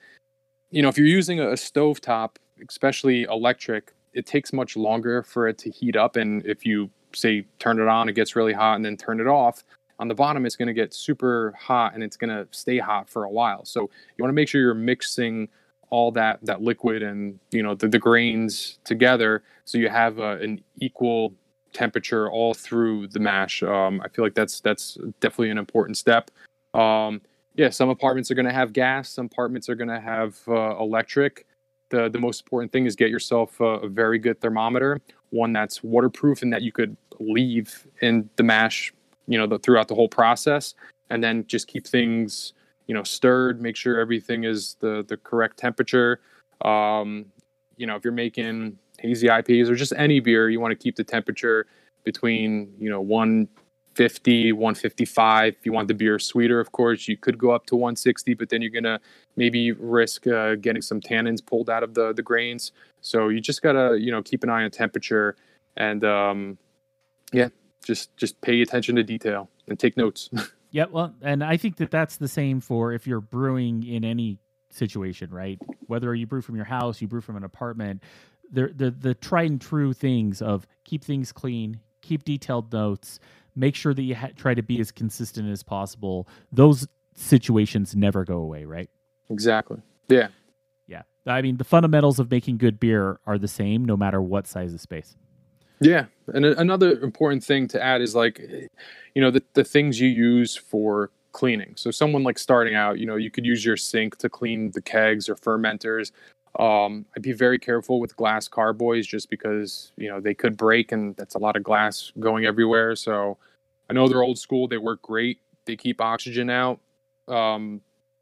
you 0.72 0.82
know 0.82 0.89
if 0.89 0.97
you're 0.97 1.07
using 1.07 1.39
a, 1.39 1.51
a 1.51 1.57
stove 1.57 2.01
top 2.01 2.39
especially 2.67 3.24
electric 3.24 3.93
it 4.13 4.26
takes 4.26 4.51
much 4.51 4.76
longer 4.76 5.24
for 5.24 5.47
it 5.47 5.57
to 5.57 5.70
heat 5.70 5.95
up 5.95 6.15
and 6.15 6.45
if 6.45 6.65
you 6.65 6.89
say 7.13 7.45
turn 7.59 7.80
it 7.80 7.88
on 7.88 8.09
it 8.09 8.13
gets 8.13 8.36
really 8.36 8.53
hot 8.53 8.76
and 8.76 8.84
then 8.84 8.97
turn 8.97 9.20
it 9.20 9.28
off 9.28 9.63
on 9.99 10.07
the 10.07 10.15
bottom 10.15 10.45
it's 10.45 10.55
going 10.55 10.67
to 10.67 10.74
get 10.74 10.93
super 10.93 11.53
hot 11.59 11.93
and 11.93 12.03
it's 12.03 12.17
going 12.17 12.30
to 12.30 12.47
stay 12.51 12.78
hot 12.78 13.09
for 13.09 13.26
a 13.26 13.30
while. 13.30 13.65
So 13.65 13.82
you 13.82 14.24
want 14.24 14.30
to 14.30 14.34
make 14.34 14.47
sure 14.47 14.61
you're 14.61 14.74
mixing 14.74 15.49
all 15.90 16.12
that 16.12 16.40
that 16.44 16.62
liquid 16.62 17.02
and 17.04 17.40
you 17.52 17.64
know 17.64 17.76
the, 17.76 17.88
the 17.88 18.00
grains 18.00 18.80
together. 18.84 19.44
So 19.66 19.78
you 19.78 19.90
have 19.90 20.20
uh, 20.20 20.38
an 20.38 20.62
equal 20.80 21.34
temperature 21.74 22.30
all 22.30 22.54
through 22.54 23.08
the 23.08 23.20
mash. 23.20 23.62
Um, 23.62 24.02
i 24.02 24.08
feel 24.08 24.26
like 24.26 24.34
that's 24.34 24.60
that's 24.60 24.98
definitely 25.20 25.52
an 25.52 25.58
important 25.58 25.98
step. 25.98 26.32
Um, 26.74 27.22
yeah 27.56 27.70
some 27.70 27.90
apartments 27.90 28.30
are 28.30 28.36
going 28.36 28.46
to 28.46 28.54
have 28.54 28.74
gas 28.74 29.10
some 29.10 29.26
apartments 29.26 29.70
are 29.70 29.76
going 29.76 29.90
to 29.90 30.00
have 30.00 30.38
uh, 30.48 30.78
electric. 30.78 31.46
The 31.90 32.10
the 32.10 32.20
most 32.20 32.42
important 32.42 32.72
thing 32.72 32.86
is 32.86 32.96
get 32.96 33.10
yourself 33.10 33.60
a, 33.60 33.82
a 33.88 33.90
very 33.90 34.20
good 34.20 34.40
thermometer 34.42 35.02
one 35.32 35.54
that's 35.54 35.84
waterproof 35.84 36.42
and 36.42 36.52
that 36.54 36.62
you 36.62 36.72
could 36.72 36.96
leave 37.20 37.88
in 38.02 38.30
the 38.36 38.44
mash 38.44 38.94
you 39.28 39.38
know 39.38 39.48
the, 39.48 39.60
throughout 39.60 39.88
the 39.88 39.96
whole 39.96 40.10
process 40.10 40.74
and 41.10 41.24
then 41.24 41.46
just 41.48 41.68
keep 41.68 41.86
things 41.86 42.54
you 42.90 42.96
know 42.96 43.04
stirred 43.04 43.62
make 43.62 43.76
sure 43.76 44.00
everything 44.00 44.44
is 44.44 44.76
the 44.80 45.06
the 45.08 45.16
correct 45.16 45.58
temperature. 45.58 46.20
Um, 46.66 47.28
you 47.78 47.86
know 47.86 47.96
if 47.96 48.04
you're 48.04 48.12
making 48.12 48.78
hazy 48.98 49.28
ipas 49.28 49.70
or 49.70 49.76
just 49.76 49.94
any 49.96 50.20
beer 50.20 50.50
you 50.50 50.60
want 50.60 50.72
to 50.72 50.76
keep 50.76 50.96
the 50.96 51.04
temperature 51.04 51.68
between 52.04 52.74
you 52.80 52.90
know 52.90 53.00
150 53.00 54.52
155 54.52 55.56
if 55.58 55.66
you 55.66 55.72
want 55.72 55.88
the 55.88 55.94
beer 55.94 56.20
sweeter 56.20 56.60
of 56.60 56.74
course 56.74 57.08
you 57.08 57.16
could 57.16 57.38
go 57.38 57.52
up 57.52 57.66
to 57.68 57.76
160 57.76 58.34
but 58.34 58.50
then 58.50 58.62
you're 58.62 58.72
gonna 58.72 59.00
maybe 59.38 59.72
risk 59.72 60.28
uh, 60.28 60.56
getting 60.56 60.82
some 60.82 61.00
tannins 61.00 61.46
pulled 61.46 61.70
out 61.70 61.84
of 61.84 61.94
the 61.94 62.12
the 62.14 62.24
grains. 62.24 62.72
So 63.02 63.30
you 63.30 63.40
just 63.40 63.62
gotta 63.62 63.98
you 64.00 64.12
know 64.12 64.24
keep 64.24 64.44
an 64.44 64.50
eye 64.50 64.64
on 64.64 64.72
temperature 64.72 65.36
and 65.78 66.04
um, 66.04 66.58
yeah 67.32 67.50
just 67.86 68.18
just 68.18 68.42
pay 68.42 68.62
attention 68.62 68.96
to 68.98 69.04
detail 69.04 69.48
and 69.68 69.80
take 69.80 69.96
notes 69.96 70.30
Yeah, 70.72 70.86
well, 70.91 71.13
and 71.22 71.43
I 71.43 71.57
think 71.57 71.78
that 71.78 71.91
that's 71.91 72.17
the 72.17 72.28
same 72.28 72.61
for 72.61 72.93
if 72.93 73.07
you're 73.07 73.22
brewing 73.22 73.84
in 73.84 74.03
any 74.03 74.38
situation, 74.70 75.32
right? 75.32 75.59
Whether 75.88 76.13
you 76.13 76.28
brew 76.28 76.41
from 76.41 76.55
your 76.55 76.65
house, 76.65 77.01
you 77.01 77.07
brew 77.07 77.22
from 77.22 77.36
an 77.36 77.43
apartment, 77.43 78.03
the 78.51 78.67
the 78.67 78.91
the 78.91 79.13
tried 79.13 79.49
and 79.51 79.61
true 79.61 79.93
things 79.93 80.41
of 80.41 80.67
keep 80.84 81.03
things 81.03 81.32
clean, 81.32 81.80
keep 82.01 82.24
detailed 82.24 82.72
notes, 82.72 83.20
make 83.55 83.76
sure 83.76 83.93
that 83.93 84.01
you 84.03 84.15
ha- 84.15 84.30
try 84.36 84.53
to 84.53 84.61
be 84.63 84.80
as 84.80 84.91
consistent 84.91 85.49
as 85.49 85.63
possible. 85.63 86.28
Those 86.51 86.88
situations 87.15 87.95
never 87.95 88.24
go 88.24 88.38
away, 88.38 88.65
right? 88.65 88.89
Exactly. 89.30 89.82
Yeah. 90.07 90.30
Yeah. 90.88 91.03
I 91.26 91.41
mean, 91.41 91.57
the 91.57 91.63
fundamentals 91.63 92.20
of 92.20 92.32
making 92.32 92.57
good 92.57 92.80
beer 92.80 93.20
are 93.26 93.38
the 93.38 93.47
same 93.47 93.86
no 93.86 93.97
matter 93.97 94.22
what 94.22 94.47
size 94.47 94.74
of 94.74 94.82
space. 94.82 95.15
Yeah, 95.82 96.05
and 96.34 96.45
another 96.45 96.99
important 96.99 97.43
thing 97.43 97.67
to 97.69 97.82
add 97.82 98.01
is 98.01 98.13
like, 98.13 98.39
you 99.15 99.21
know, 99.21 99.32
the 99.32 99.43
the 99.53 99.63
things 99.63 99.99
you 99.99 100.09
use 100.09 100.55
for 100.55 101.11
cleaning. 101.32 101.73
So 101.77 101.89
someone 101.91 102.23
like 102.23 102.38
starting 102.38 102.75
out, 102.75 102.99
you 102.99 103.05
know, 103.05 103.15
you 103.15 103.32
could 103.32 103.45
use 103.45 103.63
your 103.63 103.77
sink 103.77 104.17
to 104.17 104.30
clean 104.30 104.71
the 104.71 104.82
kegs 104.82 105.30
or 105.30 105.36
fermenters. 105.36 106.11
Um, 106.59 107.05
I'd 107.15 107.21
be 107.21 107.32
very 107.32 107.59
careful 107.59 107.99
with 107.99 108.15
glass 108.17 108.47
carboys 108.47 109.07
just 109.07 109.30
because 109.30 109.91
you 109.97 110.09
know 110.09 110.19
they 110.19 110.34
could 110.34 110.57
break 110.57 110.91
and 110.91 111.15
that's 111.15 111.36
a 111.36 111.39
lot 111.39 111.55
of 111.55 111.63
glass 111.63 112.11
going 112.19 112.45
everywhere. 112.45 112.95
So 112.95 113.38
I 113.89 113.93
know 113.93 114.07
they're 114.09 114.23
old 114.23 114.39
school; 114.39 114.67
they 114.67 114.77
work 114.77 115.01
great. 115.01 115.39
They 115.65 115.77
keep 115.77 116.01
oxygen 116.01 116.49
out, 116.49 116.80
um, 117.30 117.82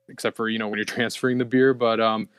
except 0.10 0.38
for 0.38 0.48
you 0.50 0.60
know 0.60 0.68
when 0.68 0.78
you're 0.78 0.86
transferring 0.98 1.40
the 1.40 1.46
beer. 1.46 1.74
But 1.74 2.00
um, 2.00 2.30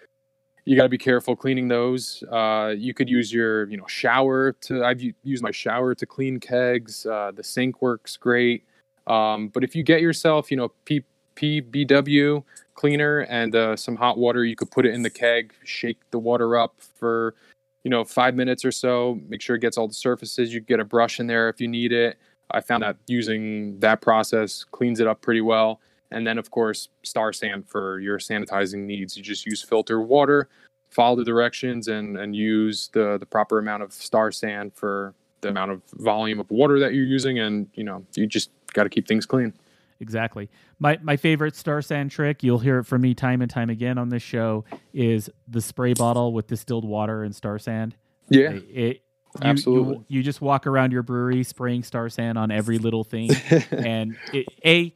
you 0.68 0.76
got 0.76 0.82
to 0.82 0.90
be 0.90 0.98
careful 0.98 1.34
cleaning 1.34 1.66
those. 1.66 2.22
Uh, 2.30 2.74
you 2.76 2.92
could 2.92 3.08
use 3.08 3.32
your, 3.32 3.66
you 3.70 3.78
know, 3.78 3.86
shower 3.86 4.52
to. 4.52 4.84
I've 4.84 5.00
used 5.22 5.42
my 5.42 5.50
shower 5.50 5.94
to 5.94 6.04
clean 6.04 6.38
kegs. 6.38 7.06
Uh, 7.06 7.32
the 7.34 7.42
sink 7.42 7.80
works 7.80 8.18
great. 8.18 8.64
Um, 9.06 9.48
but 9.48 9.64
if 9.64 9.74
you 9.74 9.82
get 9.82 10.02
yourself, 10.02 10.50
you 10.50 10.58
know, 10.58 10.70
P, 10.84 11.02
PBW 11.36 12.44
cleaner 12.74 13.20
and 13.20 13.56
uh, 13.56 13.76
some 13.76 13.96
hot 13.96 14.18
water, 14.18 14.44
you 14.44 14.54
could 14.54 14.70
put 14.70 14.84
it 14.84 14.92
in 14.92 15.00
the 15.00 15.08
keg, 15.08 15.54
shake 15.64 16.00
the 16.10 16.18
water 16.18 16.54
up 16.58 16.74
for, 16.96 17.34
you 17.82 17.90
know, 17.90 18.04
five 18.04 18.34
minutes 18.34 18.62
or 18.62 18.70
so. 18.70 19.18
Make 19.26 19.40
sure 19.40 19.56
it 19.56 19.60
gets 19.60 19.78
all 19.78 19.88
the 19.88 19.94
surfaces. 19.94 20.52
You 20.52 20.60
get 20.60 20.80
a 20.80 20.84
brush 20.84 21.18
in 21.18 21.26
there 21.26 21.48
if 21.48 21.62
you 21.62 21.68
need 21.68 21.92
it. 21.92 22.18
I 22.50 22.60
found 22.60 22.82
that 22.82 22.98
using 23.06 23.80
that 23.80 24.02
process 24.02 24.64
cleans 24.64 25.00
it 25.00 25.06
up 25.06 25.22
pretty 25.22 25.40
well. 25.40 25.80
And 26.10 26.26
then, 26.26 26.38
of 26.38 26.50
course, 26.50 26.88
Star 27.02 27.32
San 27.32 27.62
for 27.62 28.00
your 28.00 28.18
sanitizing 28.18 28.84
needs. 28.86 29.16
You 29.16 29.22
just 29.22 29.46
use 29.46 29.62
filtered 29.62 30.08
water, 30.08 30.48
follow 30.90 31.16
the 31.16 31.24
directions, 31.24 31.88
and, 31.88 32.16
and 32.16 32.34
use 32.34 32.88
the, 32.92 33.18
the 33.18 33.26
proper 33.26 33.58
amount 33.58 33.82
of 33.82 33.92
Star 33.92 34.32
San 34.32 34.70
for 34.70 35.14
the 35.40 35.48
amount 35.48 35.70
of 35.70 35.82
volume 35.94 36.40
of 36.40 36.50
water 36.50 36.78
that 36.80 36.94
you're 36.94 37.04
using. 37.04 37.38
And, 37.38 37.68
you 37.74 37.84
know, 37.84 38.04
you 38.14 38.26
just 38.26 38.50
got 38.72 38.84
to 38.84 38.88
keep 38.88 39.06
things 39.06 39.26
clean. 39.26 39.52
Exactly. 40.00 40.48
My 40.78 40.98
my 41.02 41.16
favorite 41.16 41.56
Star 41.56 41.82
San 41.82 42.08
trick, 42.08 42.42
you'll 42.42 42.60
hear 42.60 42.78
it 42.78 42.84
from 42.84 43.02
me 43.02 43.14
time 43.14 43.42
and 43.42 43.50
time 43.50 43.68
again 43.68 43.98
on 43.98 44.10
this 44.10 44.22
show, 44.22 44.64
is 44.92 45.28
the 45.48 45.60
spray 45.60 45.92
bottle 45.92 46.32
with 46.32 46.46
distilled 46.46 46.84
water 46.84 47.24
and 47.24 47.34
Star 47.34 47.58
San. 47.58 47.94
Yeah. 48.28 48.50
It, 48.50 48.64
it 48.70 49.02
you, 49.34 49.40
Absolutely. 49.42 49.94
You, 49.94 50.04
you, 50.08 50.22
just 50.22 50.40
walk 50.40 50.66
around 50.66 50.92
your 50.92 51.02
brewery 51.02 51.44
spraying 51.44 51.82
Star 51.82 52.08
San 52.08 52.36
on 52.36 52.50
every 52.50 52.78
little 52.78 53.04
thing, 53.04 53.30
and 53.70 54.16
it, 54.32 54.46
a 54.64 54.94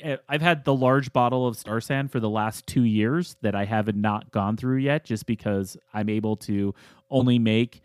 Eh, 0.00 0.16
I've 0.28 0.42
had 0.42 0.64
the 0.64 0.74
large 0.74 1.12
bottle 1.12 1.46
of 1.46 1.56
Star 1.56 1.80
San 1.80 2.08
for 2.08 2.20
the 2.20 2.28
last 2.28 2.66
two 2.66 2.84
years 2.84 3.36
that 3.42 3.54
I 3.54 3.64
haven't 3.64 4.00
not 4.00 4.30
gone 4.30 4.56
through 4.56 4.78
yet, 4.78 5.04
just 5.04 5.26
because 5.26 5.76
I'm 5.92 6.08
able 6.08 6.36
to 6.36 6.74
only 7.10 7.38
make 7.38 7.82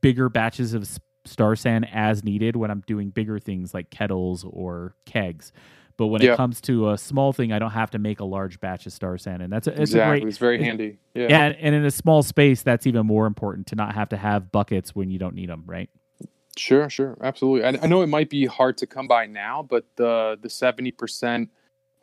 bigger 0.00 0.28
batches 0.28 0.74
of 0.74 0.88
Star 1.24 1.56
San 1.56 1.84
as 1.84 2.22
needed 2.22 2.56
when 2.56 2.70
I'm 2.70 2.82
doing 2.86 3.10
bigger 3.10 3.38
things 3.38 3.72
like 3.72 3.90
kettles 3.90 4.44
or 4.48 4.94
kegs. 5.06 5.52
But 5.96 6.08
when 6.08 6.22
it 6.22 6.36
comes 6.36 6.60
to 6.62 6.90
a 6.90 6.98
small 6.98 7.32
thing, 7.32 7.52
I 7.52 7.60
don't 7.60 7.70
have 7.70 7.92
to 7.92 7.98
make 7.98 8.18
a 8.18 8.24
large 8.24 8.58
batch 8.58 8.84
of 8.86 8.92
Star 8.92 9.16
San, 9.16 9.40
and 9.40 9.52
that's 9.52 9.68
a, 9.68 9.70
it's 9.70 9.92
exactly. 9.92 10.18
A 10.18 10.20
great, 10.20 10.28
it's 10.28 10.38
very 10.38 10.62
handy. 10.62 10.98
Yeah. 11.14 11.28
yeah, 11.28 11.44
and 11.58 11.74
in 11.74 11.84
a 11.84 11.90
small 11.90 12.24
space, 12.24 12.62
that's 12.62 12.86
even 12.86 13.06
more 13.06 13.26
important 13.26 13.68
to 13.68 13.76
not 13.76 13.94
have 13.94 14.08
to 14.08 14.16
have 14.16 14.50
buckets 14.50 14.94
when 14.94 15.10
you 15.10 15.20
don't 15.20 15.36
need 15.36 15.48
them, 15.48 15.62
right? 15.66 15.88
Sure, 16.56 16.88
sure, 16.88 17.16
absolutely. 17.20 17.64
I, 17.64 17.84
I 17.84 17.86
know 17.86 18.02
it 18.02 18.08
might 18.08 18.30
be 18.30 18.46
hard 18.46 18.78
to 18.78 18.86
come 18.86 19.08
by 19.08 19.26
now, 19.26 19.62
but 19.62 19.84
the 19.96 20.38
the 20.40 20.50
seventy 20.50 20.90
percent 20.90 21.50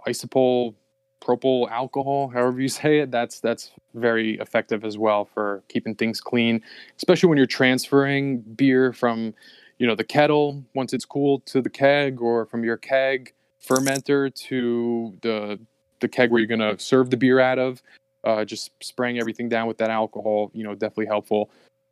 isopropyl 0.07 0.75
propyl 1.21 1.69
alcohol, 1.69 2.27
however 2.29 2.59
you 2.59 2.67
say 2.81 2.99
it, 2.99 3.11
that's 3.11 3.39
that's 3.39 3.71
very 3.93 4.37
effective 4.39 4.83
as 4.83 4.97
well 4.97 5.25
for 5.25 5.63
keeping 5.69 5.95
things 5.95 6.19
clean, 6.19 6.61
especially 6.97 7.29
when 7.29 7.37
you're 7.37 7.47
transferring 7.47 8.39
beer 8.39 8.91
from, 8.91 9.33
you 9.77 9.87
know, 9.87 9.95
the 9.95 10.03
kettle 10.03 10.63
once 10.73 10.93
it's 10.93 11.05
cooled 11.05 11.45
to 11.45 11.61
the 11.61 11.69
keg, 11.69 12.19
or 12.21 12.45
from 12.45 12.63
your 12.63 12.77
keg 12.77 13.33
fermenter 13.65 14.33
to 14.33 15.17
the 15.21 15.59
the 16.01 16.07
keg 16.07 16.31
where 16.31 16.39
you're 16.39 16.47
gonna 16.47 16.77
serve 16.79 17.09
the 17.09 17.17
beer 17.17 17.39
out 17.39 17.59
of. 17.59 17.81
Uh, 18.23 18.45
just 18.45 18.69
spraying 18.83 19.17
everything 19.17 19.49
down 19.49 19.67
with 19.67 19.79
that 19.79 19.89
alcohol, 19.89 20.51
you 20.53 20.63
know, 20.63 20.75
definitely 20.75 21.07
helpful 21.07 21.49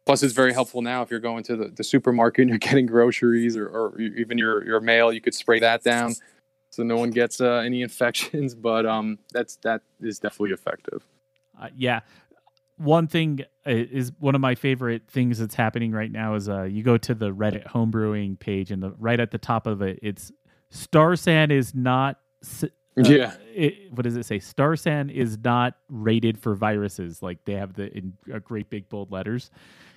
plus 0.09 0.23
it's 0.23 0.33
very 0.33 0.51
helpful 0.51 0.81
now 0.81 1.03
if 1.03 1.11
you're 1.11 1.19
going 1.19 1.43
to 1.43 1.55
the, 1.55 1.65
the 1.67 1.83
supermarket 1.83 2.41
and 2.41 2.49
you're 2.49 2.57
getting 2.71 2.87
groceries 2.87 3.55
or, 3.55 3.67
or 3.67 4.01
even 4.01 4.39
your, 4.39 4.65
your 4.65 4.79
mail 4.79 5.13
you 5.13 5.21
could 5.21 5.35
spray 5.35 5.59
that 5.59 5.83
down 5.83 6.15
so 6.71 6.81
no 6.81 6.97
one 6.97 7.11
gets 7.11 7.39
uh, 7.39 7.61
any 7.63 7.81
infections 7.89 8.55
but 8.55 8.87
um 8.87 9.19
that's 9.31 9.57
that 9.57 9.81
is 10.01 10.17
definitely 10.17 10.51
effective 10.51 11.05
uh, 11.61 11.67
yeah 11.75 11.99
one 12.77 13.05
thing 13.07 13.41
uh, 13.67 13.71
is 13.71 14.11
one 14.17 14.33
of 14.33 14.41
my 14.41 14.55
favorite 14.55 15.03
things 15.09 15.37
that's 15.37 15.53
happening 15.53 15.91
right 15.91 16.11
now 16.11 16.33
is 16.33 16.49
uh, 16.49 16.63
you 16.63 16.81
go 16.81 16.97
to 16.97 17.13
the 17.13 17.29
Reddit 17.31 17.67
homebrewing 17.67 18.39
page 18.39 18.71
and 18.71 18.81
the 18.81 18.91
right 18.97 19.19
at 19.19 19.31
the 19.31 19.37
top 19.37 19.67
of 19.67 19.81
it, 19.81 19.99
it's 20.01 20.31
Star 20.69 21.17
San 21.17 21.51
is 21.51 21.75
not. 21.75 22.19
Uh, 22.63 22.67
yeah. 22.95 23.35
It, 23.53 23.91
what 23.91 24.03
does 24.03 24.15
it 24.15 24.25
say? 24.25 24.39
Star 24.39 24.77
San 24.77 25.09
is 25.09 25.37
not 25.43 25.75
rated 25.89 26.39
for 26.39 26.55
viruses. 26.55 27.21
Like 27.21 27.43
they 27.43 27.55
have 27.55 27.73
the 27.73 27.91
in 27.95 28.13
great 28.45 28.69
big 28.69 28.87
bold 28.87 29.11
letters, 29.11 29.51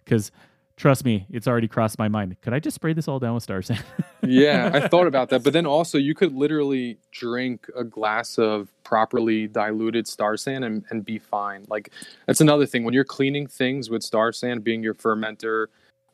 because 0.04 0.30
trust 0.76 1.04
me, 1.04 1.26
it's 1.30 1.46
already 1.46 1.68
crossed 1.68 1.98
my 1.98 2.08
mind. 2.08 2.36
Could 2.40 2.52
I 2.52 2.58
just 2.58 2.74
spray 2.74 2.92
this 2.92 3.08
all 3.08 3.18
down 3.18 3.34
with 3.34 3.42
Star 3.42 3.62
San? 3.62 3.78
yeah, 4.22 4.70
I 4.72 4.88
thought 4.88 5.06
about 5.06 5.28
that. 5.30 5.42
But 5.42 5.52
then 5.52 5.66
also, 5.66 5.98
you 5.98 6.14
could 6.14 6.34
literally 6.34 6.98
drink 7.10 7.68
a 7.76 7.84
glass 7.84 8.38
of 8.38 8.72
properly 8.84 9.46
diluted 9.46 10.06
Star 10.08 10.36
San 10.36 10.64
and, 10.64 10.84
and 10.90 11.04
be 11.04 11.18
fine. 11.18 11.64
Like, 11.68 11.90
that's 12.26 12.40
another 12.40 12.66
thing. 12.66 12.84
When 12.84 12.94
you're 12.94 13.04
cleaning 13.04 13.46
things 13.46 13.90
with 13.90 14.02
Star 14.02 14.32
San 14.32 14.60
being 14.60 14.82
your 14.82 14.94
fermenter 14.94 15.66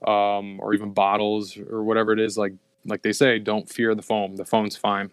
um, 0.07 0.61
or 0.61 0.75
even 0.75 0.93
bottles 0.93 1.57
or 1.57 1.83
whatever 1.83 2.13
it 2.13 2.21
is, 2.21 2.37
like, 2.37 2.53
like 2.85 3.03
they 3.03 3.13
say, 3.13 3.39
don't 3.39 3.69
fear 3.69 3.95
the 3.95 4.03
foam. 4.03 4.37
The 4.37 4.45
foam's 4.45 4.77
fine. 4.77 5.11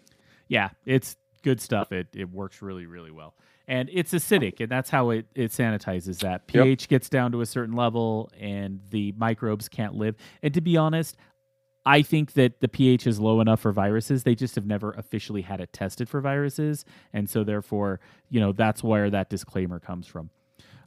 Yeah, 0.48 0.70
it's 0.84 1.16
good 1.42 1.60
stuff. 1.60 1.92
It, 1.92 2.08
it 2.12 2.30
works 2.30 2.62
really, 2.62 2.86
really 2.86 3.10
well 3.10 3.34
and 3.68 3.90
it's 3.92 4.12
acidic 4.12 4.60
and 4.60 4.70
that's 4.70 4.90
how 4.90 5.10
it, 5.10 5.26
it 5.34 5.50
sanitizes 5.50 6.18
that 6.18 6.46
ph 6.46 6.82
yep. 6.82 6.88
gets 6.88 7.08
down 7.08 7.32
to 7.32 7.40
a 7.40 7.46
certain 7.46 7.74
level 7.74 8.30
and 8.38 8.80
the 8.90 9.12
microbes 9.16 9.68
can't 9.68 9.94
live 9.94 10.14
and 10.42 10.54
to 10.54 10.60
be 10.60 10.76
honest 10.76 11.16
i 11.84 12.02
think 12.02 12.32
that 12.34 12.60
the 12.60 12.68
ph 12.68 13.06
is 13.06 13.18
low 13.18 13.40
enough 13.40 13.60
for 13.60 13.72
viruses 13.72 14.22
they 14.22 14.34
just 14.34 14.54
have 14.54 14.66
never 14.66 14.92
officially 14.92 15.42
had 15.42 15.60
it 15.60 15.72
tested 15.72 16.08
for 16.08 16.20
viruses 16.20 16.84
and 17.12 17.28
so 17.28 17.44
therefore 17.44 18.00
you 18.28 18.40
know 18.40 18.52
that's 18.52 18.82
where 18.82 19.10
that 19.10 19.28
disclaimer 19.28 19.80
comes 19.80 20.06
from 20.06 20.30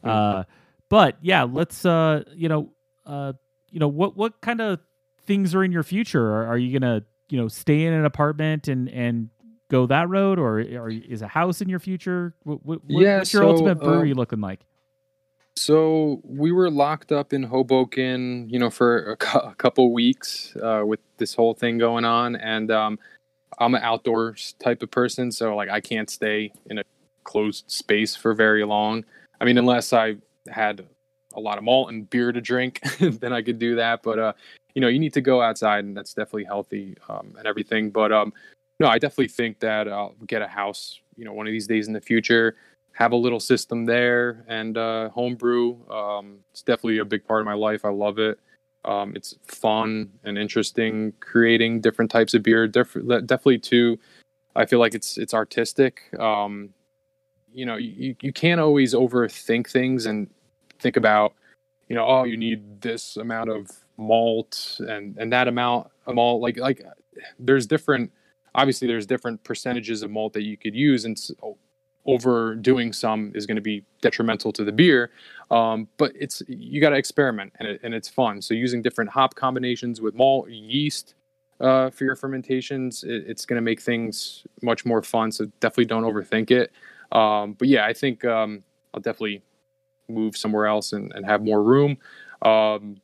mm-hmm. 0.03 0.09
uh, 0.09 0.43
but 0.89 1.17
yeah 1.21 1.43
let's 1.43 1.86
uh 1.86 2.23
you 2.34 2.49
know 2.49 2.69
uh 3.05 3.34
you 3.71 3.80
know 3.80 3.88
what 3.88 4.15
what 4.15 4.39
kind 4.41 4.61
of 4.61 4.80
things 5.25 5.53
are 5.53 5.63
in 5.63 5.71
your 5.71 5.84
future 5.84 6.25
are, 6.25 6.47
are 6.47 6.57
you 6.57 6.77
gonna 6.77 7.03
you 7.30 7.39
know 7.39 7.47
stay 7.47 7.86
in 7.86 7.93
an 7.93 8.05
apartment 8.05 8.67
and 8.67 8.89
and 8.89 9.30
go 9.70 9.86
that 9.88 10.09
road, 10.09 10.39
or, 10.39 10.59
or 10.59 10.89
is 10.89 11.22
a 11.22 11.28
house 11.28 11.61
in 11.61 11.70
your 11.70 11.80
future? 11.80 12.34
What, 12.43 12.65
what, 12.65 12.80
yeah, 12.88 13.20
what's 13.20 13.34
your 13.34 13.43
so, 13.43 13.49
ultimate 13.49 13.80
brewery 13.80 14.11
uh, 14.11 14.15
looking 14.15 14.41
like? 14.41 14.61
So 15.55 16.22
we 16.24 16.51
were 16.51 16.70
locked 16.70 17.11
up 17.11 17.34
in 17.34 17.43
Hoboken, 17.43 18.49
you 18.49 18.59
know, 18.59 18.70
for 18.70 19.11
a, 19.11 19.17
cu- 19.17 19.39
a 19.39 19.55
couple 19.55 19.91
weeks 19.91 20.55
uh, 20.61 20.84
with 20.86 20.99
this 21.17 21.34
whole 21.34 21.53
thing 21.53 21.78
going 21.78 22.05
on, 22.05 22.36
and 22.36 22.72
um, 22.72 22.99
I'm 23.57 23.76
an 23.76 23.82
outdoors 23.84 24.55
type 24.59 24.82
of 24.82 24.91
person, 24.91 25.32
so 25.32 25.55
like 25.55 25.70
I 25.70 25.82
can't 25.82 26.09
stay 26.09 26.51
in 26.67 26.80
a 26.80 26.84
closed 27.24 27.70
space 27.70 28.15
for 28.15 28.34
very 28.34 28.63
long. 28.63 29.03
I 29.41 29.45
mean, 29.45 29.57
unless 29.57 29.93
I 29.93 30.15
had 30.47 30.86
a 31.36 31.39
lot 31.39 31.57
of 31.57 31.63
malt 31.63 31.89
and 31.89 32.09
beer 32.09 32.32
to 32.32 32.41
drink, 32.41 32.82
then 32.99 33.34
I 33.34 33.41
could 33.41 33.59
do 33.59 33.76
that. 33.76 34.01
But 34.01 34.20
uh, 34.20 34.34
you 34.74 34.82
know, 34.82 34.88
you 34.88 34.99
need 34.99 35.13
to 35.13 35.22
go 35.22 35.41
outside, 35.41 35.84
and 35.84 35.95
that's 35.95 36.13
definitely 36.13 36.45
healthy 36.45 36.95
um, 37.09 37.36
and 37.38 37.45
everything. 37.45 37.89
But 37.89 38.11
um, 38.11 38.34
no, 38.80 38.88
I 38.88 38.97
definitely 38.97 39.27
think 39.27 39.59
that 39.59 39.88
I'll 39.88 40.15
get 40.25 40.41
a 40.41 40.47
house, 40.47 41.01
you 41.17 41.25
know, 41.25 41.34
one 41.34 41.47
of 41.47 41.51
these 41.51 41.67
days 41.67 41.88
in 41.88 41.93
the 41.93 42.01
future, 42.01 42.55
have 42.93 43.11
a 43.11 43.15
little 43.15 43.39
system 43.39 43.86
there 43.86 44.43
and 44.47 44.77
uh, 44.77 45.09
homebrew. 45.09 45.77
Um, 45.89 46.39
it's 46.51 46.61
definitely 46.61 46.99
a 46.99 47.05
big 47.05 47.25
part 47.25 47.41
of 47.41 47.45
my 47.45 47.53
life. 47.53 47.86
I 47.86 47.89
love 47.89 48.19
it. 48.19 48.39
Um, 48.86 49.13
it's 49.15 49.36
fun 49.45 50.09
and 50.23 50.38
interesting 50.38 51.13
creating 51.19 51.82
different 51.82 52.09
types 52.09 52.34
of 52.34 52.43
beer. 52.43 52.67
Def- 52.67 52.93
definitely 52.93 53.59
too. 53.59 53.99
I 54.55 54.65
feel 54.65 54.80
like 54.80 54.95
it's 54.95 55.17
it's 55.17 55.34
artistic. 55.34 56.01
Um, 56.17 56.69
you 57.51 57.65
know, 57.65 57.75
you, 57.75 58.15
you 58.21 58.32
can't 58.32 58.61
always 58.61 58.93
overthink 58.93 59.69
things 59.69 60.05
and 60.05 60.30
think 60.80 60.95
about, 60.95 61.34
you 61.88 61.95
know, 61.95 62.05
oh, 62.05 62.23
you 62.23 62.38
need 62.38 62.82
this 62.82 63.17
amount 63.17 63.49
of 63.49 63.69
malt 63.97 64.80
and 64.80 65.17
and 65.17 65.32
that 65.34 65.47
amount 65.49 65.89
of 66.05 66.15
malt. 66.15 66.41
Like 66.41 66.57
like 66.57 66.82
there's 67.38 67.67
different 67.67 68.11
obviously 68.55 68.87
there's 68.87 69.05
different 69.05 69.43
percentages 69.43 70.03
of 70.03 70.11
malt 70.11 70.33
that 70.33 70.43
you 70.43 70.57
could 70.57 70.75
use 70.75 71.05
and 71.05 71.19
overdoing 72.05 72.93
some 72.93 73.31
is 73.35 73.45
going 73.45 73.55
to 73.55 73.61
be 73.61 73.83
detrimental 74.01 74.51
to 74.53 74.63
the 74.63 74.71
beer. 74.71 75.11
Um, 75.51 75.87
but 75.97 76.11
it's 76.15 76.41
you 76.47 76.81
got 76.81 76.89
to 76.89 76.95
experiment 76.95 77.53
and, 77.59 77.67
it, 77.67 77.81
and 77.83 77.93
it's 77.93 78.07
fun. 78.09 78.41
So 78.41 78.53
using 78.53 78.81
different 78.81 79.11
hop 79.11 79.35
combinations 79.35 80.01
with 80.01 80.15
malt 80.15 80.49
yeast 80.49 81.15
uh, 81.59 81.89
for 81.89 82.05
your 82.05 82.15
fermentations 82.15 83.03
it, 83.03 83.25
it's 83.27 83.45
going 83.45 83.57
to 83.57 83.61
make 83.61 83.81
things 83.81 84.45
much 84.61 84.85
more 84.85 85.01
fun 85.01 85.31
so 85.31 85.45
definitely 85.59 85.85
don't 85.85 86.03
overthink 86.03 86.51
it. 86.51 86.71
Um, 87.11 87.53
but 87.53 87.67
yeah 87.67 87.85
i 87.87 87.91
think 87.91 88.23
um, 88.23 88.63
i'll 88.93 89.01
definitely 89.01 89.41
move 90.09 90.35
somewhere 90.35 90.65
else 90.65 90.93
and, 90.93 91.11
and 91.13 91.25
have 91.25 91.43
more 91.43 91.63
room. 91.63 91.97
Um, 92.41 92.97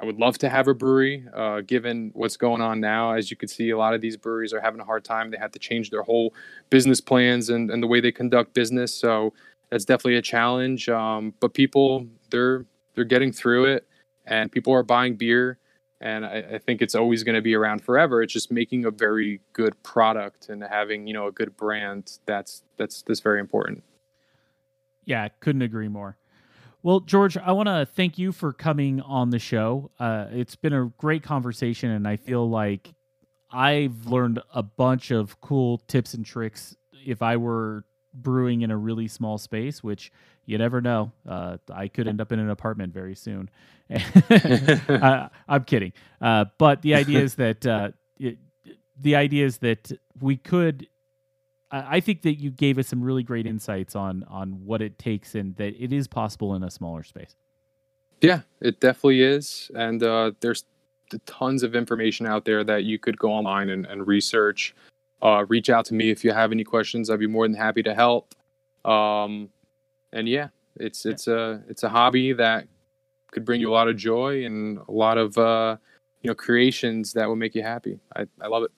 I 0.00 0.06
would 0.06 0.18
love 0.18 0.38
to 0.38 0.48
have 0.48 0.66
a 0.66 0.74
brewery, 0.74 1.26
uh, 1.34 1.60
given 1.60 2.10
what's 2.14 2.36
going 2.36 2.62
on 2.62 2.80
now. 2.80 3.12
As 3.12 3.30
you 3.30 3.36
can 3.36 3.48
see, 3.48 3.70
a 3.70 3.76
lot 3.76 3.92
of 3.92 4.00
these 4.00 4.16
breweries 4.16 4.52
are 4.54 4.60
having 4.60 4.80
a 4.80 4.84
hard 4.84 5.04
time. 5.04 5.30
They 5.30 5.36
had 5.36 5.52
to 5.52 5.58
change 5.58 5.90
their 5.90 6.02
whole 6.02 6.32
business 6.70 7.00
plans 7.00 7.50
and, 7.50 7.70
and 7.70 7.82
the 7.82 7.86
way 7.86 8.00
they 8.00 8.12
conduct 8.12 8.54
business. 8.54 8.94
So 8.94 9.34
that's 9.68 9.84
definitely 9.84 10.16
a 10.16 10.22
challenge. 10.22 10.88
Um, 10.88 11.34
but 11.40 11.52
people, 11.52 12.06
they're 12.30 12.64
they're 12.94 13.04
getting 13.04 13.30
through 13.30 13.66
it, 13.66 13.86
and 14.26 14.50
people 14.50 14.72
are 14.72 14.82
buying 14.82 15.16
beer. 15.16 15.58
And 16.00 16.24
I, 16.24 16.44
I 16.54 16.58
think 16.58 16.80
it's 16.80 16.94
always 16.94 17.22
going 17.22 17.34
to 17.34 17.42
be 17.42 17.54
around 17.54 17.82
forever. 17.82 18.22
It's 18.22 18.32
just 18.32 18.50
making 18.50 18.86
a 18.86 18.90
very 18.90 19.40
good 19.52 19.80
product 19.82 20.48
and 20.48 20.62
having 20.62 21.06
you 21.06 21.12
know 21.12 21.26
a 21.26 21.32
good 21.32 21.56
brand. 21.58 22.18
That's 22.24 22.62
that's 22.78 23.02
that's 23.02 23.20
very 23.20 23.38
important. 23.38 23.84
Yeah, 25.04 25.28
couldn't 25.40 25.62
agree 25.62 25.88
more. 25.88 26.16
Well, 26.82 27.00
George, 27.00 27.36
I 27.36 27.52
want 27.52 27.66
to 27.68 27.86
thank 27.94 28.16
you 28.18 28.32
for 28.32 28.52
coming 28.52 29.02
on 29.02 29.30
the 29.30 29.38
show. 29.38 29.90
Uh, 29.98 30.26
it's 30.30 30.56
been 30.56 30.72
a 30.72 30.86
great 30.96 31.22
conversation, 31.22 31.90
and 31.90 32.08
I 32.08 32.16
feel 32.16 32.48
like 32.48 32.94
I've 33.50 34.06
learned 34.06 34.40
a 34.54 34.62
bunch 34.62 35.10
of 35.10 35.40
cool 35.42 35.78
tips 35.88 36.14
and 36.14 36.24
tricks. 36.24 36.74
If 37.04 37.20
I 37.20 37.36
were 37.36 37.84
brewing 38.14 38.62
in 38.62 38.70
a 38.70 38.76
really 38.78 39.08
small 39.08 39.36
space, 39.36 39.82
which 39.82 40.10
you 40.46 40.56
never 40.56 40.80
know, 40.80 41.12
uh, 41.28 41.58
I 41.72 41.88
could 41.88 42.08
end 42.08 42.20
up 42.20 42.32
in 42.32 42.38
an 42.38 42.48
apartment 42.48 42.94
very 42.94 43.14
soon. 43.14 43.50
uh, 43.90 45.28
I'm 45.48 45.64
kidding, 45.64 45.92
uh, 46.20 46.46
but 46.56 46.80
the 46.80 46.94
idea 46.94 47.20
is 47.20 47.34
that 47.34 47.66
uh, 47.66 47.90
it, 48.18 48.38
the 48.98 49.16
idea 49.16 49.44
is 49.44 49.58
that 49.58 49.92
we 50.20 50.36
could 50.36 50.88
I 51.72 52.00
think 52.00 52.22
that 52.22 52.34
you 52.34 52.50
gave 52.50 52.78
us 52.78 52.88
some 52.88 53.02
really 53.02 53.22
great 53.22 53.46
insights 53.46 53.94
on 53.94 54.24
on 54.28 54.64
what 54.64 54.82
it 54.82 54.98
takes 54.98 55.34
and 55.34 55.54
that 55.56 55.80
it 55.80 55.92
is 55.92 56.08
possible 56.08 56.54
in 56.54 56.62
a 56.62 56.70
smaller 56.70 57.02
space. 57.02 57.36
Yeah, 58.20 58.42
it 58.60 58.80
definitely 58.80 59.22
is, 59.22 59.70
and 59.74 60.02
uh, 60.02 60.32
there's 60.40 60.64
tons 61.26 61.62
of 61.62 61.74
information 61.74 62.26
out 62.26 62.44
there 62.44 62.62
that 62.64 62.84
you 62.84 62.98
could 62.98 63.18
go 63.18 63.32
online 63.32 63.70
and, 63.70 63.86
and 63.86 64.06
research. 64.06 64.74
Uh, 65.22 65.44
reach 65.48 65.70
out 65.70 65.84
to 65.86 65.94
me 65.94 66.10
if 66.10 66.24
you 66.24 66.32
have 66.32 66.52
any 66.52 66.64
questions. 66.64 67.10
I'd 67.10 67.18
be 67.18 67.26
more 67.26 67.46
than 67.46 67.56
happy 67.56 67.82
to 67.82 67.94
help. 67.94 68.34
Um, 68.84 69.50
and 70.12 70.28
yeah, 70.28 70.48
it's 70.76 71.06
it's 71.06 71.28
a 71.28 71.62
it's 71.68 71.82
a 71.82 71.88
hobby 71.88 72.32
that 72.34 72.66
could 73.30 73.44
bring 73.44 73.60
you 73.60 73.70
a 73.70 73.72
lot 73.72 73.88
of 73.88 73.96
joy 73.96 74.44
and 74.44 74.78
a 74.88 74.92
lot 74.92 75.18
of 75.18 75.36
uh, 75.38 75.76
you 76.22 76.28
know 76.28 76.34
creations 76.34 77.12
that 77.12 77.28
will 77.28 77.36
make 77.36 77.54
you 77.54 77.62
happy. 77.62 77.98
I, 78.16 78.26
I 78.40 78.48
love 78.48 78.64
it. 78.64 78.70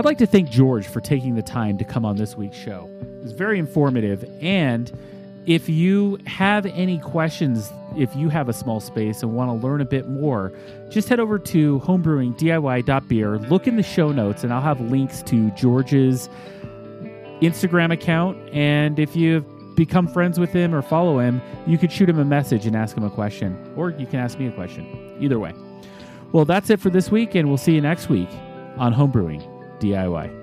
I'd 0.00 0.06
like 0.06 0.16
to 0.16 0.26
thank 0.26 0.48
George 0.48 0.86
for 0.86 1.02
taking 1.02 1.34
the 1.34 1.42
time 1.42 1.76
to 1.76 1.84
come 1.84 2.06
on 2.06 2.16
this 2.16 2.34
week's 2.34 2.56
show. 2.56 2.88
It 3.02 3.22
was 3.22 3.32
very 3.32 3.58
informative. 3.58 4.24
And 4.40 4.90
if 5.44 5.68
you 5.68 6.18
have 6.26 6.64
any 6.64 6.96
questions, 7.00 7.70
if 7.98 8.16
you 8.16 8.30
have 8.30 8.48
a 8.48 8.54
small 8.54 8.80
space 8.80 9.22
and 9.22 9.34
want 9.34 9.50
to 9.50 9.66
learn 9.66 9.82
a 9.82 9.84
bit 9.84 10.08
more, 10.08 10.54
just 10.88 11.10
head 11.10 11.20
over 11.20 11.38
to 11.40 11.80
homebrewingdiy.beer, 11.80 13.38
look 13.40 13.66
in 13.66 13.76
the 13.76 13.82
show 13.82 14.10
notes, 14.10 14.42
and 14.42 14.54
I'll 14.54 14.62
have 14.62 14.80
links 14.80 15.20
to 15.24 15.50
George's 15.50 16.30
Instagram 17.42 17.92
account. 17.92 18.38
And 18.54 18.98
if 18.98 19.14
you've 19.14 19.44
become 19.76 20.08
friends 20.08 20.40
with 20.40 20.50
him 20.50 20.74
or 20.74 20.80
follow 20.80 21.18
him, 21.18 21.42
you 21.66 21.76
could 21.76 21.92
shoot 21.92 22.08
him 22.08 22.18
a 22.18 22.24
message 22.24 22.64
and 22.64 22.74
ask 22.74 22.96
him 22.96 23.04
a 23.04 23.10
question, 23.10 23.70
or 23.76 23.90
you 23.90 24.06
can 24.06 24.18
ask 24.18 24.38
me 24.38 24.46
a 24.46 24.52
question. 24.52 25.18
Either 25.20 25.38
way. 25.38 25.52
Well, 26.32 26.46
that's 26.46 26.70
it 26.70 26.80
for 26.80 26.88
this 26.88 27.10
week, 27.10 27.34
and 27.34 27.48
we'll 27.48 27.58
see 27.58 27.74
you 27.74 27.82
next 27.82 28.08
week 28.08 28.30
on 28.78 28.94
Homebrewing 28.94 29.59
DIY. 29.80 30.39